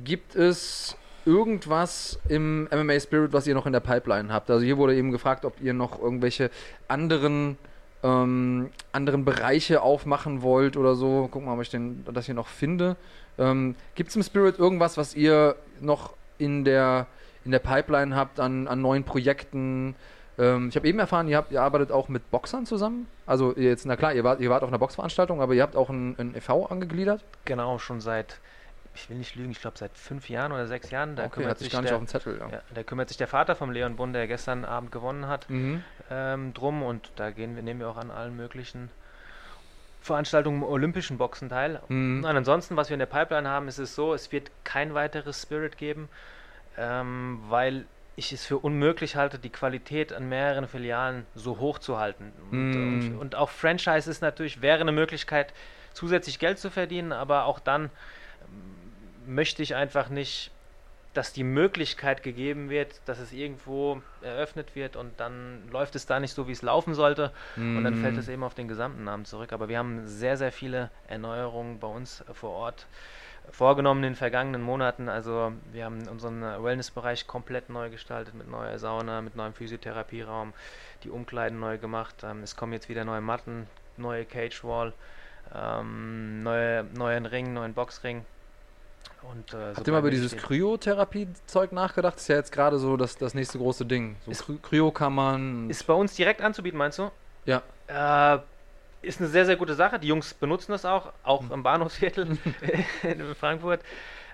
[0.04, 4.50] gibt es irgendwas im MMA Spirit, was ihr noch in der Pipeline habt?
[4.50, 6.50] Also hier wurde eben gefragt, ob ihr noch irgendwelche
[6.88, 7.56] anderen
[8.04, 11.28] ähm, anderen Bereiche aufmachen wollt oder so.
[11.30, 12.96] Guck mal, ob ich den, das hier noch finde.
[13.38, 17.06] Ähm, gibt es im Spirit irgendwas, was ihr noch in der,
[17.44, 19.96] in der Pipeline habt an, an neuen Projekten?
[20.38, 23.08] Ähm, ich habe eben erfahren, ihr, habt, ihr arbeitet auch mit Boxern zusammen.
[23.24, 25.88] Also jetzt, na klar, ihr wart, ihr wart auf einer Boxveranstaltung, aber ihr habt auch
[25.88, 26.66] ein, ein e.V.
[26.66, 27.24] angegliedert.
[27.46, 28.38] Genau, schon seit,
[28.94, 31.16] ich will nicht lügen, ich glaube seit fünf Jahren oder sechs Jahren.
[31.16, 32.38] Da okay, kümmert sich gar nicht der, auf dem Zettel.
[32.38, 32.48] Ja.
[32.48, 35.82] ja, da kümmert sich der Vater vom Leon Bund, der gestern Abend gewonnen hat, Mhm.
[36.10, 36.82] ähm, drum.
[36.82, 38.90] Und da gehen wir, nehmen wir auch an allen möglichen
[40.00, 41.80] Veranstaltungen im olympischen Boxen teil.
[41.88, 42.24] Mhm.
[42.24, 45.40] Und ansonsten, was wir in der Pipeline haben, ist es so, es wird kein weiteres
[45.42, 46.08] Spirit geben,
[46.76, 47.86] ähm, weil
[48.16, 52.32] ich es für unmöglich halte, die Qualität an mehreren Filialen so hoch zu halten.
[52.50, 53.12] Und, Mm.
[53.12, 55.52] und, und auch Franchise ist natürlich, wäre eine Möglichkeit,
[55.94, 57.84] zusätzlich Geld zu verdienen, aber auch dann
[58.42, 58.83] ähm,
[59.26, 60.50] möchte ich einfach nicht,
[61.12, 66.18] dass die Möglichkeit gegeben wird, dass es irgendwo eröffnet wird und dann läuft es da
[66.18, 67.30] nicht so, wie es laufen sollte.
[67.56, 68.18] Und dann fällt Mhm.
[68.18, 69.52] es eben auf den gesamten Namen zurück.
[69.52, 72.86] Aber wir haben sehr, sehr viele Erneuerungen bei uns vor Ort
[73.52, 75.08] vorgenommen in den vergangenen Monaten.
[75.08, 80.52] Also wir haben unseren Wellnessbereich komplett neu gestaltet mit neuer Sauna, mit neuem Physiotherapieraum,
[81.04, 82.24] die Umkleiden neu gemacht.
[82.24, 83.68] Ähm, es kommen jetzt wieder neue Matten,
[83.98, 84.92] neue Cage Wall,
[85.54, 88.24] ähm, neue, neuen Ring, neuen Boxring.
[89.30, 90.36] Und, äh, Habt ihr mal über dieses.
[90.36, 92.14] Kryotherapie-Zeug nachgedacht?
[92.16, 94.16] Das ist ja jetzt gerade so das, das nächste große Ding.
[94.24, 95.68] So Ist- Kry Kryokammern.
[95.70, 97.10] Ist bei uns direkt anzubieten, meinst du?
[97.46, 97.62] ja.
[97.86, 98.38] Äh,
[99.02, 99.98] ist eine sehr, sehr gute Sache.
[99.98, 101.52] Die Jungs benutzen das auch, auch Hm.
[101.52, 102.38] im Bahnhofsviertel
[103.02, 103.80] in Frankfurt.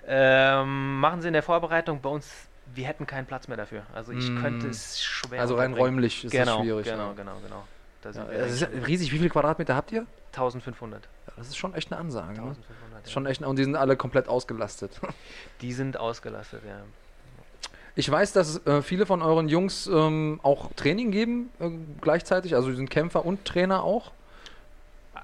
[0.07, 2.31] Ähm, machen sie in der Vorbereitung bei uns,
[2.73, 3.83] wir hätten keinen Platz mehr dafür.
[3.93, 4.37] Also ich Mm.
[4.41, 6.85] könnte es schwer Also rein räumlich ist genau, das schwierig.
[6.87, 7.13] Genau, ja.
[7.13, 7.63] genau, genau.
[8.01, 9.11] Da Ja, das ist ja eigentlich riesig.
[9.11, 10.05] Wie viele Quadratmeter habt ihr?
[10.31, 11.03] 1500.
[11.27, 12.29] Ja, das ist schon echt eine Ansage.
[12.33, 12.37] Ne?
[12.47, 12.57] 1500
[12.90, 13.11] Das ja.
[13.11, 14.91] schon echt, und die sind alle komplett ausgelastet.
[15.61, 16.77] Die sind ausgelastet, ja.
[17.95, 22.55] Ich weiß, dass äh, viele von euren Jungs ähm, auch Training geben äh, gleichzeitig.
[22.55, 24.11] Also die sind Kämpfer und Trainer auch.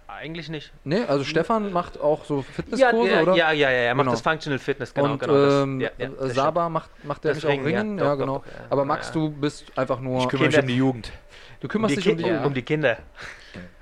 [0.07, 0.71] Eigentlich nicht.
[0.84, 3.36] Ne, also Stefan macht auch so Ja, Fitnesskurse, ja, oder?
[3.36, 4.11] ja, ja, ja, er macht Genau.
[4.11, 5.34] das Functional Fitness, genau, und genau.
[5.34, 6.09] das- ähm, ja, ja.
[6.30, 8.38] Saba macht, macht der nicht auch Ringen, ja, doch, Ja, doch, genau.
[8.39, 8.51] doch, ja.
[8.69, 9.13] Aber Max, ja.
[9.13, 10.21] du bist einfach nur.
[10.21, 11.11] Ich kümmere mich um die Jugend.
[11.59, 12.97] du kümmerst die dich um die um die Kinder.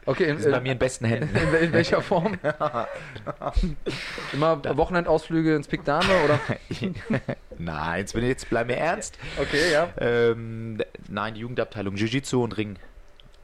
[0.08, 1.36] Okay, in, Das ist bei äh, mir in besten Händen.
[1.36, 2.38] in, in welcher Form?
[4.34, 6.40] Immer Wochenendausflüge ins Pikdame oder?
[7.58, 9.18] Nein, jetzt, bin ich, jetzt bleib mir ernst.
[9.40, 9.90] Okay, ja.
[9.98, 12.78] Ähm, nein, die Jugendabteilung, Jiu-Jitsu und Ring.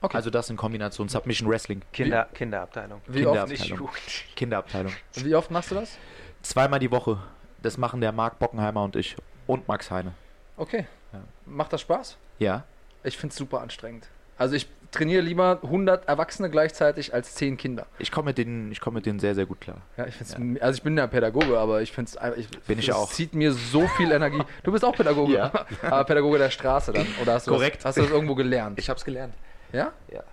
[0.01, 0.17] Okay.
[0.17, 1.81] Also das in Kombination, Submission Wrestling.
[1.93, 3.01] Kinder, Kinderabteilung.
[3.07, 3.49] Wie oft, Kinderabteilung.
[3.49, 4.35] Nicht Jugend.
[4.35, 4.93] Kinderabteilung.
[5.15, 5.97] wie oft machst du das?
[6.41, 7.19] Zweimal die Woche.
[7.61, 9.15] Das machen der Marc Bockenheimer und ich.
[9.45, 10.13] Und Max Heine.
[10.57, 10.87] Okay.
[11.13, 11.21] Ja.
[11.45, 12.17] Macht das Spaß?
[12.39, 12.63] Ja.
[13.03, 14.07] Ich finde es super anstrengend.
[14.37, 17.85] Also ich trainiere lieber 100 Erwachsene gleichzeitig als 10 Kinder.
[17.97, 19.77] Ich komme mit, denen, komm mit denen sehr, sehr gut klar.
[19.97, 22.47] Ja, ich find's, Also ich bin ja Pädagoge, aber ich finde es...
[22.67, 23.09] Bin ich auch.
[23.11, 24.41] zieht mir so viel Energie.
[24.63, 25.51] Du bist auch Pädagoge, Ja.
[25.81, 27.07] aber Pädagoge der Straße dann.
[27.21, 27.77] Oder hast du Korrekt.
[27.77, 28.77] Das, hast du das irgendwo gelernt?
[28.79, 29.33] Ich habe es gelernt.
[29.71, 29.91] ja?
[30.11, 30.23] Ja.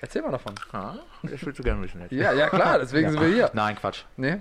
[0.00, 0.54] Erzähl mal davon.
[0.72, 2.02] Ah, ich würde so gerne wissen.
[2.10, 3.50] Ja, ja klar, deswegen sind wir hier.
[3.54, 4.02] Nein, Quatsch.
[4.16, 4.38] Nee?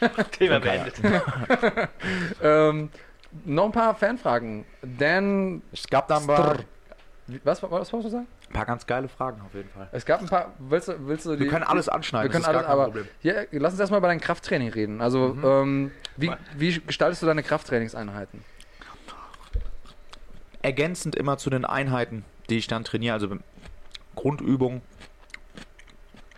[0.32, 0.94] Thema beendet.
[2.42, 2.88] Ähm,
[3.44, 4.64] noch ein paar Fanfragen.
[4.82, 5.60] Dan...
[5.70, 6.56] Es gab da ein paar,
[7.44, 8.26] Was, was, was wolltest du sagen?
[8.52, 9.88] Paar ganz geile Fragen auf jeden Fall.
[9.92, 10.52] Es gab ein paar...
[10.58, 11.44] Willst du, willst du die...
[11.44, 13.08] Wir können alles anschneiden, Wir können alles, aber Problem.
[13.20, 15.00] hier, lass uns erstmal über dein Krafttraining reden.
[15.00, 15.44] Also, Mhm.
[15.44, 18.44] ähm, wie, wie gestaltest du deine Krafttrainingseinheiten?
[20.62, 23.28] Ergänzend immer zu den Einheiten, die ich dann trainiere, also
[24.14, 24.82] Grundübungen.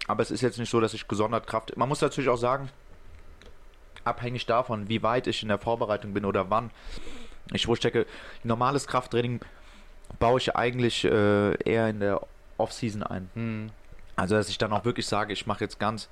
[0.06, 1.76] Aber es ist jetzt nicht so, dass ich gesondert Kraft.
[1.76, 2.68] Man muss natürlich auch sagen,
[4.04, 6.70] abhängig davon, wie weit ich in der Vorbereitung bin oder wann
[7.52, 8.06] ich wo stecke.
[8.44, 9.40] Normales Krafttraining
[10.18, 12.20] baue ich eigentlich äh, eher in der
[12.56, 13.30] Off-Season ein.
[13.34, 13.70] Hm.
[14.16, 16.08] Also, dass ich dann auch wirklich sage, ich mache jetzt ganz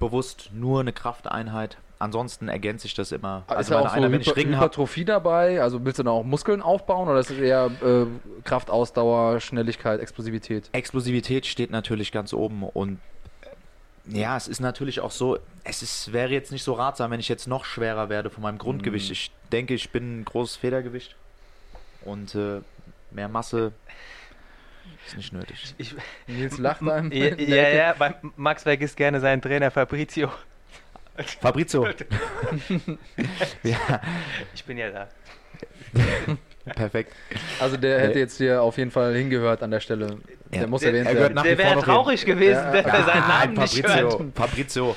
[0.00, 1.78] bewusst nur eine Krafteinheit.
[2.00, 3.44] Ansonsten ergänze ich das immer.
[3.48, 5.60] ist Also ja meine auch so Einheit, wenn ich Hyper Ringen habe, Hypertrophie dabei?
[5.60, 8.06] Also willst du da auch Muskeln aufbauen oder ist es eher äh,
[8.44, 10.68] Kraft, Ausdauer, Schnelligkeit, Explosivität?
[10.72, 13.00] Explosivität steht natürlich ganz oben und
[14.12, 17.20] äh, ja, es ist natürlich auch so, es ist, wäre jetzt nicht so ratsam, wenn
[17.20, 19.08] ich jetzt noch schwerer werde von meinem Grundgewicht.
[19.08, 19.12] Mhm.
[19.12, 21.16] Ich denke, ich bin ein großes Federgewicht
[22.04, 22.60] und äh,
[23.10, 23.72] mehr Masse
[25.06, 25.74] ist nicht nötig.
[25.78, 25.94] Ich,
[26.26, 27.10] Nils lacht beim.
[27.12, 30.30] ja, ja, ja, bei Max vergisst gerne seinen Trainer Fabrizio.
[31.40, 31.86] Fabrizio.
[33.62, 34.00] ja,
[34.54, 35.08] Ich bin ja da.
[36.74, 37.12] perfekt.
[37.60, 40.18] Also der hätte jetzt hier auf jeden Fall hingehört an der Stelle.
[40.52, 40.66] Der Ja.
[40.66, 41.34] muss Der- erwähnt er gehört werden.
[41.34, 42.72] nach Der vor wäre traurig gewesen, Ja.
[42.72, 44.12] wenn er seinen Namen Nein, nicht hört.
[44.12, 44.96] Fabrizio, Fabrizio.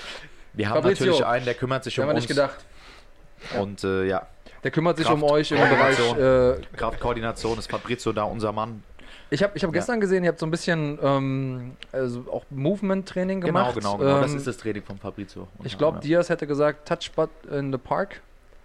[0.54, 1.06] Wir haben Fabrizio.
[1.08, 2.24] natürlich einen, der kümmert sich um haben wir uns.
[2.24, 2.66] nicht gedacht.
[3.60, 4.28] Und äh, ja,
[4.64, 6.00] Der kümmert sich Kraft- um euch im Bereich.
[6.18, 8.84] Äh, Kraftkoordination ist Fabrizio da unser Mann.
[9.30, 9.80] ich habe ich hab Ja.
[9.80, 13.76] gestern gesehen, ihr habt so ein bisschen ähm, also auch Movement-Training gemacht.
[13.76, 14.22] Genau, genau, genau.
[14.22, 15.48] das Ähm, ist das Training von Fabrizio.
[15.64, 16.02] Ich glaube, ja.
[16.02, 18.22] Diaz hätte gesagt, Touch But in the Park.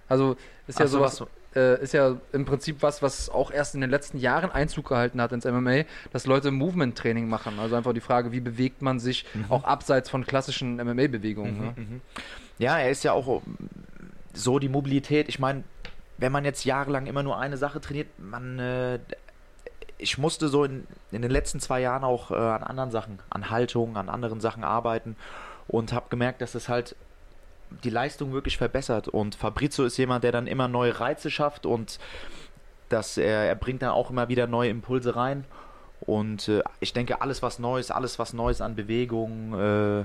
[0.09, 0.36] Also
[0.66, 3.74] ist ja Ach so, sowas, was- äh, ist ja im Prinzip was, was auch erst
[3.74, 7.59] in den letzten Jahren Einzug gehalten hat ins MMA, dass Leute Movement-Training machen.
[7.59, 11.59] Also einfach die Frage, wie bewegt man sich auch abseits von klassischen MMA-Bewegungen.
[11.59, 11.72] Ne?
[11.76, 12.01] Mhm.
[12.59, 13.40] Ja, er ist ja auch
[14.34, 15.28] so die Mobilität.
[15.30, 15.64] Ich meine,
[16.18, 18.58] wenn man jetzt jahrelang immer nur eine Sache trainiert, man.
[18.58, 18.98] Äh,
[19.98, 23.48] ich musste so in, in den letzten zwei Jahren auch äh, an anderen Sachen, an
[23.48, 25.16] Haltung, an anderen Sachen arbeiten
[25.68, 26.96] und habe gemerkt, dass es halt
[27.82, 29.08] die Leistung wirklich verbessert.
[29.08, 31.98] Und Fabrizio ist jemand, der dann immer neue Reize schafft und
[32.88, 35.44] dass er, er bringt dann auch immer wieder neue Impulse rein.
[36.00, 40.04] Und äh, ich denke, alles was Neues, alles was Neues an Bewegung äh,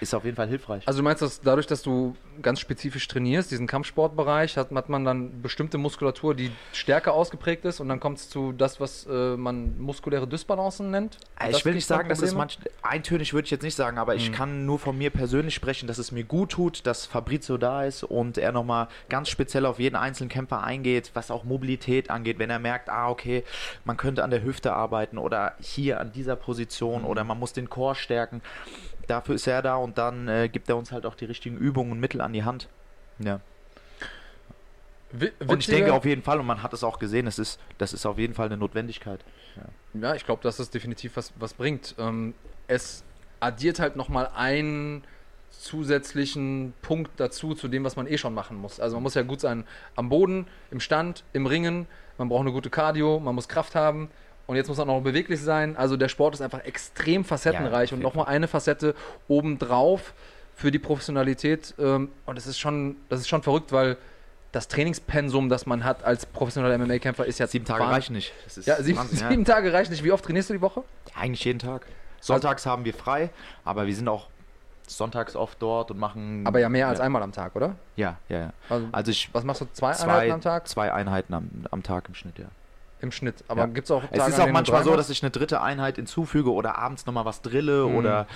[0.00, 0.86] ist auf jeden Fall hilfreich.
[0.86, 5.04] Also du meinst, dass dadurch, dass du ganz spezifisch trainierst, diesen Kampfsportbereich, hat, hat man
[5.04, 9.36] dann bestimmte Muskulatur, die stärker ausgeprägt ist und dann kommt es zu das, was äh,
[9.36, 11.18] man muskuläre Dysbalancen nennt?
[11.40, 13.98] Und Ich das will nicht sagen, dass es manch eintönig würde ich jetzt nicht sagen,
[13.98, 14.34] aber ich Mhm.
[14.34, 18.02] kann nur von mir persönlich sprechen, dass es mir gut tut, dass Fabrizio da ist
[18.04, 22.50] und er nochmal ganz speziell auf jeden einzelnen Kämpfer eingeht, was auch Mobilität angeht, wenn
[22.50, 23.44] er merkt, ah, okay,
[23.84, 27.08] man könnte an der Hüfte arbeiten oder hier an dieser Position Mhm.
[27.08, 28.40] oder man muss den Chor stärken.
[29.06, 31.90] Dafür ist er da und dann äh, gibt er uns halt auch die richtigen Übungen
[31.90, 32.68] und Mittel an die Hand.
[33.18, 33.40] Ja.
[35.12, 37.58] Wi- Und ich denke auf jeden Fall, und man hat es auch gesehen, es ist,
[37.78, 39.20] das ist auf jeden Fall eine Notwendigkeit.
[39.94, 41.96] Ja, ich glaube, dass das definitiv was, was bringt.
[41.98, 42.34] Ähm,
[42.68, 43.02] es
[43.40, 45.02] addiert halt nochmal einen
[45.50, 48.78] zusätzlichen Punkt dazu, zu dem, was man eh schon machen muss.
[48.78, 49.64] Also man muss ja gut sein
[49.96, 51.86] am Boden, im Stand, im Ringen,
[52.18, 54.10] man braucht eine gute Cardio, man muss Kraft haben
[54.46, 55.76] und jetzt muss man auch noch beweglich sein.
[55.76, 58.94] Also der Sport ist einfach extrem facettenreich Ja, und nochmal eine Facette
[59.26, 60.14] obendrauf
[60.60, 61.74] für die Professionalität.
[61.78, 63.96] Ähm, und das ist schon, das ist schon verrückt, weil
[64.52, 68.32] das Trainingspensum, das man hat als professioneller MMA-Kämpfer, ist ja Sieben Tage wahn- reichen nicht.
[68.66, 69.28] Ja, sieben, Wahnsinn, ja.
[69.30, 70.04] sieben Tage reichen nicht.
[70.04, 70.82] Wie oft trainierst du die Woche?
[71.14, 71.86] Eigentlich jeden Tag.
[72.20, 73.30] Sonntags haben wir frei,
[73.64, 74.26] aber wir sind auch
[74.86, 76.44] sonntags oft dort und machen.
[76.46, 77.76] Aber ja mehr als einmal am Tag, oder?
[77.96, 78.52] Ja, ja, ja.
[78.68, 79.66] Also, Also ich was machst du?
[79.72, 80.68] Zwei, zwei, Einheiten am Tag?
[80.68, 82.46] zwei Einheiten am, am Tag im Schnitt, ja.
[83.00, 83.42] Im Schnitt.
[83.48, 83.66] Aber Ja.
[83.66, 86.52] gibt es auch Tage, es ist auch manchmal so, dass ich eine dritte Einheit hinzufüge
[86.52, 87.96] oder abends nochmal was drille Mhm.
[87.96, 88.26] oder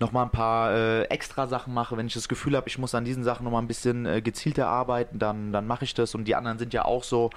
[0.00, 1.96] nochmal ein paar äh, extra Sachen mache.
[1.96, 4.68] Wenn ich das Gefühl habe, ich muss an diesen Sachen nochmal ein bisschen äh, gezielter
[4.68, 6.14] arbeiten, dann, dann mache ich das.
[6.14, 7.30] Und die anderen sind ja auch so.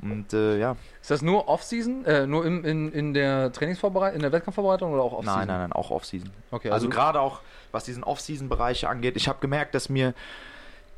[0.00, 0.76] Und äh, ja?
[1.00, 2.04] Ist das nur Off-Season?
[2.06, 5.38] Äh, nur im, in, in der Trainingsvorbereitung, in der Wettkampfvorbereitung oder auch Off-Season?
[5.38, 6.30] nein, nein, nein, auch Off-Season.
[6.50, 7.40] Okay, Also, also, gerade auch,
[7.70, 10.12] was diesen Off-Season-Bereich angeht, ich habe gemerkt, dass mir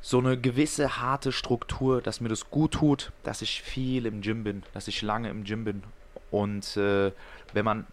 [0.05, 4.45] so eine gewisse harte Struktur, dass mir das gut tut, dass ich viel im Gym
[4.45, 5.83] bin, dass ich lange im Gym bin.
[6.31, 7.11] Und äh,
[7.55, 7.87] wenn man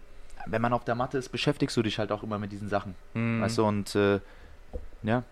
[0.45, 2.95] wenn man auf der Matte ist, beschäftigst du dich halt auch immer mit diesen Sachen.
[3.13, 3.41] Hm.
[3.41, 4.19] Weißt du, und äh,
[5.03, 5.23] ja.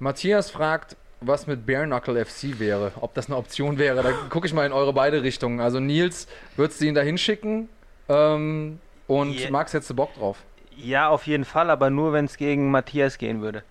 [0.00, 4.02] Matthias fragt, was mit Bare Knuckle FC wäre, ob das eine Option wäre.
[4.02, 5.60] Da gucke ich mal in eure beide Richtungen.
[5.60, 6.26] Also Nils,
[6.56, 7.68] würdest du ihn da hinschicken?
[8.08, 9.50] Ähm, und yeah.
[9.50, 10.42] Max, hättest du Bock drauf?
[10.76, 13.62] Ja, auf jeden Fall, aber nur, wenn es gegen Matthias gehen würde.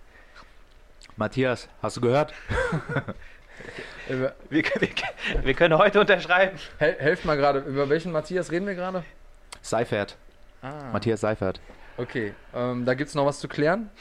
[1.15, 2.33] Matthias, hast du gehört?
[4.07, 4.63] wir, wir,
[5.43, 6.57] wir, können heute unterschreiben.
[6.79, 9.03] Hel helft mal gerade, über welchen Matthias reden wir gerade?
[9.61, 10.17] Seifert.
[10.61, 10.89] Ah.
[10.91, 11.59] Matthias Seifert.
[11.97, 13.91] Okay, ähm, da gibt es noch was zu klären?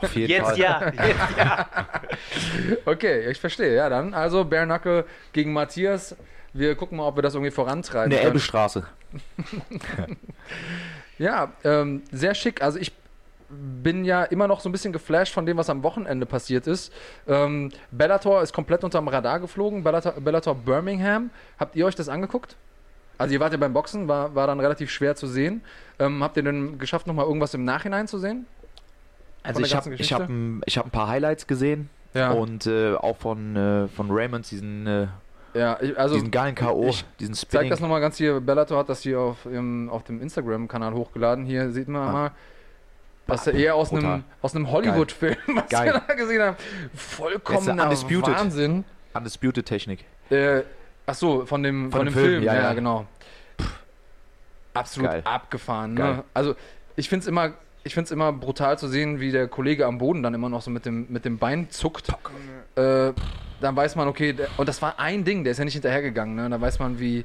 [0.00, 0.58] Auf jeden jetzt Fall.
[0.58, 1.68] Ja, jetzt ja.
[2.84, 3.76] okay, ich verstehe.
[3.76, 6.16] Ja, dann also Bare Knuckle gegen Matthias.
[6.52, 8.10] Wir gucken mal, ob wir das irgendwie vorantreiben.
[8.10, 8.84] In der Elbestraße.
[11.18, 12.60] ja, ähm, sehr schick.
[12.60, 12.92] Also ich
[13.50, 16.92] bin ja immer noch so ein bisschen geflasht von dem, was am Wochenende passiert ist.
[17.26, 19.82] Ähm, Bellator ist komplett unterm Radar geflogen.
[19.82, 21.30] Bellator, Bellator Birmingham.
[21.58, 22.56] Habt ihr euch das angeguckt?
[23.18, 25.62] Also ihr wart ja beim Boxen, war, war dann relativ schwer zu sehen.
[25.98, 28.46] Ähm, habt ihr denn geschafft, nochmal irgendwas im Nachhinein zu sehen?
[29.42, 32.30] Also ich habe hab ein, hab ein paar Highlights gesehen ja.
[32.30, 35.06] und äh, auch von, äh, von Raymond diesen, äh,
[35.54, 37.64] ja, ich, also diesen geilen K.O., diesen Spinning.
[37.64, 41.44] Zeig das nochmal ganz hier, Bellator hat das hier auf, im, auf dem Instagram-Kanal hochgeladen.
[41.44, 42.12] Hier sieht man ah.
[42.12, 42.30] mal,
[43.30, 45.94] was er eher aus einem, aus einem Hollywood-Film, was Geil.
[45.94, 46.56] wir da gesehen haben.
[46.94, 48.84] Vollkommener Wahnsinn.
[49.14, 50.04] Undisputed Technik.
[50.30, 50.62] Äh,
[51.06, 52.42] Ach so, von dem, von, von dem Film, Film.
[52.44, 53.06] Ja, ja, ja, genau.
[54.74, 55.22] absolut Geil.
[55.24, 55.94] abgefahren.
[55.94, 56.22] Ne?
[56.34, 56.54] Also
[56.94, 60.22] ich finde es immer, ich finde immer brutal zu sehen, wie der Kollege am Boden
[60.22, 62.10] dann immer noch so mit dem, mit dem Bein zuckt.
[62.76, 63.12] Äh,
[63.60, 66.36] dann weiß man, okay, der, und das war ein Ding, der ist ja nicht hinterhergegangen.
[66.36, 66.48] Ne?
[66.48, 67.24] Da weiß man, wie,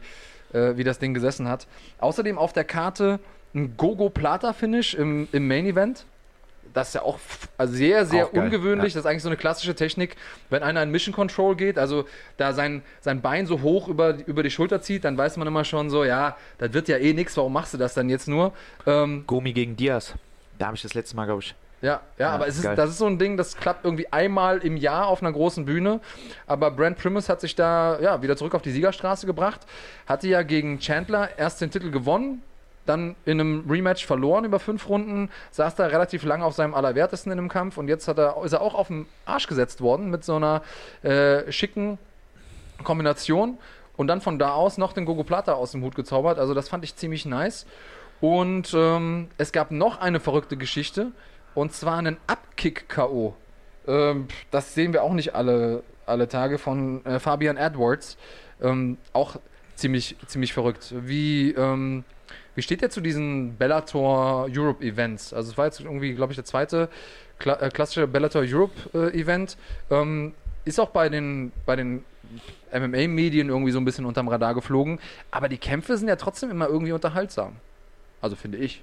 [0.54, 1.68] äh, wie das Ding gesessen hat.
[2.00, 3.20] Außerdem auf der Karte
[3.56, 6.06] ein Gogo Plata Finish im, im Main Event
[6.76, 7.18] das ist ja auch
[7.60, 8.94] sehr, sehr auch ungewöhnlich.
[8.94, 9.00] Ja.
[9.00, 10.18] Das ist eigentlich so eine klassische Technik,
[10.50, 12.06] wenn einer in Mission Control geht, also
[12.38, 15.64] da sein, sein Bein so hoch über, über die Schulter zieht, dann weiß man immer
[15.64, 18.52] schon so, ja, das wird ja eh nichts, warum machst du das dann jetzt nur?
[18.86, 20.14] Ähm, Gomi gegen Diaz.
[20.60, 21.56] Da habe ich das letzte Mal, glaube ich.
[21.82, 24.60] Ja, ja, ja, aber es ist, das ist so ein Ding, das klappt irgendwie einmal
[24.60, 26.02] im Jahr auf einer großen Bühne.
[26.48, 29.62] Aber Brent Primus hat sich da ja, wieder zurück auf die Siegerstraße gebracht.
[30.08, 32.42] Hatte ja gegen Chandler erst den Titel gewonnen,
[32.86, 37.32] dann in einem Rematch verloren über fünf Runden, saß da relativ lange auf seinem Allerwertesten
[37.32, 40.10] in dem Kampf und jetzt hat er, ist er auch auf den Arsch gesetzt worden
[40.10, 40.62] mit so einer
[41.04, 41.98] äh, schicken
[42.84, 43.58] Kombination
[43.98, 46.40] und dann von da aus noch den Gogo Plata aus dem Hut gezaubert.
[46.40, 47.66] Also das fand ich ziemlich nice.
[48.22, 51.12] Und ähm, es gab noch eine verrückte Geschichte
[51.54, 53.34] und zwar einen Abkick-K.O.
[53.88, 58.18] Ähm, das sehen wir auch nicht alle, alle Tage von äh, Fabian Edwards.
[58.62, 59.36] Ähm, auch
[59.76, 60.94] ziemlich, ziemlich verrückt.
[60.98, 62.04] Wie, ähm,
[62.56, 65.34] wie steht ihr zu diesen Bellator Europe Events?
[65.34, 66.90] Also es war jetzt irgendwie, glaube ich, der zweite
[67.38, 69.58] Kla äh, klassische Bellator Europe äh, Event.
[69.92, 70.34] Ähm,
[70.64, 72.04] ist auch bei den, bei den
[72.74, 75.00] MMA-Medien irgendwie so ein bisschen unterm Radar geflogen.
[75.32, 77.58] Aber die Kämpfe sind ja trotzdem immer irgendwie unterhaltsam.
[78.22, 78.82] Also finde ich.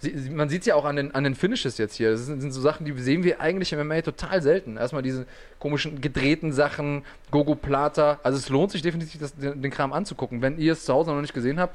[0.00, 2.12] Sie, man sieht es ja auch an den, an den Finishes jetzt hier.
[2.12, 4.76] Das sind, sind, so Sachen, die sehen wir eigentlich im MMA total selten.
[4.76, 5.26] Erstmal diese
[5.58, 7.02] komischen gedrehten Sachen,
[7.32, 8.20] Gogo Plata.
[8.22, 10.40] Also es lohnt sich definitiv, das, den, den Kram anzugucken.
[10.40, 11.74] Wenn ihr es zu Hause noch nicht gesehen habt,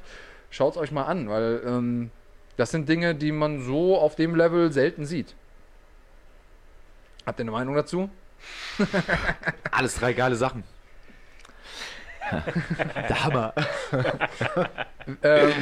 [0.54, 2.12] schaut es euch mal an, weil ähm,
[2.56, 5.36] das sind Dinge, die man so auf dem Level selten sieht.
[7.26, 8.10] Habt ihr eine Meinung dazu?
[9.72, 10.64] Alles drei geile Sachen.
[13.10, 13.54] Der Hammer.
[15.24, 15.54] ähm,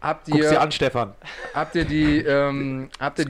[0.00, 1.14] habt ihr, Guck's dir an, Stefan.
[1.54, 3.24] Habt ihr die, ähm, habt ihr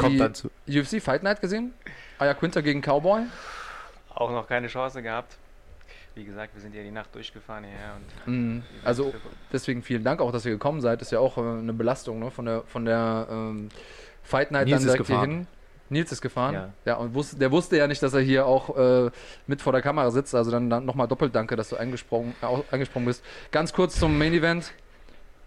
[0.67, 1.75] die UFC Fight Night gesehen?
[2.19, 3.23] Aya Quinter gegen Cowboy?
[4.15, 5.40] Auch noch keine Chance gehabt
[6.21, 7.97] wie gesagt, wir sind ja die Nacht durchgefahren hierher.
[8.27, 9.15] Und mm, also
[9.51, 11.01] deswegen vielen Dank auch, dass ihr gekommen seid.
[11.01, 12.31] Das ist ja auch äh, eine Belastung ne?
[12.31, 13.71] von der, von der ähm,
[14.23, 15.47] Fight Night Nils dann direkt hierhin.
[15.89, 16.55] Nils ist gefahren.
[16.55, 19.11] Ja, ja und wusste, der wusste ja nicht, dass er hier auch äh,
[19.47, 20.35] mit vor der Kamera sitzt.
[20.35, 23.25] Also dann, dann nochmal doppelt danke, dass du eingesprungen, äh, eingesprungen bist.
[23.51, 24.73] Ganz kurz zum Main Event.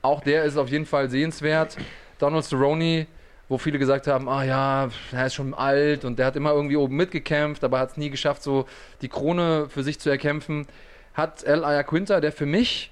[0.01, 1.77] Auch der ist auf jeden Fall sehenswert.
[2.17, 3.05] Donald Cerrone
[3.49, 6.77] wo viele gesagt haben, ah ja, er ist schon alt und der hat immer irgendwie
[6.77, 8.65] oben mitgekämpft, aber hat es nie geschafft, so
[9.01, 10.67] die Krone für sich zu erkämpfen,
[11.13, 12.91] hat El Ayaquinta, der für mich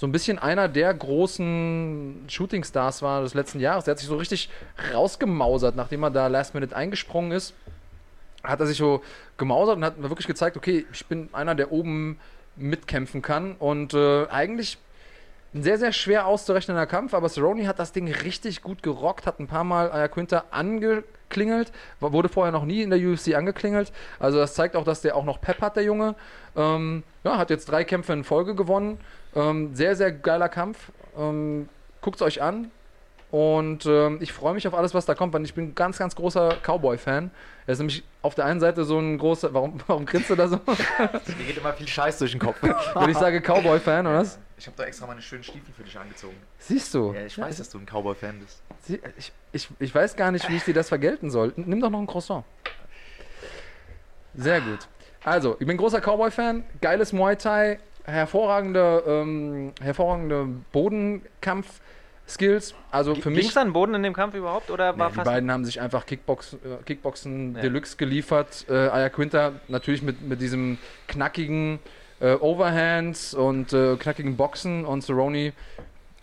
[0.00, 3.84] so ein bisschen einer der großen Shooting-Stars war des letzten Jahres.
[3.84, 4.48] Der hat sich so richtig
[4.94, 7.52] rausgemausert, nachdem er da Last Minute eingesprungen ist.
[8.42, 9.02] Hat er sich so
[9.36, 12.18] gemausert und hat wirklich gezeigt, okay, ich bin einer, der oben
[12.56, 13.56] mitkämpfen kann.
[13.58, 14.78] Und äh, eigentlich
[15.52, 19.40] ein sehr, sehr schwer auszurechnender Kampf, aber Cerrone hat das Ding richtig gut gerockt, hat
[19.40, 23.92] ein paar Mal Ayaquinta angeklingelt, wurde vorher noch nie in der UFC angeklingelt.
[24.18, 26.14] Also das zeigt auch, dass der auch noch Pep hat, der Junge.
[26.56, 28.98] Ähm, ja, hat jetzt drei Kämpfe in Folge gewonnen.
[29.34, 30.92] Ähm, sehr, sehr geiler Kampf.
[31.18, 31.68] Ähm,
[32.00, 32.70] Guckt es euch an.
[33.30, 35.98] Und ähm, ich freue mich auf alles, was da kommt, weil ich bin ein ganz,
[35.98, 37.30] ganz großer Cowboy-Fan.
[37.66, 39.54] Er ist nämlich auf der einen Seite so ein großer.
[39.54, 40.58] Warum, warum grinst du da so?
[40.98, 42.56] Mir geht immer viel Scheiß durch den Kopf.
[42.60, 44.38] Wenn ich sage Cowboy-Fan, oder was?
[44.60, 46.36] Ich habe da extra meine schönen Stiefel für dich angezogen.
[46.58, 47.14] Siehst du?
[47.14, 48.62] Ja, ich weiß, dass du ein Cowboy-Fan bist.
[49.16, 51.54] Ich, ich, ich weiß gar nicht, wie ich dir das vergelten soll.
[51.56, 52.44] Nimm doch noch ein Croissant.
[54.34, 54.80] Sehr gut.
[55.24, 56.64] Also, ich bin großer Cowboy-Fan.
[56.82, 57.78] Geiles Muay Thai.
[58.04, 61.80] hervorragende, ähm, hervorragende Bodenkampf.
[62.28, 63.40] Skills, also für mich.
[63.40, 65.80] Ging es an Boden in dem Kampf überhaupt oder war nee, Die beiden haben sich
[65.80, 67.62] einfach Kickbox, äh, Kickboxen ja.
[67.62, 68.66] Deluxe geliefert.
[68.68, 70.78] Äh, Aya Quinter natürlich mit, mit diesem
[71.08, 71.80] knackigen
[72.20, 75.52] äh, Overhands und äh, knackigen Boxen und Cerrone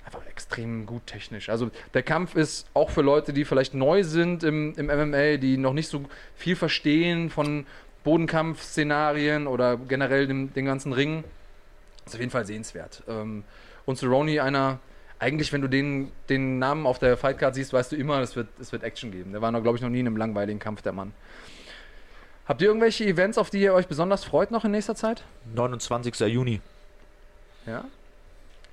[0.05, 1.49] einfach extrem gut technisch.
[1.49, 5.57] Also der Kampf ist auch für Leute, die vielleicht neu sind im, im MMA, die
[5.57, 6.05] noch nicht so
[6.35, 7.65] viel verstehen von
[8.03, 11.25] Bodenkampf-Szenarien oder generell den, den ganzen Ring.
[12.05, 13.03] Ist auf jeden Fall sehenswert.
[13.09, 13.43] Ähm,
[13.85, 14.79] und Cerrone, einer,
[15.19, 18.47] eigentlich, wenn du den, den Namen auf der Fightcard siehst, weißt du immer, es wird,
[18.61, 19.33] es wird Action geben.
[19.33, 21.11] Der war noch, glaube ich, noch nie in einem langweiligen Kampf, der Mann.
[22.47, 25.23] Habt ihr irgendwelche Events, auf die ihr euch besonders freut noch in nächster Zeit?
[25.53, 26.17] 29.
[26.21, 26.61] Juni.
[27.65, 27.83] Ja.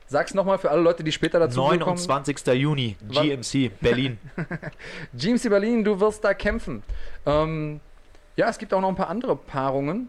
[0.07, 2.45] Sag's nochmal für alle Leute, die später dazu 29.
[2.45, 2.57] Kommen.
[2.57, 4.19] Juni, GMC, Berlin.
[5.15, 6.85] GMC Berlin, du wirst da kämpfen.
[7.27, 7.81] Ähm,
[8.37, 10.09] ja, es gibt auch noch ein paar andere Paarungen.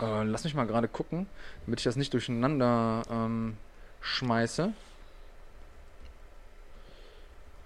[0.00, 1.26] Äh, lass mich mal gerade gucken,
[1.66, 3.56] damit ich das nicht durcheinander ähm,
[4.00, 4.72] schmeiße.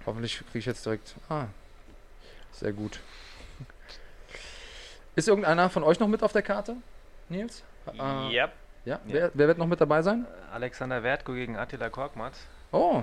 [0.06, 1.14] Hoffentlich kriege ich jetzt direkt.
[1.28, 1.46] Ah,
[2.52, 3.00] sehr gut.
[5.16, 6.76] Ist irgendeiner von euch noch mit auf der Karte,
[7.28, 7.64] Nils?
[7.86, 8.52] Äh, yep.
[8.84, 10.26] Ja, wer, wer, wird noch mit dabei sein?
[10.52, 12.46] Alexander Wertko gegen Attila Korkmaz.
[12.72, 13.02] Oh.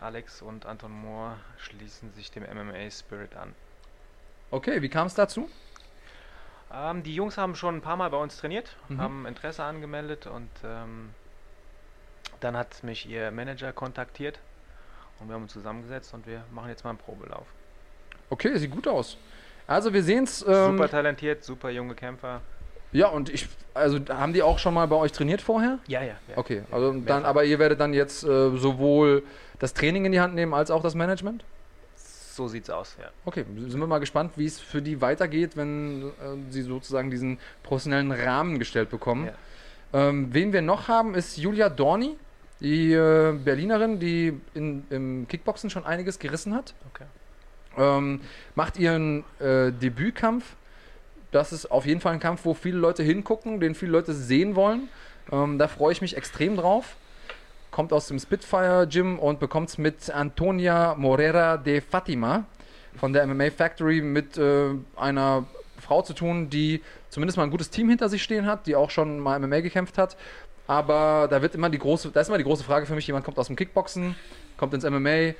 [0.00, 3.54] Alex und Anton Mohr schließen sich dem MMA Spirit an.
[4.50, 5.48] Okay, wie kam es dazu?
[6.72, 9.00] Ähm, die Jungs haben schon ein paar Mal bei uns trainiert, mhm.
[9.00, 11.10] haben Interesse angemeldet und ähm,
[12.40, 14.38] dann hat mich ihr Manager kontaktiert
[15.18, 17.46] und wir haben uns zusammengesetzt und wir machen jetzt mal einen Probelauf.
[18.30, 19.18] Okay, sieht gut aus.
[19.70, 20.42] Also wir sehen es.
[20.42, 22.40] Ähm, super talentiert, super junge Kämpfer.
[22.90, 25.78] Ja, und ich, also haben die auch schon mal bei euch trainiert vorher?
[25.86, 26.14] Ja, ja.
[26.28, 28.26] ja okay, also ja, dann, aber ihr werdet dann jetzt äh,
[28.56, 29.22] sowohl
[29.60, 31.44] das Training in die Hand nehmen als auch das Management?
[31.94, 33.10] So sieht's aus, ja.
[33.24, 36.10] Okay, sind wir mal gespannt, wie es für die weitergeht, wenn äh,
[36.48, 39.26] sie sozusagen diesen professionellen Rahmen gestellt bekommen.
[39.26, 40.08] Ja.
[40.08, 42.16] Ähm, wen wir noch haben, ist Julia Dorni,
[42.58, 46.74] die äh, Berlinerin, die in, im Kickboxen schon einiges gerissen hat.
[46.92, 47.04] Okay.
[47.78, 48.20] Ähm,
[48.54, 50.44] macht ihren äh, Debütkampf.
[51.30, 54.56] Das ist auf jeden Fall ein Kampf, wo viele Leute hingucken, den viele Leute sehen
[54.56, 54.88] wollen.
[55.30, 56.96] Ähm, da freue ich mich extrem drauf
[57.70, 62.44] kommt aus dem Spitfire Gym und bekommt es mit Antonia Morera de Fatima
[62.96, 65.46] von der MMA Factory mit äh, einer
[65.78, 68.90] Frau zu tun, die zumindest mal ein gutes Team hinter sich stehen hat, die auch
[68.90, 70.16] schon mal MMA gekämpft hat.
[70.66, 73.24] Aber da wird immer die große, da ist immer die große Frage für mich, jemand
[73.24, 74.14] kommt aus dem Kickboxen,
[74.56, 75.34] kommt ins MMA,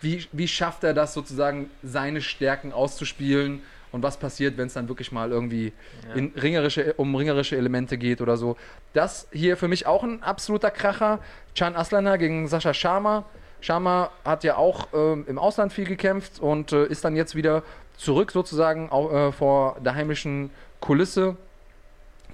[0.00, 3.62] wie, wie schafft er das sozusagen, seine Stärken auszuspielen?
[3.92, 5.72] und was passiert, wenn es dann wirklich mal irgendwie
[6.08, 6.14] ja.
[6.14, 8.56] in ringerische, um ringerische Elemente geht oder so.
[8.92, 11.20] Das hier für mich auch ein absoluter Kracher.
[11.54, 13.24] Chan Aslana gegen Sascha Sharma.
[13.60, 17.62] Sharma hat ja auch ähm, im Ausland viel gekämpft und äh, ist dann jetzt wieder
[17.96, 20.50] zurück sozusagen auch, äh, vor der heimischen
[20.80, 21.36] Kulisse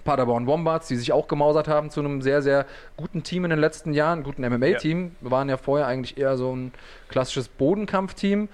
[0.04, 2.66] Paderborn Wombats, die sich auch gemausert haben zu einem sehr, sehr
[2.96, 5.04] guten Team in den letzten Jahren, guten MMA-Team.
[5.04, 5.10] Ja.
[5.20, 6.72] Wir waren ja vorher eigentlich eher so ein
[7.08, 8.48] klassisches Bodenkampfteam.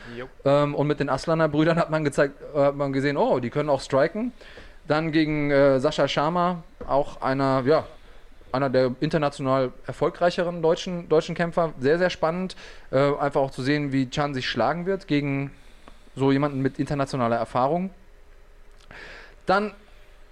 [0.44, 3.50] Ähm, und mit den Aslaner Brüdern hat man gezeigt, äh, hat man gesehen, oh, die
[3.50, 4.32] können auch striken.
[4.86, 7.84] Dann gegen äh, Sascha Sharma, auch einer, ja,
[8.52, 11.72] einer der international erfolgreicheren deutschen, deutschen Kämpfer.
[11.78, 12.56] Sehr, sehr spannend.
[12.90, 15.50] Äh, einfach auch zu sehen, wie Chan sich schlagen wird gegen
[16.16, 17.90] so jemanden mit internationaler Erfahrung.
[19.46, 19.72] Dann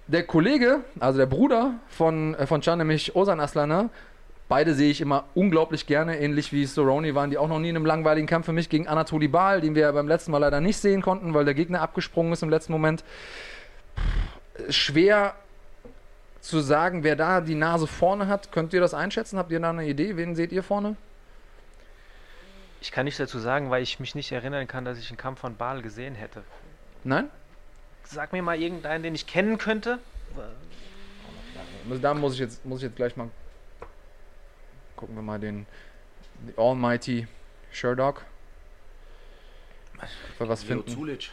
[0.07, 3.89] der Kollege, also der Bruder von, äh, von Can, nämlich Ozan Aslana,
[4.49, 7.75] beide sehe ich immer unglaublich gerne, ähnlich wie Soroni waren die auch noch nie in
[7.75, 10.61] einem langweiligen Kampf für mich gegen Anatoli Bal, den wir ja beim letzten Mal leider
[10.61, 13.03] nicht sehen konnten, weil der Gegner abgesprungen ist im letzten Moment.
[14.69, 15.35] Schwer
[16.39, 18.51] zu sagen, wer da die Nase vorne hat.
[18.51, 19.37] Könnt ihr das einschätzen?
[19.37, 20.15] Habt ihr da eine Idee?
[20.15, 20.95] Wen seht ihr vorne?
[22.79, 25.41] Ich kann nichts dazu sagen, weil ich mich nicht erinnern kann, dass ich einen Kampf
[25.41, 26.43] von Baal gesehen hätte.
[27.03, 27.29] Nein?
[28.09, 29.99] Sag mir mal irgendeinen, den ich kennen könnte.
[32.01, 33.29] Da muss ich jetzt, muss ich jetzt gleich mal
[34.97, 35.65] gucken wir mal den
[36.45, 37.27] The Almighty
[37.71, 38.25] Sherdog.
[39.95, 40.91] Ob wir was Leo finden.
[40.91, 41.31] Zulic.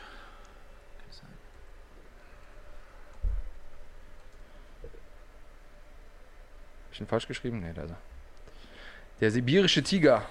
[6.92, 7.58] ich ihn falsch geschrieben?
[7.58, 7.96] Ne, da ist er.
[9.20, 10.24] Der sibirische Tiger.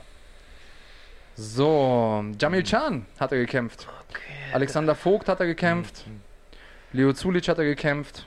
[1.35, 3.87] So, Jamil Chan hat er gekämpft.
[4.09, 4.53] Okay.
[4.53, 6.07] Alexander Vogt hat er gekämpft.
[6.07, 6.21] Mhm.
[6.93, 8.25] Leo Zulic hat er gekämpft.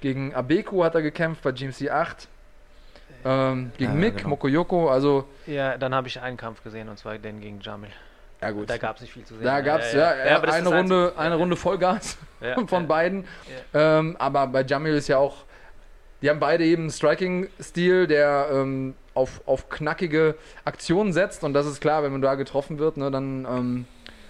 [0.00, 2.28] Gegen Abeku hat er gekämpft bei GMC 8.
[3.24, 4.30] Ähm, gegen ja, Mick, genau.
[4.30, 5.26] Mokoyoko, also.
[5.46, 7.90] Ja, dann habe ich einen Kampf gesehen und zwar den gegen Jamil.
[8.40, 8.70] Ja, gut.
[8.70, 9.44] Da gab es nicht viel zu sehen.
[9.44, 12.18] Da gab es ja, ja, ja, eine, Runde, eine Runde Vollgas
[12.66, 13.24] von beiden.
[13.74, 15.44] Ähm, aber bei Jamil ist ja auch.
[16.20, 20.34] Die haben beide eben einen Striking-Stil, der ähm, auf, auf knackige
[20.64, 21.44] Aktionen setzt.
[21.44, 23.84] Und das ist klar, wenn man da getroffen wird, ne, dann ähm,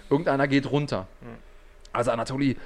[0.07, 1.07] irgendeiner geht runter.
[1.21, 1.37] Mhm.
[1.91, 2.57] Also Anatoli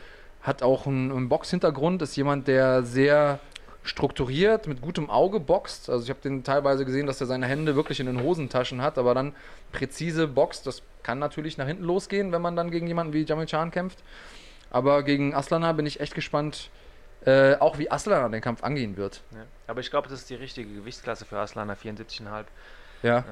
[0.43, 3.39] hat auch einen, einen Box-Hintergrund, ist jemand, der sehr
[3.83, 5.89] strukturiert, mit gutem Auge boxt.
[5.89, 8.97] Also ich habe den teilweise gesehen, dass er seine Hände wirklich in den Hosentaschen hat,
[8.97, 9.33] aber dann
[9.71, 10.67] präzise boxt.
[10.67, 14.03] Das kann natürlich nach hinten losgehen, wenn man dann gegen jemanden wie Jamil Chan kämpft.
[14.69, 16.69] Aber gegen Aslana bin ich echt gespannt,
[17.25, 19.21] äh, auch wie Aslana den Kampf angehen wird.
[19.31, 19.45] Ja.
[19.67, 22.45] Aber ich glaube, das ist die richtige Gewichtsklasse für Aslana, 74,5.
[23.03, 23.19] Ja.
[23.19, 23.23] Äh,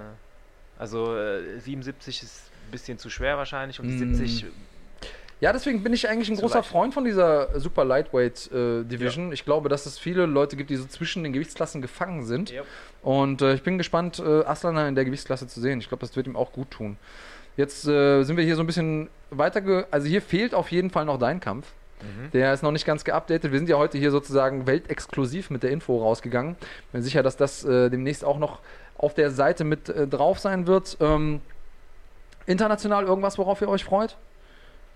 [0.78, 4.16] also äh, 77 ist ein bisschen zu schwer wahrscheinlich und mm.
[4.16, 4.46] 70
[5.42, 6.70] ja, deswegen bin ich eigentlich ein großer leicht.
[6.70, 9.28] Freund von dieser Super Lightweight äh, Division.
[9.28, 9.34] Ja.
[9.34, 12.52] Ich glaube, dass es viele Leute gibt, die so zwischen den Gewichtsklassen gefangen sind.
[12.52, 12.66] Yep.
[13.02, 15.80] Und äh, ich bin gespannt, äh, Aslana in der Gewichtsklasse zu sehen.
[15.80, 16.96] Ich glaube, das wird ihm auch gut tun.
[17.58, 19.88] Jetzt äh, sind wir hier so ein bisschen weiter.
[19.90, 21.74] Also hier fehlt auf jeden Fall noch dein Kampf.
[22.02, 22.32] Mhm.
[22.32, 23.52] Der ist noch nicht ganz geupdatet.
[23.52, 26.56] Wir sind ja heute hier sozusagen weltexklusiv mit der Info rausgegangen.
[26.92, 28.60] Bin sicher, dass das äh, demnächst auch noch
[28.96, 30.98] auf der Seite mit äh, drauf sein wird.
[31.02, 31.42] Ähm,
[32.46, 34.18] international irgendwas, worauf ihr euch freut?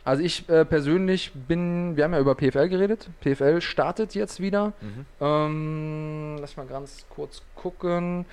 [0.06, 3.10] Also ich äh, persönlich bin, wir haben ja über PFL geredet.
[3.22, 4.72] PFL startet jetzt wieder.
[4.80, 5.06] Mhm.
[5.20, 8.26] Ähm, lass mal ganz kurz gucken.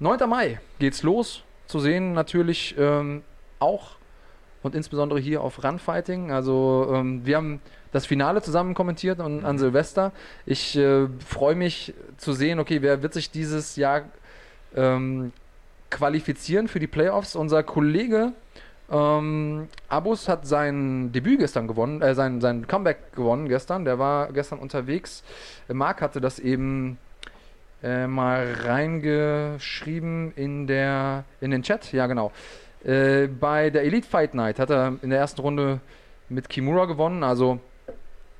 [0.00, 0.28] 9.
[0.28, 1.42] Mai geht's los.
[1.66, 3.22] Zu sehen natürlich ähm,
[3.58, 3.96] auch
[4.62, 6.32] und insbesondere hier auf Runfighting.
[6.32, 7.60] Also ähm, wir haben
[7.92, 9.60] das Finale zusammen kommentiert an, an mhm.
[9.60, 10.12] Silvester.
[10.46, 14.04] Ich äh, freue mich zu sehen, okay, wer wird sich dieses Jahr
[14.74, 15.32] ähm,
[15.90, 17.36] qualifizieren für die Playoffs?
[17.36, 18.32] Unser Kollege
[18.90, 23.84] ähm, Abus hat sein Debüt gestern gewonnen, äh, sein, sein Comeback gewonnen gestern.
[23.84, 25.24] Der war gestern unterwegs.
[25.68, 26.98] Marc hatte das eben
[27.82, 31.92] äh, mal reingeschrieben in, der, in den Chat.
[31.92, 32.32] Ja, genau.
[32.84, 35.80] Äh, bei der Elite Fight Night hat er in der ersten Runde
[36.28, 37.22] mit Kimura gewonnen.
[37.22, 37.60] Also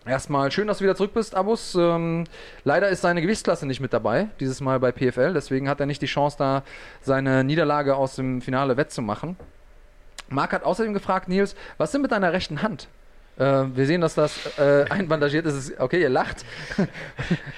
[0.07, 1.75] erstmal schön, dass du wieder zurück bist, Abus.
[1.75, 2.25] Ähm,
[2.65, 5.33] leider ist seine Gewichtsklasse nicht mit dabei, dieses Mal bei PFL.
[5.33, 6.63] Deswegen hat er nicht die Chance, da
[7.01, 9.37] seine Niederlage aus dem Finale wettzumachen.
[10.35, 12.89] Marc hat außerdem gefragt, Nils, was ist denn mit deiner rechten Hand?
[13.37, 15.79] Äh, wir sehen, dass das äh, einbandagiert ist.
[15.81, 16.45] Okay, ihr lacht.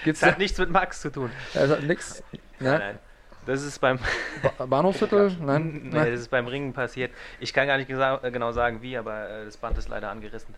[0.06, 1.30] das hat nichts mit Max zu tun.
[1.52, 2.22] Das hat nichts.
[2.32, 2.40] Ne?
[2.60, 2.98] Nein, nein.
[3.46, 3.98] Das ist beim
[4.58, 5.36] ba Bahnhofsviertel?
[5.40, 7.12] Nein, nee, das ist beim Ringen passiert.
[7.38, 10.54] Ich kann gar nicht äh, genau sagen, wie, aber äh, das Band ist leider angerissen.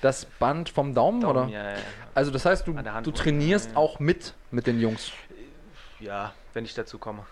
[0.00, 1.48] Das Band vom Daumen, Daumen oder?
[1.52, 1.76] Ja, ja.
[2.14, 5.12] Also das heißt, du, du trainierst ja, auch mit mit den Jungs?
[5.98, 7.26] Ja, wenn ich dazu komme.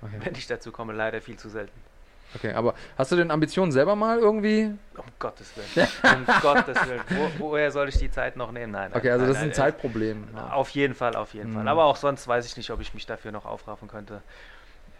[0.00, 0.14] Okay.
[0.22, 1.78] Wenn ich dazu komme, leider viel zu selten.
[2.36, 4.74] Okay, aber hast du denn Ambitionen selber mal irgendwie?
[4.96, 5.88] Um Gottes Willen.
[6.02, 7.00] um Gottes Willen.
[7.08, 8.72] Wo, woher soll ich die Zeit noch nehmen?
[8.72, 8.90] Nein.
[8.90, 10.28] nein okay, also nein, das nein, ist ein Zeitproblem.
[10.34, 10.52] Ja.
[10.52, 11.54] Auf jeden Fall, auf jeden mhm.
[11.54, 11.68] Fall.
[11.68, 14.22] Aber auch sonst weiß ich nicht, ob ich mich dafür noch aufraffen könnte.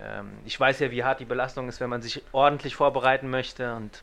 [0.01, 3.75] Ähm, ich weiß ja, wie hart die Belastung ist, wenn man sich ordentlich vorbereiten möchte
[3.75, 4.03] und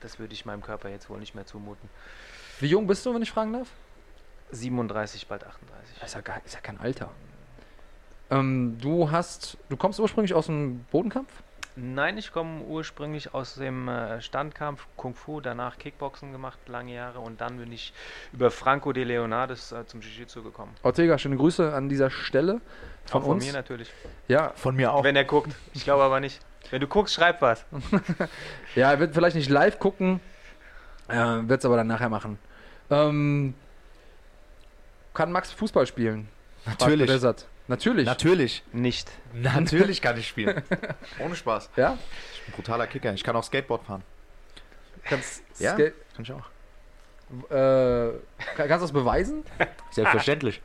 [0.00, 1.88] das würde ich meinem Körper jetzt wohl nicht mehr zumuten.
[2.60, 3.68] Wie jung bist du, wenn ich fragen darf?
[4.52, 5.98] 37, bald 38.
[6.00, 7.10] Das ist ja, gar, ist ja kein Alter.
[8.30, 11.30] Ähm, du hast, du kommst ursprünglich aus dem Bodenkampf?
[11.80, 17.20] Nein, ich komme ursprünglich aus dem äh, Standkampf, Kung Fu, danach Kickboxen gemacht, lange Jahre
[17.20, 17.92] und dann bin ich
[18.32, 20.74] über Franco de Leonardes äh, zum Jiu-Jitsu gekommen.
[20.82, 22.60] Ortega, schöne Grüße an dieser Stelle
[23.04, 23.44] von, von uns.
[23.44, 23.92] Von mir natürlich.
[24.26, 25.04] Ja, von mir auch.
[25.04, 25.54] Wenn er guckt.
[25.72, 26.40] Ich glaube aber nicht.
[26.70, 27.64] Wenn du guckst, schreib was.
[28.74, 30.18] ja, er wird vielleicht nicht live gucken,
[31.06, 32.40] äh, wird es aber dann nachher machen.
[32.90, 33.54] Ähm,
[35.14, 36.28] kann Max Fußball spielen?
[36.66, 37.08] Natürlich.
[37.68, 38.06] Natürlich.
[38.06, 38.62] Natürlich.
[38.72, 39.10] Nicht.
[39.34, 40.62] Natürlich kann ich spielen.
[41.18, 41.70] Ohne Spaß.
[41.76, 41.98] Ja?
[42.32, 43.12] Ich bin ein brutaler Kicker.
[43.12, 44.02] Ich kann auch Skateboard fahren.
[45.04, 46.44] Kannst ja, Skate kann ich auch.
[47.50, 48.12] Äh,
[48.56, 49.44] kannst du das beweisen?
[49.90, 50.62] Selbstverständlich.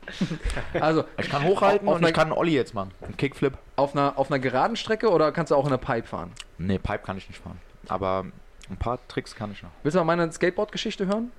[0.80, 2.90] also, ich kann hochhalten und ich kann einen Olli jetzt machen.
[3.02, 3.58] Einen Kickflip.
[3.76, 6.32] Auf einer, auf einer geraden Strecke oder kannst du auch in einer Pipe fahren?
[6.56, 7.60] Nee, Pipe kann ich nicht fahren.
[7.88, 8.24] Aber
[8.70, 9.70] ein paar Tricks kann ich noch.
[9.82, 11.32] Willst du mal meine Skateboard-Geschichte hören?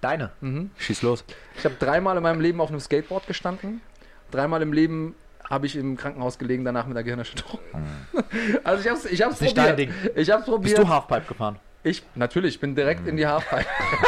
[0.00, 0.32] Deine?
[0.40, 0.70] Mhm.
[0.78, 1.24] Schieß los.
[1.58, 3.82] Ich habe dreimal in meinem Leben auf einem Skateboard gestanden
[4.30, 5.14] dreimal im Leben
[5.48, 7.60] habe ich im Krankenhaus gelegen, danach mit einer Gehirnerschütterung.
[7.72, 8.24] Hm.
[8.64, 9.70] Also ich habe es ich hab's Nicht probiert.
[9.70, 9.94] Dein Ding.
[10.16, 10.76] Ich hab's probiert.
[10.76, 11.58] Bist du Halfpipe gefahren?
[11.82, 13.08] Ich, natürlich, ich bin direkt hm.
[13.08, 13.64] in die Halfpipe.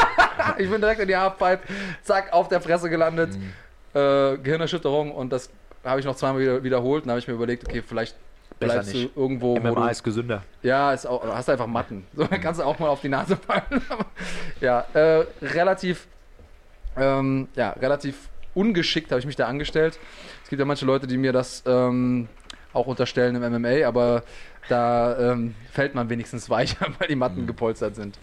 [0.58, 1.60] ich bin direkt in die Halfpipe,
[2.02, 3.52] zack, auf der Fresse gelandet, hm.
[3.94, 5.50] äh, Gehirnerschütterung und das
[5.84, 8.16] habe ich noch zweimal wieder, wiederholt und habe ich mir überlegt, okay, vielleicht
[8.58, 9.16] bleibst nicht.
[9.16, 9.56] du irgendwo.
[9.56, 10.42] MMA du, ist gesünder.
[10.62, 12.06] Ja, ist auch, hast einfach Matten.
[12.14, 13.82] So dann kannst du auch mal auf die Nase fallen.
[14.60, 16.06] ja, äh, relativ,
[16.96, 19.98] ähm, ja, relativ ungeschickt habe ich mich da angestellt.
[20.42, 22.28] Es gibt ja manche Leute, die mir das ähm,
[22.72, 24.24] auch unterstellen im MMA, aber
[24.68, 27.46] da ähm, fällt man wenigstens weicher, weil die Matten mhm.
[27.46, 28.18] gepolstert sind.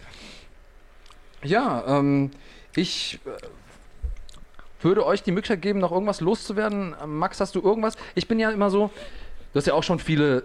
[1.42, 2.30] Ja, ähm,
[2.74, 6.94] ich äh, würde euch die Möglichkeit geben, noch irgendwas loszuwerden.
[7.06, 7.96] Max, hast du irgendwas?
[8.14, 8.90] Ich bin ja immer so,
[9.52, 10.42] du hast ja auch schon viele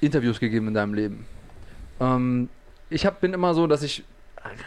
[0.00, 1.26] Interviews gegeben in deinem Leben.
[2.00, 2.48] Ähm,
[2.88, 4.04] ich hab, bin immer so, dass ich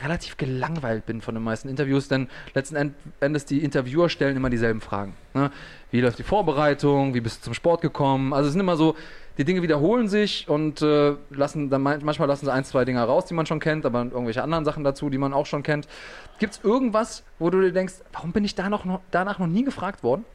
[0.04, 4.82] relativ gelangweilt bin von den meisten Interviews, denn letzten Endes die Interviewer stellen immer dieselben
[4.82, 5.16] Fragen.
[5.34, 5.52] Ne?
[5.92, 7.14] Wie läuft die Vorbereitung?
[7.14, 8.34] Wie bist du zum Sport gekommen?
[8.34, 8.96] Also es sind immer so,
[9.38, 13.26] die Dinge wiederholen sich und äh, lassen dann manchmal lassen sie ein, zwei Dinge raus,
[13.26, 15.88] die man schon kennt, aber irgendwelche anderen Sachen dazu, die man auch schon kennt.
[16.40, 19.64] Gibt es irgendwas, wo du dir denkst, warum bin ich da noch, danach noch nie
[19.64, 20.26] gefragt worden?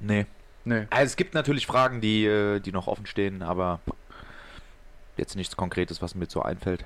[0.00, 0.26] Nee.
[0.64, 0.86] Nee.
[0.90, 3.80] Also es gibt natürlich Fragen, die, äh, die noch offen stehen, aber
[5.16, 6.84] jetzt nichts Konkretes, was mir so einfällt.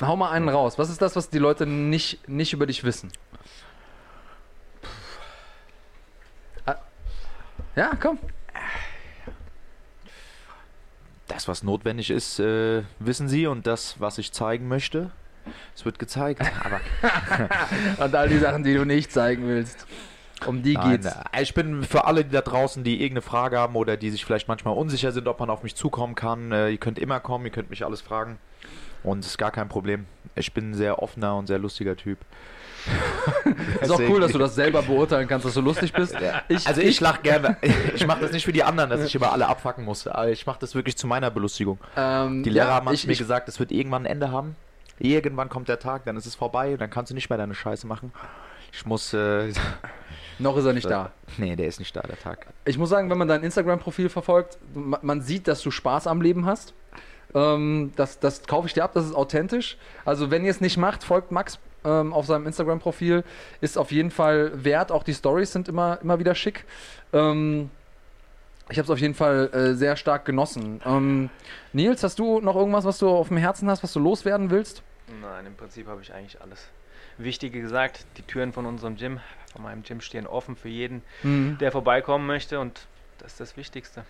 [0.00, 0.78] Hau mal einen raus.
[0.78, 3.12] Was ist das, was die Leute nicht, nicht über dich wissen?
[7.74, 8.18] Ja, komm.
[11.26, 15.10] Das, was notwendig ist, äh, wissen Sie und das, was ich zeigen möchte,
[15.74, 16.42] es wird gezeigt.
[16.62, 16.80] Aber
[18.04, 19.86] Und all die Sachen, die du nicht zeigen willst.
[20.46, 21.06] Um die Nein, geht's.
[21.32, 24.24] äh, ich bin für alle, die da draußen, die irgendeine Frage haben oder die sich
[24.24, 26.52] vielleicht manchmal unsicher sind, ob man auf mich zukommen kann.
[26.52, 28.38] Äh, ihr könnt immer kommen, ihr könnt mich alles fragen.
[29.02, 30.06] Und es ist gar kein Problem.
[30.34, 32.18] Ich bin ein sehr offener und sehr lustiger Typ.
[33.80, 36.16] Ist auch cool, dass du das selber beurteilen kannst, dass du lustig bist.
[36.48, 37.56] Ich, also ich lach gerne.
[37.94, 40.06] Ich mache das nicht für die anderen, dass ich über alle abfacken muss.
[40.06, 41.78] Aber ich mache das wirklich zu meiner Belustigung.
[41.96, 44.56] ähm, Die Lehrer ja, haben ich, mir ich, gesagt, es wird irgendwann ein Ende haben.
[44.98, 47.86] Irgendwann kommt der Tag, dann ist es vorbei, dann kannst du nicht mehr deine Scheiße
[47.86, 48.12] machen.
[48.72, 49.12] Ich muss.
[49.12, 49.52] Äh,
[50.38, 51.12] Noch ist er nicht da.
[51.36, 52.46] nee, der ist nicht da, der Tag.
[52.64, 56.20] Ich muss sagen, wenn man dein Instagram-Profil verfolgt, ma- man sieht, dass du Spaß am
[56.22, 56.74] Leben hast.
[57.34, 59.76] Ähm, das, das kaufe ich dir ab, das ist authentisch.
[60.04, 63.24] Also wenn ihr es nicht macht, folgt Max ähm, auf seinem Instagram-Profil.
[63.60, 64.90] Ist auf jeden Fall wert.
[64.90, 66.64] Auch die Stories sind immer, immer wieder schick.
[67.12, 67.70] Ähm,
[68.70, 70.80] ich habe es auf jeden Fall äh, sehr stark genossen.
[70.86, 71.30] Ähm,
[71.72, 74.82] Nils, hast du noch irgendwas, was du auf dem Herzen hast, was du loswerden willst?
[75.20, 76.68] Nein, im Prinzip habe ich eigentlich alles
[77.18, 78.06] Wichtige gesagt.
[78.16, 79.20] Die Türen von unserem Gym,
[79.52, 82.86] von meinem Gym stehen offen für jeden, der vorbeikommen möchte und
[83.18, 84.04] das ist das Wichtigste.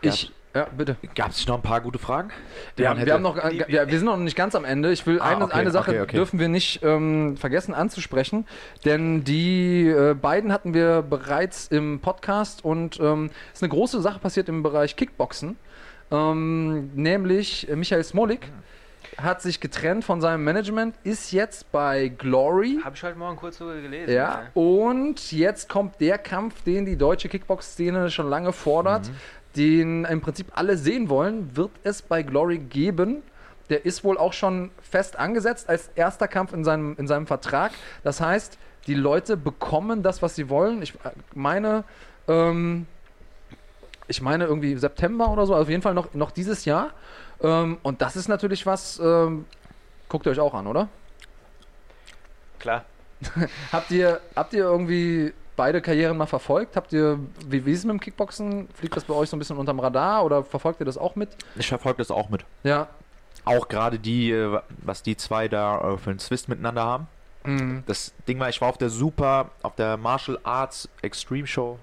[0.00, 0.96] Ich, ja, bitte.
[1.14, 2.30] Gab es noch ein paar gute Fragen?
[2.76, 4.90] die Wir, haben, noch, äh, wir, wir sind noch nicht ganz am Ende.
[4.92, 6.16] Ich will Ah, eine, okay, eine Sache okay, okay.
[6.16, 8.46] dürfen wir nicht ähm, vergessen anzusprechen,
[8.84, 14.00] denn die äh, beiden hatten wir bereits im Podcast und ähm, es ist eine große
[14.00, 15.56] Sache passiert im Bereich Kickboxen,
[16.10, 18.50] ähm, nämlich äh, Michael Smolik
[19.20, 22.78] hat sich getrennt von seinem Management, ist jetzt bei Glory.
[22.84, 24.12] Habe ich heute Morgen kurz so gelesen.
[24.12, 29.10] Ja, und jetzt kommt der Kampf, den die deutsche Kickbox-Szene schon lange fordert,
[29.56, 33.22] den im Prinzip alle sehen wollen, wird es bei Glory geben.
[33.70, 37.72] Der ist wohl auch schon fest angesetzt als erster Kampf in seinem, in seinem Vertrag.
[38.02, 40.80] Das heißt, die Leute bekommen das, was sie wollen.
[40.80, 41.84] Ich äh, meine,
[42.28, 42.86] ähm,
[44.06, 46.92] ich meine irgendwie September oder so, also auf jeden Fall noch, noch dieses Jahr.
[47.42, 49.44] Ähm, und das ist natürlich was, ähm,
[50.08, 50.88] guckt ihr euch auch an, oder?
[52.58, 52.84] Klar.
[53.72, 56.76] Habt ihr, habt ihr irgendwie beide Karrieren mal verfolgt?
[56.76, 58.68] Habt ihr, wie, wie ist es mit dem Kickboxen?
[58.74, 61.30] Fliegt das bei euch so ein bisschen unterm Radar oder verfolgt ihr das auch mit?
[61.56, 62.44] Ich verfolge das auch mit.
[62.62, 62.86] Ja.
[63.44, 67.08] Auch gerade die, äh, was die zwei da äh, für einen Zwist miteinander haben.
[67.44, 67.82] Mhm.
[67.86, 71.78] Das Ding war, ich war auf der Super, auf der Martial Arts Extreme Show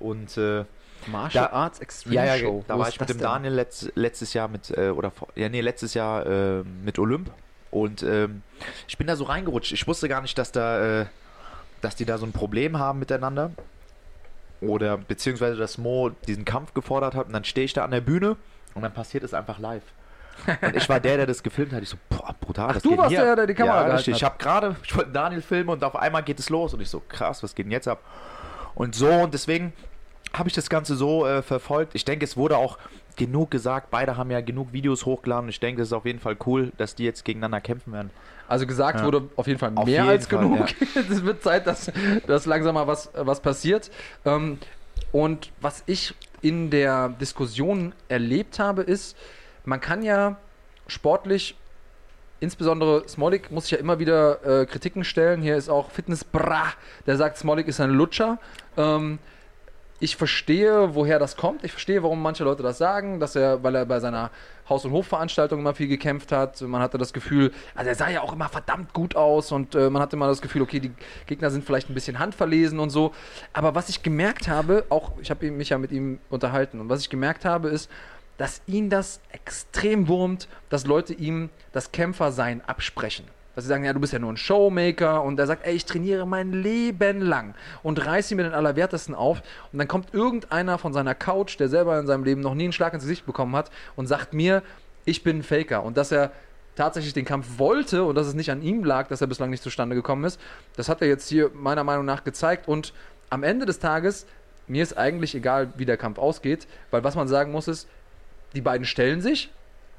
[0.00, 0.64] und äh,
[1.06, 2.64] Martial Da- Arts Extreme ja, ja, Show.
[2.66, 3.24] da Wo war ich mit dem denn?
[3.26, 7.30] Daniel letz, letztes Jahr mit, äh, oder ja, nee, letztes Jahr äh, mit Olymp.
[7.70, 8.42] Und ähm,
[8.88, 9.72] ich bin da so reingerutscht.
[9.72, 11.06] Ich wusste gar nicht, dass da, äh,
[11.80, 13.52] dass die da so ein Problem haben miteinander.
[14.60, 17.26] Oder beziehungsweise, dass Mo diesen Kampf gefordert hat.
[17.28, 18.36] Und dann stehe ich da an der Bühne
[18.74, 19.82] und dann passiert es einfach live.
[20.62, 21.82] Und ich war der, der das gefilmt hat.
[21.82, 22.74] Ich so, boah, brutal.
[22.74, 23.22] was du warst hier?
[23.22, 23.98] der, der die Kamera ja.
[23.98, 26.74] Ich habe gerade, ich wollte Daniel filmen und auf einmal geht es los.
[26.74, 28.02] Und ich so, krass, was geht denn jetzt ab?
[28.74, 29.72] Und so, und deswegen
[30.32, 31.94] habe ich das Ganze so äh, verfolgt.
[31.94, 32.78] Ich denke, es wurde auch
[33.16, 33.90] genug gesagt.
[33.90, 35.48] Beide haben ja genug Videos hochgeladen.
[35.48, 38.10] Ich denke, es ist auf jeden Fall cool, dass die jetzt gegeneinander kämpfen werden.
[38.48, 39.06] Also gesagt Ja.
[39.06, 40.66] wurde auf jeden Fall Auf mehr jeden als Fall, genug.
[41.10, 41.90] Es wird Zeit, dass,
[42.26, 43.90] dass langsam mal was, was passiert.
[44.24, 44.58] Ähm,
[45.12, 49.16] und was ich in der Diskussion erlebt habe, ist,
[49.64, 50.36] man kann ja
[50.86, 51.56] sportlich,
[52.40, 55.42] insbesondere Smolik muss sich ja immer wieder äh, Kritiken stellen.
[55.42, 56.64] Hier ist auch Fitness Bra,
[57.06, 58.38] der sagt, Smolik ist ein Lutscher.
[58.76, 59.18] Ähm,
[60.00, 61.62] ich verstehe, woher das kommt.
[61.62, 64.30] Ich verstehe, warum manche Leute das sagen, dass er, weil er bei seiner
[64.68, 66.60] Haus- und Hofveranstaltung immer viel gekämpft hat.
[66.62, 69.90] Man hatte das Gefühl, also er sah ja auch immer verdammt gut aus und äh,
[69.90, 70.92] man hatte immer das Gefühl, okay, die
[71.26, 73.12] Gegner sind vielleicht ein bisschen handverlesen und so.
[73.52, 77.00] Aber was ich gemerkt habe, auch ich habe mich ja mit ihm unterhalten und was
[77.02, 77.90] ich gemerkt habe, ist,
[78.38, 83.26] dass ihn das extrem wurmt, dass Leute ihm das Kämpfersein absprechen.
[83.60, 85.84] Dass sie sagen, ja, du bist ja nur ein Showmaker und er sagt, ey, ich
[85.84, 89.42] trainiere mein Leben lang und reiß ihn mit den Allerwertesten auf.
[89.70, 92.72] Und dann kommt irgendeiner von seiner Couch, der selber in seinem Leben noch nie einen
[92.72, 94.62] Schlag ins Gesicht bekommen hat und sagt mir,
[95.04, 95.82] ich bin ein Faker.
[95.82, 96.32] Und dass er
[96.74, 99.62] tatsächlich den Kampf wollte und dass es nicht an ihm lag, dass er bislang nicht
[99.62, 100.40] zustande gekommen ist,
[100.76, 102.66] das hat er jetzt hier meiner Meinung nach gezeigt.
[102.66, 102.94] Und
[103.28, 104.24] am Ende des Tages,
[104.68, 107.90] mir ist eigentlich egal, wie der Kampf ausgeht, weil was man sagen muss ist,
[108.54, 109.50] die beiden stellen sich,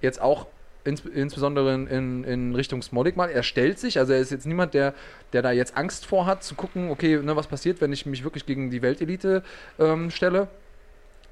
[0.01, 0.47] jetzt auch
[0.84, 4.74] ins, insbesondere in, in, Richtung Smolik mal, er stellt sich, also er ist jetzt niemand,
[4.74, 4.94] der,
[5.34, 8.24] der da jetzt Angst vor hat, zu gucken, okay, ne, was passiert, wenn ich mich
[8.24, 9.44] wirklich gegen die Weltelite
[9.80, 10.48] ähm, stelle.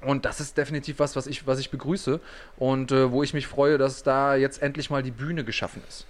[0.02, 2.20] Und das ist definitiv was, was ich, was ich begrüße
[2.56, 6.06] und äh, wo ich mich freue, dass da jetzt endlich mal die Bühne geschaffen ist.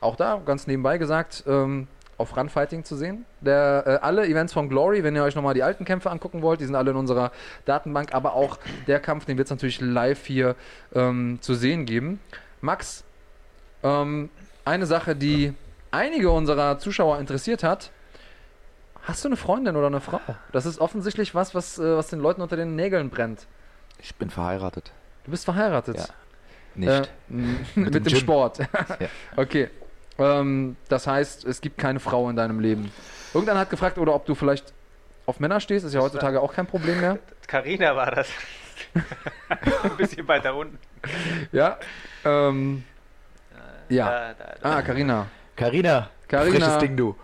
[0.00, 1.88] Auch da, ganz nebenbei gesagt, ähm,
[2.18, 3.24] auf Runfighting zu sehen.
[3.40, 6.60] Der, äh, alle Events von Glory, wenn ihr euch nochmal die alten Kämpfe angucken wollt,
[6.60, 7.32] die sind alle in unserer
[7.64, 10.56] Datenbank, aber auch der Kampf, den wird es natürlich live hier
[10.94, 12.20] ähm, zu sehen geben.
[12.60, 13.04] Max,
[13.82, 14.30] ähm,
[14.64, 15.52] eine Sache, die
[15.90, 17.90] einige unserer Zuschauer interessiert hat.
[19.02, 20.20] Hast du eine Freundin oder eine Frau?
[20.52, 23.46] Das ist offensichtlich was, was, äh, was den Leuten unter den Nägeln brennt.
[23.98, 24.92] Ich bin verheiratet.
[25.24, 25.96] Du bist verheiratet.
[25.98, 26.06] Ja.
[26.74, 26.90] Nicht.
[26.90, 28.16] Äh, mit, dem, dem Gym.
[28.16, 28.58] Sport.
[29.00, 29.08] Ja.
[29.36, 29.70] Okay.
[30.18, 32.92] Ähm, das heißt, es gibt keine Frau in deinem Leben.
[33.32, 34.72] Irgendeiner hat gefragt, oder ob du vielleicht
[35.26, 37.18] auf Männer stehst, ist ja heutzutage auch kein Problem mehr.
[37.46, 38.28] Carina war das.
[39.82, 40.78] Ein bisschen weiter unten.
[41.52, 41.78] Ja.
[42.24, 42.84] Ähm,
[43.88, 44.06] ja.
[44.06, 44.76] Da, da, da.
[44.76, 45.26] Ah, Karina.
[45.56, 46.10] Carina.
[46.28, 46.50] Carina.
[46.58, 47.16] Frisches Ding, du.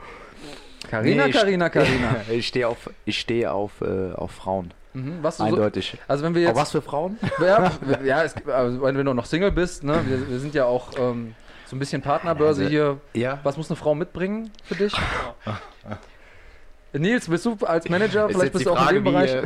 [0.89, 2.17] Karina, Nee, ich- Karina, Karina.
[2.31, 4.73] Ich stehe auf, ich stehe auf, äh, auf Frauen.
[4.93, 5.97] Mhm, was du so, Eindeutig.
[6.09, 7.17] also wenn wir jetzt, was für Frauen?
[7.41, 7.71] ja,
[8.05, 10.91] ja es, gibt- also wenn du noch Single bist, ne, wir, wir sind ja auch
[10.99, 11.35] ähm,
[11.71, 13.01] so ein bisschen Partnerbörse Also- hier.
[13.15, 13.39] Ja.
[13.45, 14.93] Was muss eine Frau mitbringen für dich?
[16.93, 19.31] Nils, bist du als Manager, Ist vielleicht bist du auch in dem Bereich.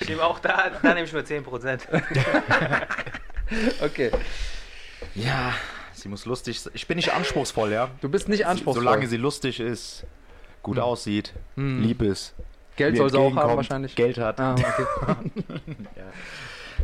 [0.00, 1.80] Ich nehme auch da, da nehme ich nur 10%.
[3.80, 4.10] Okay.
[5.14, 5.52] Ja,
[5.92, 6.72] sie muss lustig sein.
[6.74, 7.90] Ich bin nicht anspruchsvoll, ja.
[8.00, 8.82] Du bist nicht anspruchsvoll.
[8.82, 10.04] Solange sie lustig ist,
[10.64, 10.82] gut Hm.
[10.82, 11.80] aussieht, Hm.
[11.82, 12.34] lieb ist.
[12.76, 13.94] Geld mir soll sie auch haben wahrscheinlich.
[13.94, 14.40] Geld hat.
[14.40, 14.86] Ah, okay.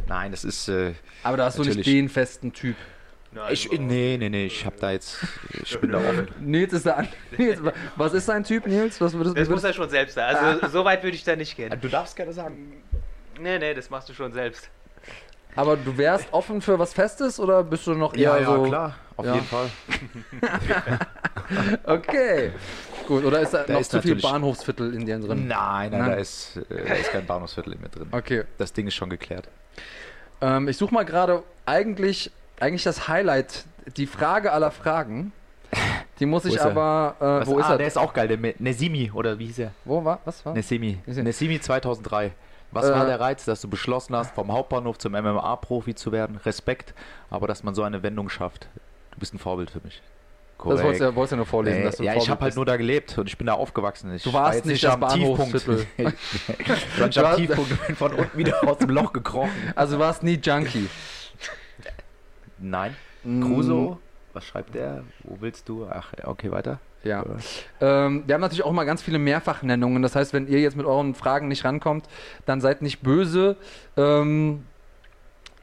[0.07, 0.69] Nein, das ist.
[0.69, 0.93] Äh,
[1.25, 2.77] Aber da hast du nicht den festen Typ.
[3.51, 5.19] Ich, nee, nee, nee, ich hab da jetzt.
[5.63, 6.29] Ich bin da offen.
[6.41, 7.61] Nils ist der an Nils,
[7.97, 9.01] was ist dein Typ, Nils?
[9.01, 10.37] Was würdest, Das muss er schon selbst sagen.
[10.37, 11.75] Also so weit würde ich da nicht gehen.
[11.81, 12.83] Du darfst gerne sagen.
[13.41, 14.69] Nee, nee, das machst du schon selbst.
[15.57, 18.63] aber du wärst offen für was Festes oder bist du noch eher Ja, ja, so.
[18.65, 19.35] klar, auf Ja.
[19.35, 19.71] jeden Fall.
[21.85, 22.53] Okay.
[23.07, 25.47] Gut, oder ist da, Da noch ist zu viel Bahnhofsviertel in dir drin?
[25.49, 26.11] Nein, nein, Nein.
[26.13, 28.09] da ist, äh, da ist kein Bahnhofsviertel mehr drin.
[28.13, 28.45] Okay.
[28.59, 29.49] Das Ding ist schon geklärt.
[30.41, 32.31] Ähm, ich suche mal gerade eigentlich,
[32.63, 33.65] eigentlich das Highlight,
[33.97, 35.33] die Frage aller Fragen.
[36.21, 36.71] Die muss ich ist er?
[36.71, 37.17] aber.
[37.19, 37.79] Äh, Was, wo ist ah, er?
[37.79, 39.73] der ist auch geil, der Nesimi, oder wie hieß er?
[39.85, 40.21] wo war?
[40.25, 40.55] Was war?
[40.55, 40.99] Nesimi.
[41.07, 42.33] Ist Nesimi 2003.
[42.71, 42.93] Was Äh.
[42.93, 46.37] war der Reiz, dass du beschlossen hast, vom Hauptbahnhof zum MMA-Profi zu werden?
[46.45, 46.95] Respekt,
[47.31, 48.69] aber dass man so eine Wendung schafft.
[49.11, 50.01] Du bist ein Vorbild für mich.
[50.59, 51.79] Das wolltest du ja, wolltest du nur vorlesen.
[51.79, 54.15] Nee, dass du ja, ich habe halt nur da gelebt und ich bin da aufgewachsen.
[54.15, 55.55] Ich Du war warst jetzt nicht das am Tiefpunkt.
[55.99, 59.51] Ich war nicht am Tiefpunkt und bin von unten wieder aus dem Loch gekrochen.
[59.75, 60.89] Also du warst nie Junkie.
[62.63, 62.97] Nein.
[63.25, 63.99] Mm, Crusoe?
[64.33, 65.03] Was schreibt der?
[65.25, 65.87] Wo willst du?
[65.91, 66.79] Ach, okay, weiter.
[67.05, 67.25] Ja.
[67.81, 70.03] Ähm, wir haben natürlich auch immer ganz viele Mehrfachnennungen.
[70.03, 72.07] Das heißt, wenn ihr jetzt mit euren Fragen nicht rankommt,
[72.47, 73.57] dann seid nicht böse.
[73.97, 74.65] Ähm,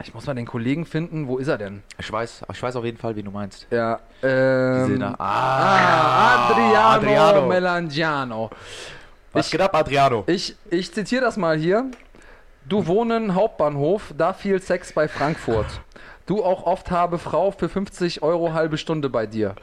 [0.04, 1.28] ich muss mal den Kollegen finden.
[1.28, 1.82] Wo ist er denn?
[1.98, 3.66] Ich weiß, ich weiß auf jeden Fall, wie du meinst.
[3.72, 4.00] Ja.
[4.22, 7.48] Ähm, da- ah, Adriano, Adriano.
[7.48, 8.50] Melangiano.
[9.32, 10.24] Was Ich- geht ab, Adriano?
[10.28, 11.86] Ich, ich zitiere das mal hier.
[12.68, 15.82] Du wohnen Hauptbahnhof, da viel Sex bei Frankfurt.
[16.30, 19.56] Du auch oft habe Frau für 50 Euro halbe Stunde bei dir.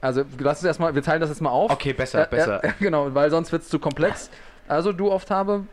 [0.00, 1.72] Also lass uns erstmal, wir teilen das jetzt mal auf.
[1.72, 2.62] Okay, besser, Äh, besser.
[2.62, 4.30] Äh, genau, weil sonst wird es zu komplex.
[4.68, 5.64] Also du oft habe.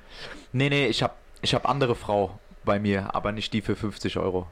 [0.54, 4.18] Nee, nee, ich hab, ich hab andere Frau bei mir, aber nicht die für 50
[4.18, 4.48] Euro.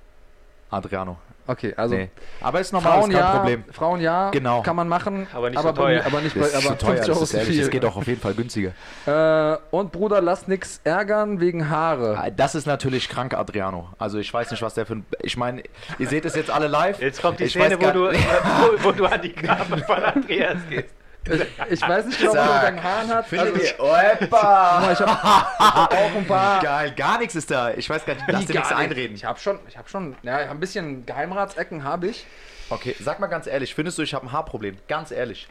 [0.69, 1.17] Adriano.
[1.45, 2.09] Okay, also nee.
[2.39, 3.63] Aber ist normal, Frauen ist kein ja, Problem.
[3.71, 4.61] Frauen ja, Genau.
[4.61, 5.99] kann man machen, Aber nicht aber so bei teuer.
[5.99, 7.51] mir- aber nicht bei, Das ist aber zu teuer, 50 das Euro ist zu ehrlich.
[7.53, 7.61] viel.
[7.61, 8.71] Das geht auch auf jeden Fall günstiger.
[9.05, 12.17] Äh, und Bruder, lass nix ärgern wegen Haare.
[12.17, 13.89] Ah, Das ist natürlich krank, Adriano.
[13.99, 15.05] Also ich weiß nicht, was der für ein...
[15.21, 15.63] Ich meine,
[15.99, 17.01] ihr seht es jetzt alle live.
[17.01, 20.57] Jetzt kommt die Ich Szene, wo du, wo, wo du an die Grabe von Andreas
[20.69, 20.93] gehst.
[21.25, 23.27] Ich, ich weiß nicht was er deinen Haaren hat.
[23.27, 23.79] Findet Also, ihr...
[23.79, 24.91] Opa!
[24.91, 26.61] ich habe auch ein paar.
[26.61, 27.71] Geil, gar nichts ist da.
[27.71, 28.77] Ich weiß gar nicht, lass dir nichts nicht.
[28.79, 29.15] einreden.
[29.15, 32.25] Ich habe schon, ich habe schon, ja, ein bisschen Geheimratsecken habe ich.
[32.69, 34.77] Okay, sag mal ganz ehrlich, findest du, ich habe ein Haarproblem?
[34.87, 35.47] Ganz ehrlich.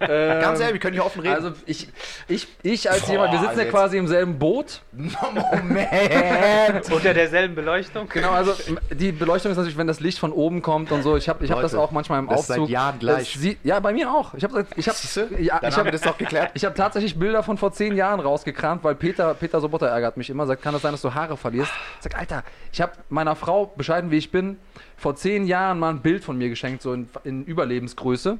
[0.00, 1.34] Ähm, Ganz ehrlich, wir können hier offen reden.
[1.34, 1.88] Also ich,
[2.28, 4.82] ich, ich als Boah, jemand, wir sitzen also ja quasi im selben Boot.
[4.92, 6.90] Moment!
[6.90, 8.08] Unter derselben Beleuchtung.
[8.08, 8.52] Genau, also
[8.90, 11.16] die Beleuchtung ist natürlich, wenn das Licht von oben kommt und so.
[11.16, 12.66] Ich habe, ich habe das auch manchmal im das ist Aufzug.
[12.66, 13.34] seit Jahren gleich.
[13.38, 14.34] Sieht- ja, bei mir auch.
[14.34, 15.28] Ich habe, ich habe, Siehste?
[15.38, 16.50] ja, ich wir das doch geklärt.
[16.54, 20.30] Ich habe tatsächlich Bilder von vor zehn Jahren rausgekramt, weil Peter, Peter Sobotta ärgert mich
[20.30, 21.72] immer, sagt, kann das sein, dass du Haare verlierst?
[21.98, 24.58] Ich sag, Alter, ich habe meiner Frau, bescheiden wie ich bin,
[24.96, 28.38] vor zehn Jahren mal ein Bild von mir geschenkt, so in, in Überlebensgröße.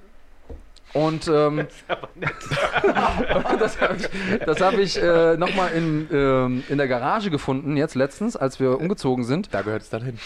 [0.93, 1.67] Und ähm,
[3.59, 4.09] das habe ich,
[4.45, 8.79] das hab ich äh, nochmal in, ähm, in der Garage gefunden, jetzt letztens, als wir
[8.79, 9.53] umgezogen sind.
[9.55, 10.19] Da gehört es dann hin.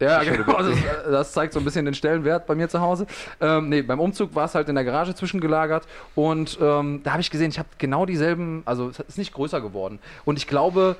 [0.00, 0.62] Ja, genau.
[0.62, 0.78] Das,
[1.10, 3.06] das zeigt so ein bisschen den Stellenwert bei mir zu Hause.
[3.40, 7.20] Ähm, nee, beim Umzug war es halt in der Garage zwischengelagert und ähm, da habe
[7.20, 9.98] ich gesehen, ich habe genau dieselben, also es ist nicht größer geworden.
[10.24, 10.96] Und ich glaube,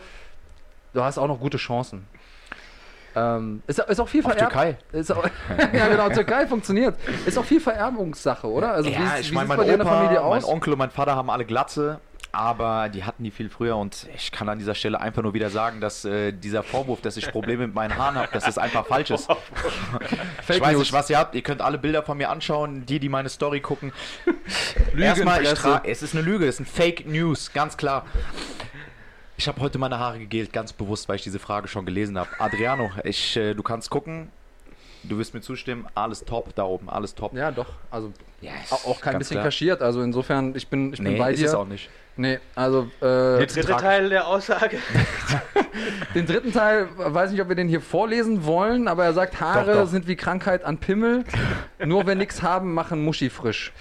[0.94, 2.06] du hast auch noch gute Chancen.
[3.16, 4.22] Ähm, ist, ist auch viel.
[4.92, 5.24] Ist auch,
[5.72, 6.96] ja, genau, Türkei funktioniert.
[7.26, 8.72] Ist auch viel Vererbungssache, oder?
[8.72, 10.44] Also, ja, wie, ist- ich meine, mein bei dir in der Opa, mein?
[10.44, 12.00] Onkel und mein Vater haben alle Glatze.
[12.30, 15.48] aber die hatten die viel früher und ich kann an dieser Stelle einfach nur wieder
[15.48, 18.86] sagen, dass äh, dieser Vorwurf, dass ich Probleme mit meinen Haaren habe, dass das einfach
[18.86, 19.28] falsch ist.
[20.48, 21.34] ich weiß nicht, was ihr habt.
[21.34, 23.92] Ihr könnt alle Bilder von mir anschauen, die, die meine Story gucken.
[24.96, 25.50] Erstmal, ich
[25.84, 28.04] es ist eine Lüge, es sind Fake News, ganz klar.
[29.38, 32.28] Ich habe heute meine Haare gegelt, ganz bewusst, weil ich diese Frage schon gelesen habe.
[32.40, 34.32] Adriano, ich, äh, du kannst gucken,
[35.04, 37.34] du wirst mir zustimmen, alles top da oben, alles top.
[37.34, 37.68] Ja, doch.
[37.88, 39.44] Also yes, auch kein bisschen klar.
[39.44, 39.80] kaschiert.
[39.80, 41.44] Also insofern, ich bin, ich bin nee, bei dir.
[41.44, 41.88] Ist es auch nicht.
[42.16, 42.90] Nee, also.
[42.98, 44.78] Äh, der dritte Teil der Aussage.
[46.16, 49.72] den dritten Teil, weiß nicht, ob wir den hier vorlesen wollen, aber er sagt, Haare
[49.72, 49.86] doch, doch.
[49.86, 51.22] sind wie Krankheit an Pimmel.
[51.84, 53.72] Nur wenn nichts haben, machen Muschi frisch.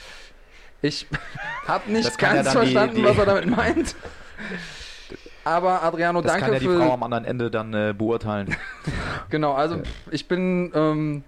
[0.84, 1.08] Ich
[1.68, 3.96] habe nicht ganz verstanden, die, die was er damit meint.
[5.48, 8.54] Aber Adriano, das danke kann ja die Frau am anderen Ende dann äh, beurteilen.
[9.30, 11.24] genau, also ich bin ähm,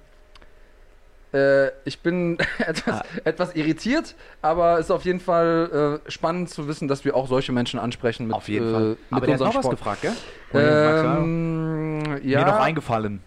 [1.34, 3.06] äh, ich bin etwas, ah.
[3.24, 7.28] etwas, irritiert, aber es ist auf jeden Fall äh, spannend zu wissen, dass wir auch
[7.28, 8.84] solche Menschen ansprechen mit, auf jeden Fall.
[8.84, 9.66] Äh, mit aber der hat noch Sport.
[9.66, 10.14] was gefragt, gell?
[10.54, 12.40] Ähm, ja.
[12.40, 13.22] Mir noch eingefallen.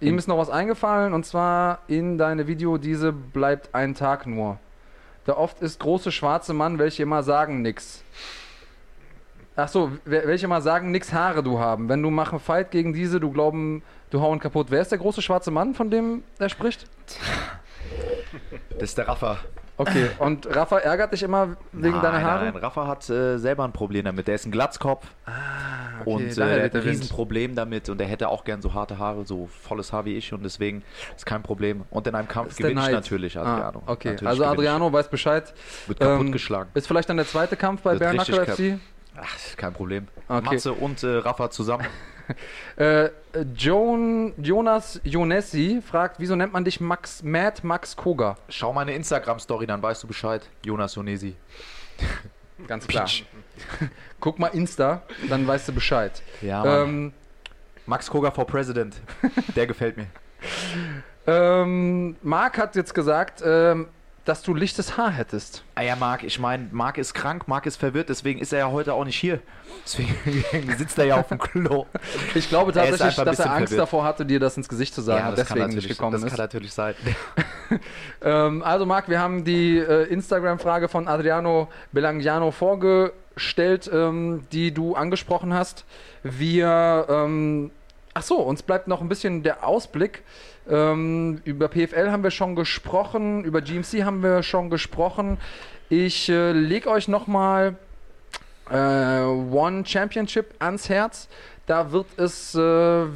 [0.00, 4.58] Ihm ist noch was eingefallen und zwar in deine Video, diese bleibt ein Tag nur.
[5.24, 8.02] Da oft ist große schwarze Mann, welche immer sagen nix.
[9.54, 11.88] Ach so, welche mal sagen, nix Haare du haben.
[11.88, 14.68] Wenn du machen Fight gegen diese, du glauben, du hauen kaputt.
[14.70, 16.86] Wer ist der große schwarze Mann, von dem er spricht?
[18.70, 19.38] Das ist der Rafa.
[19.76, 22.44] Okay, und Rafa ärgert dich immer wegen nein, deiner Haare?
[22.46, 24.28] Nein, Rafa hat äh, selber ein Problem damit.
[24.28, 25.32] Der ist ein Glatzkopf ah,
[26.00, 28.98] okay, und äh, er hat ein Riesenproblem damit und er hätte auch gern so harte
[28.98, 30.82] Haare, so volles Haar wie ich und deswegen
[31.16, 31.84] ist kein Problem.
[31.90, 33.82] Und in einem Kampf gewinne ich natürlich Adriano.
[33.86, 35.52] Ah, okay, natürlich also Adriano weiß Bescheid.
[35.86, 36.70] Wird kaputtgeschlagen.
[36.74, 38.80] Ähm, ist vielleicht dann der zweite Kampf bei Bernackel FC?
[39.16, 40.08] Ach, kein Problem.
[40.28, 40.54] Okay.
[40.54, 41.86] Matze und äh, Rafa zusammen.
[42.76, 43.10] äh,
[43.54, 48.36] Joan, Jonas Jonessi fragt, wieso nennt man dich Max Mad Max Koga?
[48.48, 50.48] Schau meine Instagram-Story, dann weißt du Bescheid.
[50.64, 51.36] Jonas Jonessi.
[52.66, 53.08] Ganz klar.
[54.20, 56.22] Guck mal Insta, dann weißt du Bescheid.
[56.40, 57.12] Ja, ähm,
[57.86, 58.94] Max Koga for President.
[59.56, 60.06] Der gefällt mir.
[61.26, 63.88] Ähm, Marc hat jetzt gesagt, ähm,
[64.24, 65.64] dass du lichtes Haar hättest.
[65.74, 68.70] Ah ja, Marc, ich meine, Marc ist krank, Marc ist verwirrt, deswegen ist er ja
[68.70, 69.40] heute auch nicht hier.
[69.84, 71.86] Deswegen sitzt er ja auf dem Klo.
[72.34, 73.80] Ich glaube tatsächlich, dass er Angst verwirrt.
[73.80, 76.30] davor hatte, dir das ins Gesicht zu sagen ja, deswegen nicht gekommen das ist.
[76.30, 76.94] Das kann natürlich sein.
[78.22, 84.94] ähm, also Marc, wir haben die äh, Instagram-Frage von Adriano Belangiano vorgestellt, ähm, die du
[84.94, 85.84] angesprochen hast.
[86.22, 87.72] Wir, ähm,
[88.14, 90.22] ach so, uns bleibt noch ein bisschen der Ausblick.
[90.72, 95.36] Ähm, über PFL haben wir schon gesprochen, über GMC haben wir schon gesprochen.
[95.90, 97.76] Ich äh, lege euch nochmal
[98.70, 101.28] äh, One Championship ans Herz.
[101.66, 102.58] Da wird es äh,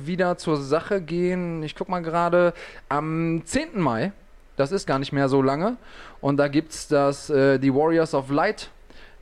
[0.06, 1.62] wieder zur Sache gehen.
[1.62, 2.52] Ich gucke mal gerade
[2.90, 3.80] am 10.
[3.80, 4.12] Mai.
[4.56, 5.78] Das ist gar nicht mehr so lange.
[6.20, 8.68] Und da gibt es äh, die Warriors of Light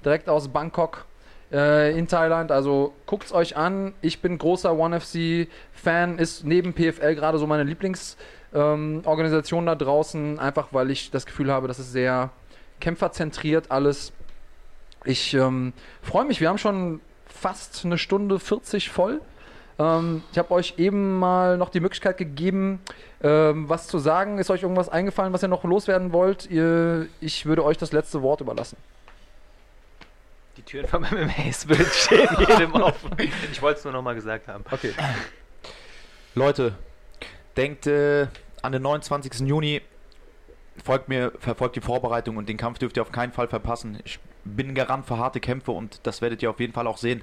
[0.05, 1.05] direkt aus Bangkok
[1.53, 2.53] äh, in Thailand.
[2.53, 3.95] Also guckt es euch an.
[4.01, 9.75] Ich bin großer One FC Fan, ist neben PFL gerade so meine Lieblingsorganisation ähm, da
[9.75, 12.31] draußen, einfach weil ich das Gefühl habe, dass es sehr
[12.81, 14.13] kämpferzentriert alles.
[15.05, 19.21] Ich ähm, freue mich, wir haben schon fast eine Stunde 40 voll.
[19.79, 22.81] Ähm, ich habe euch eben mal noch die Möglichkeit gegeben,
[23.23, 24.39] ähm, was zu sagen.
[24.39, 26.51] Ist euch irgendwas eingefallen, was ihr noch loswerden wollt?
[26.51, 28.77] Ihr, ich würde euch das letzte Wort überlassen.
[30.75, 33.11] Türen vom MMA-Spirit stehen jedem offen.
[33.53, 34.65] Ich wollte es nur nochmal gesagt haben.
[34.69, 34.93] Okay.
[36.35, 36.75] Leute,
[37.57, 38.27] denkt äh,
[38.61, 39.47] an den 29.
[39.47, 39.83] Juni.
[40.83, 44.01] Folgt mir, verfolgt die Vorbereitung und den Kampf dürft ihr auf keinen Fall verpassen.
[44.05, 47.23] Ich bin Garant für harte Kämpfe und das werdet ihr auf jeden Fall auch sehen.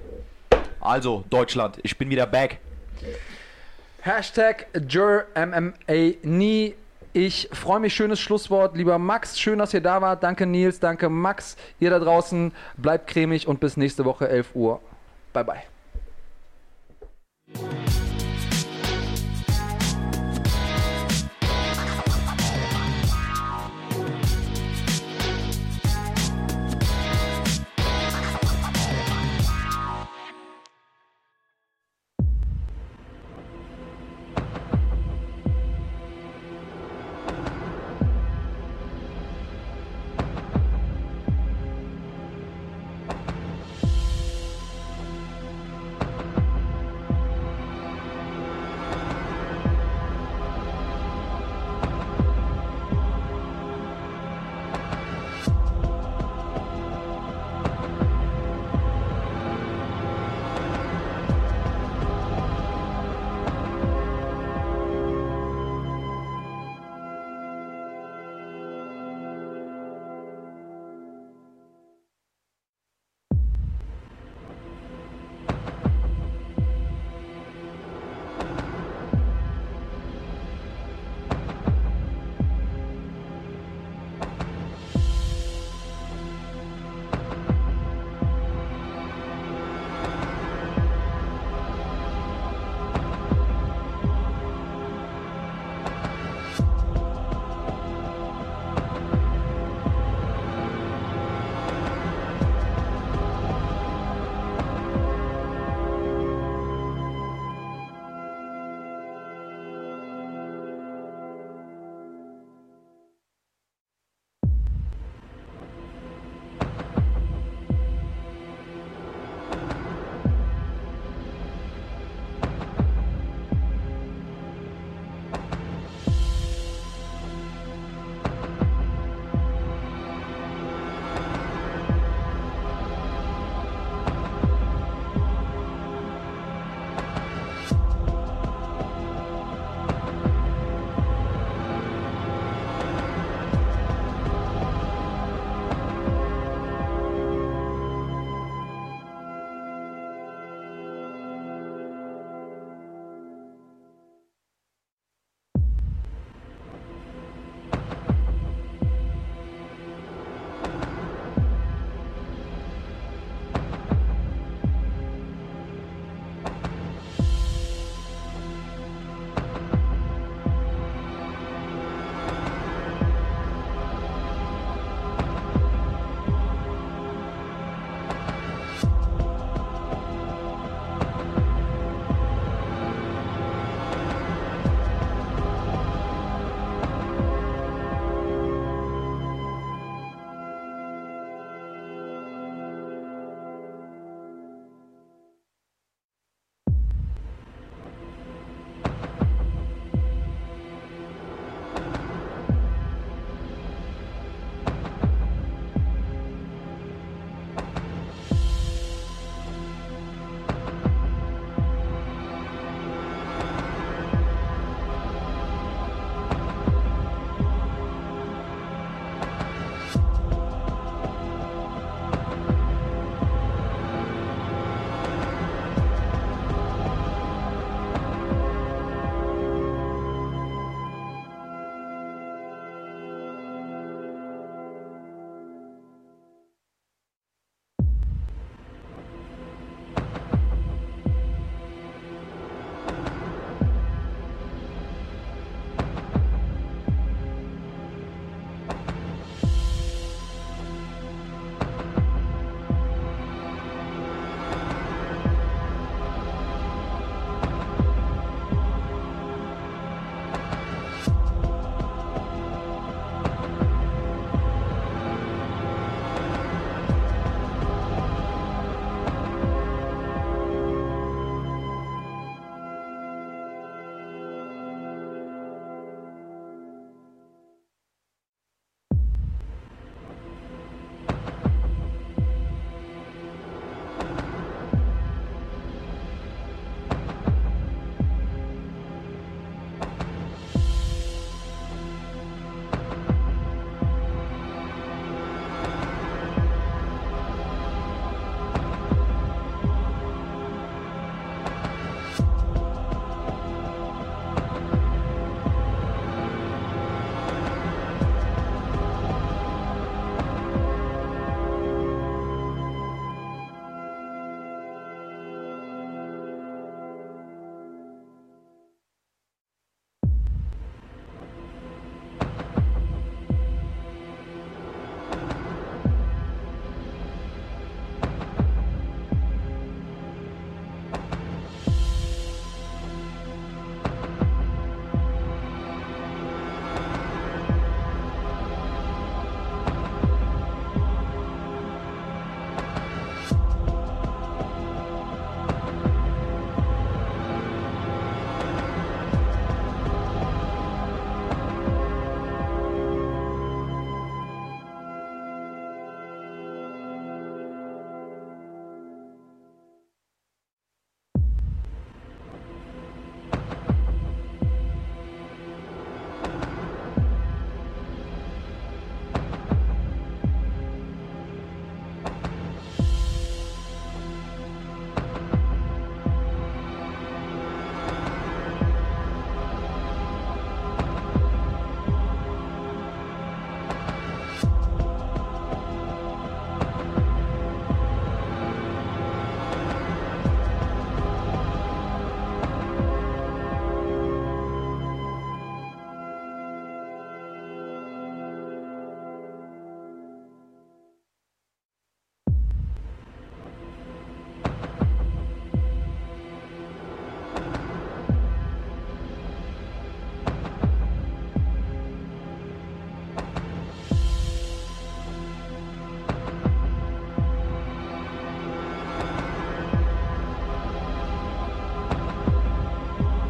[0.80, 2.60] Also, Deutschland, ich bin wieder back.
[4.00, 6.76] Hashtag JurMMA nie
[7.14, 8.78] ich freue mich, schönes Schlusswort.
[8.78, 10.24] Lieber Max, schön, dass ihr da wart.
[10.24, 11.58] Danke Nils, danke Max.
[11.80, 14.80] Ihr da draußen, bleibt cremig und bis nächste Woche 11 Uhr.
[15.34, 15.62] Bye, bye.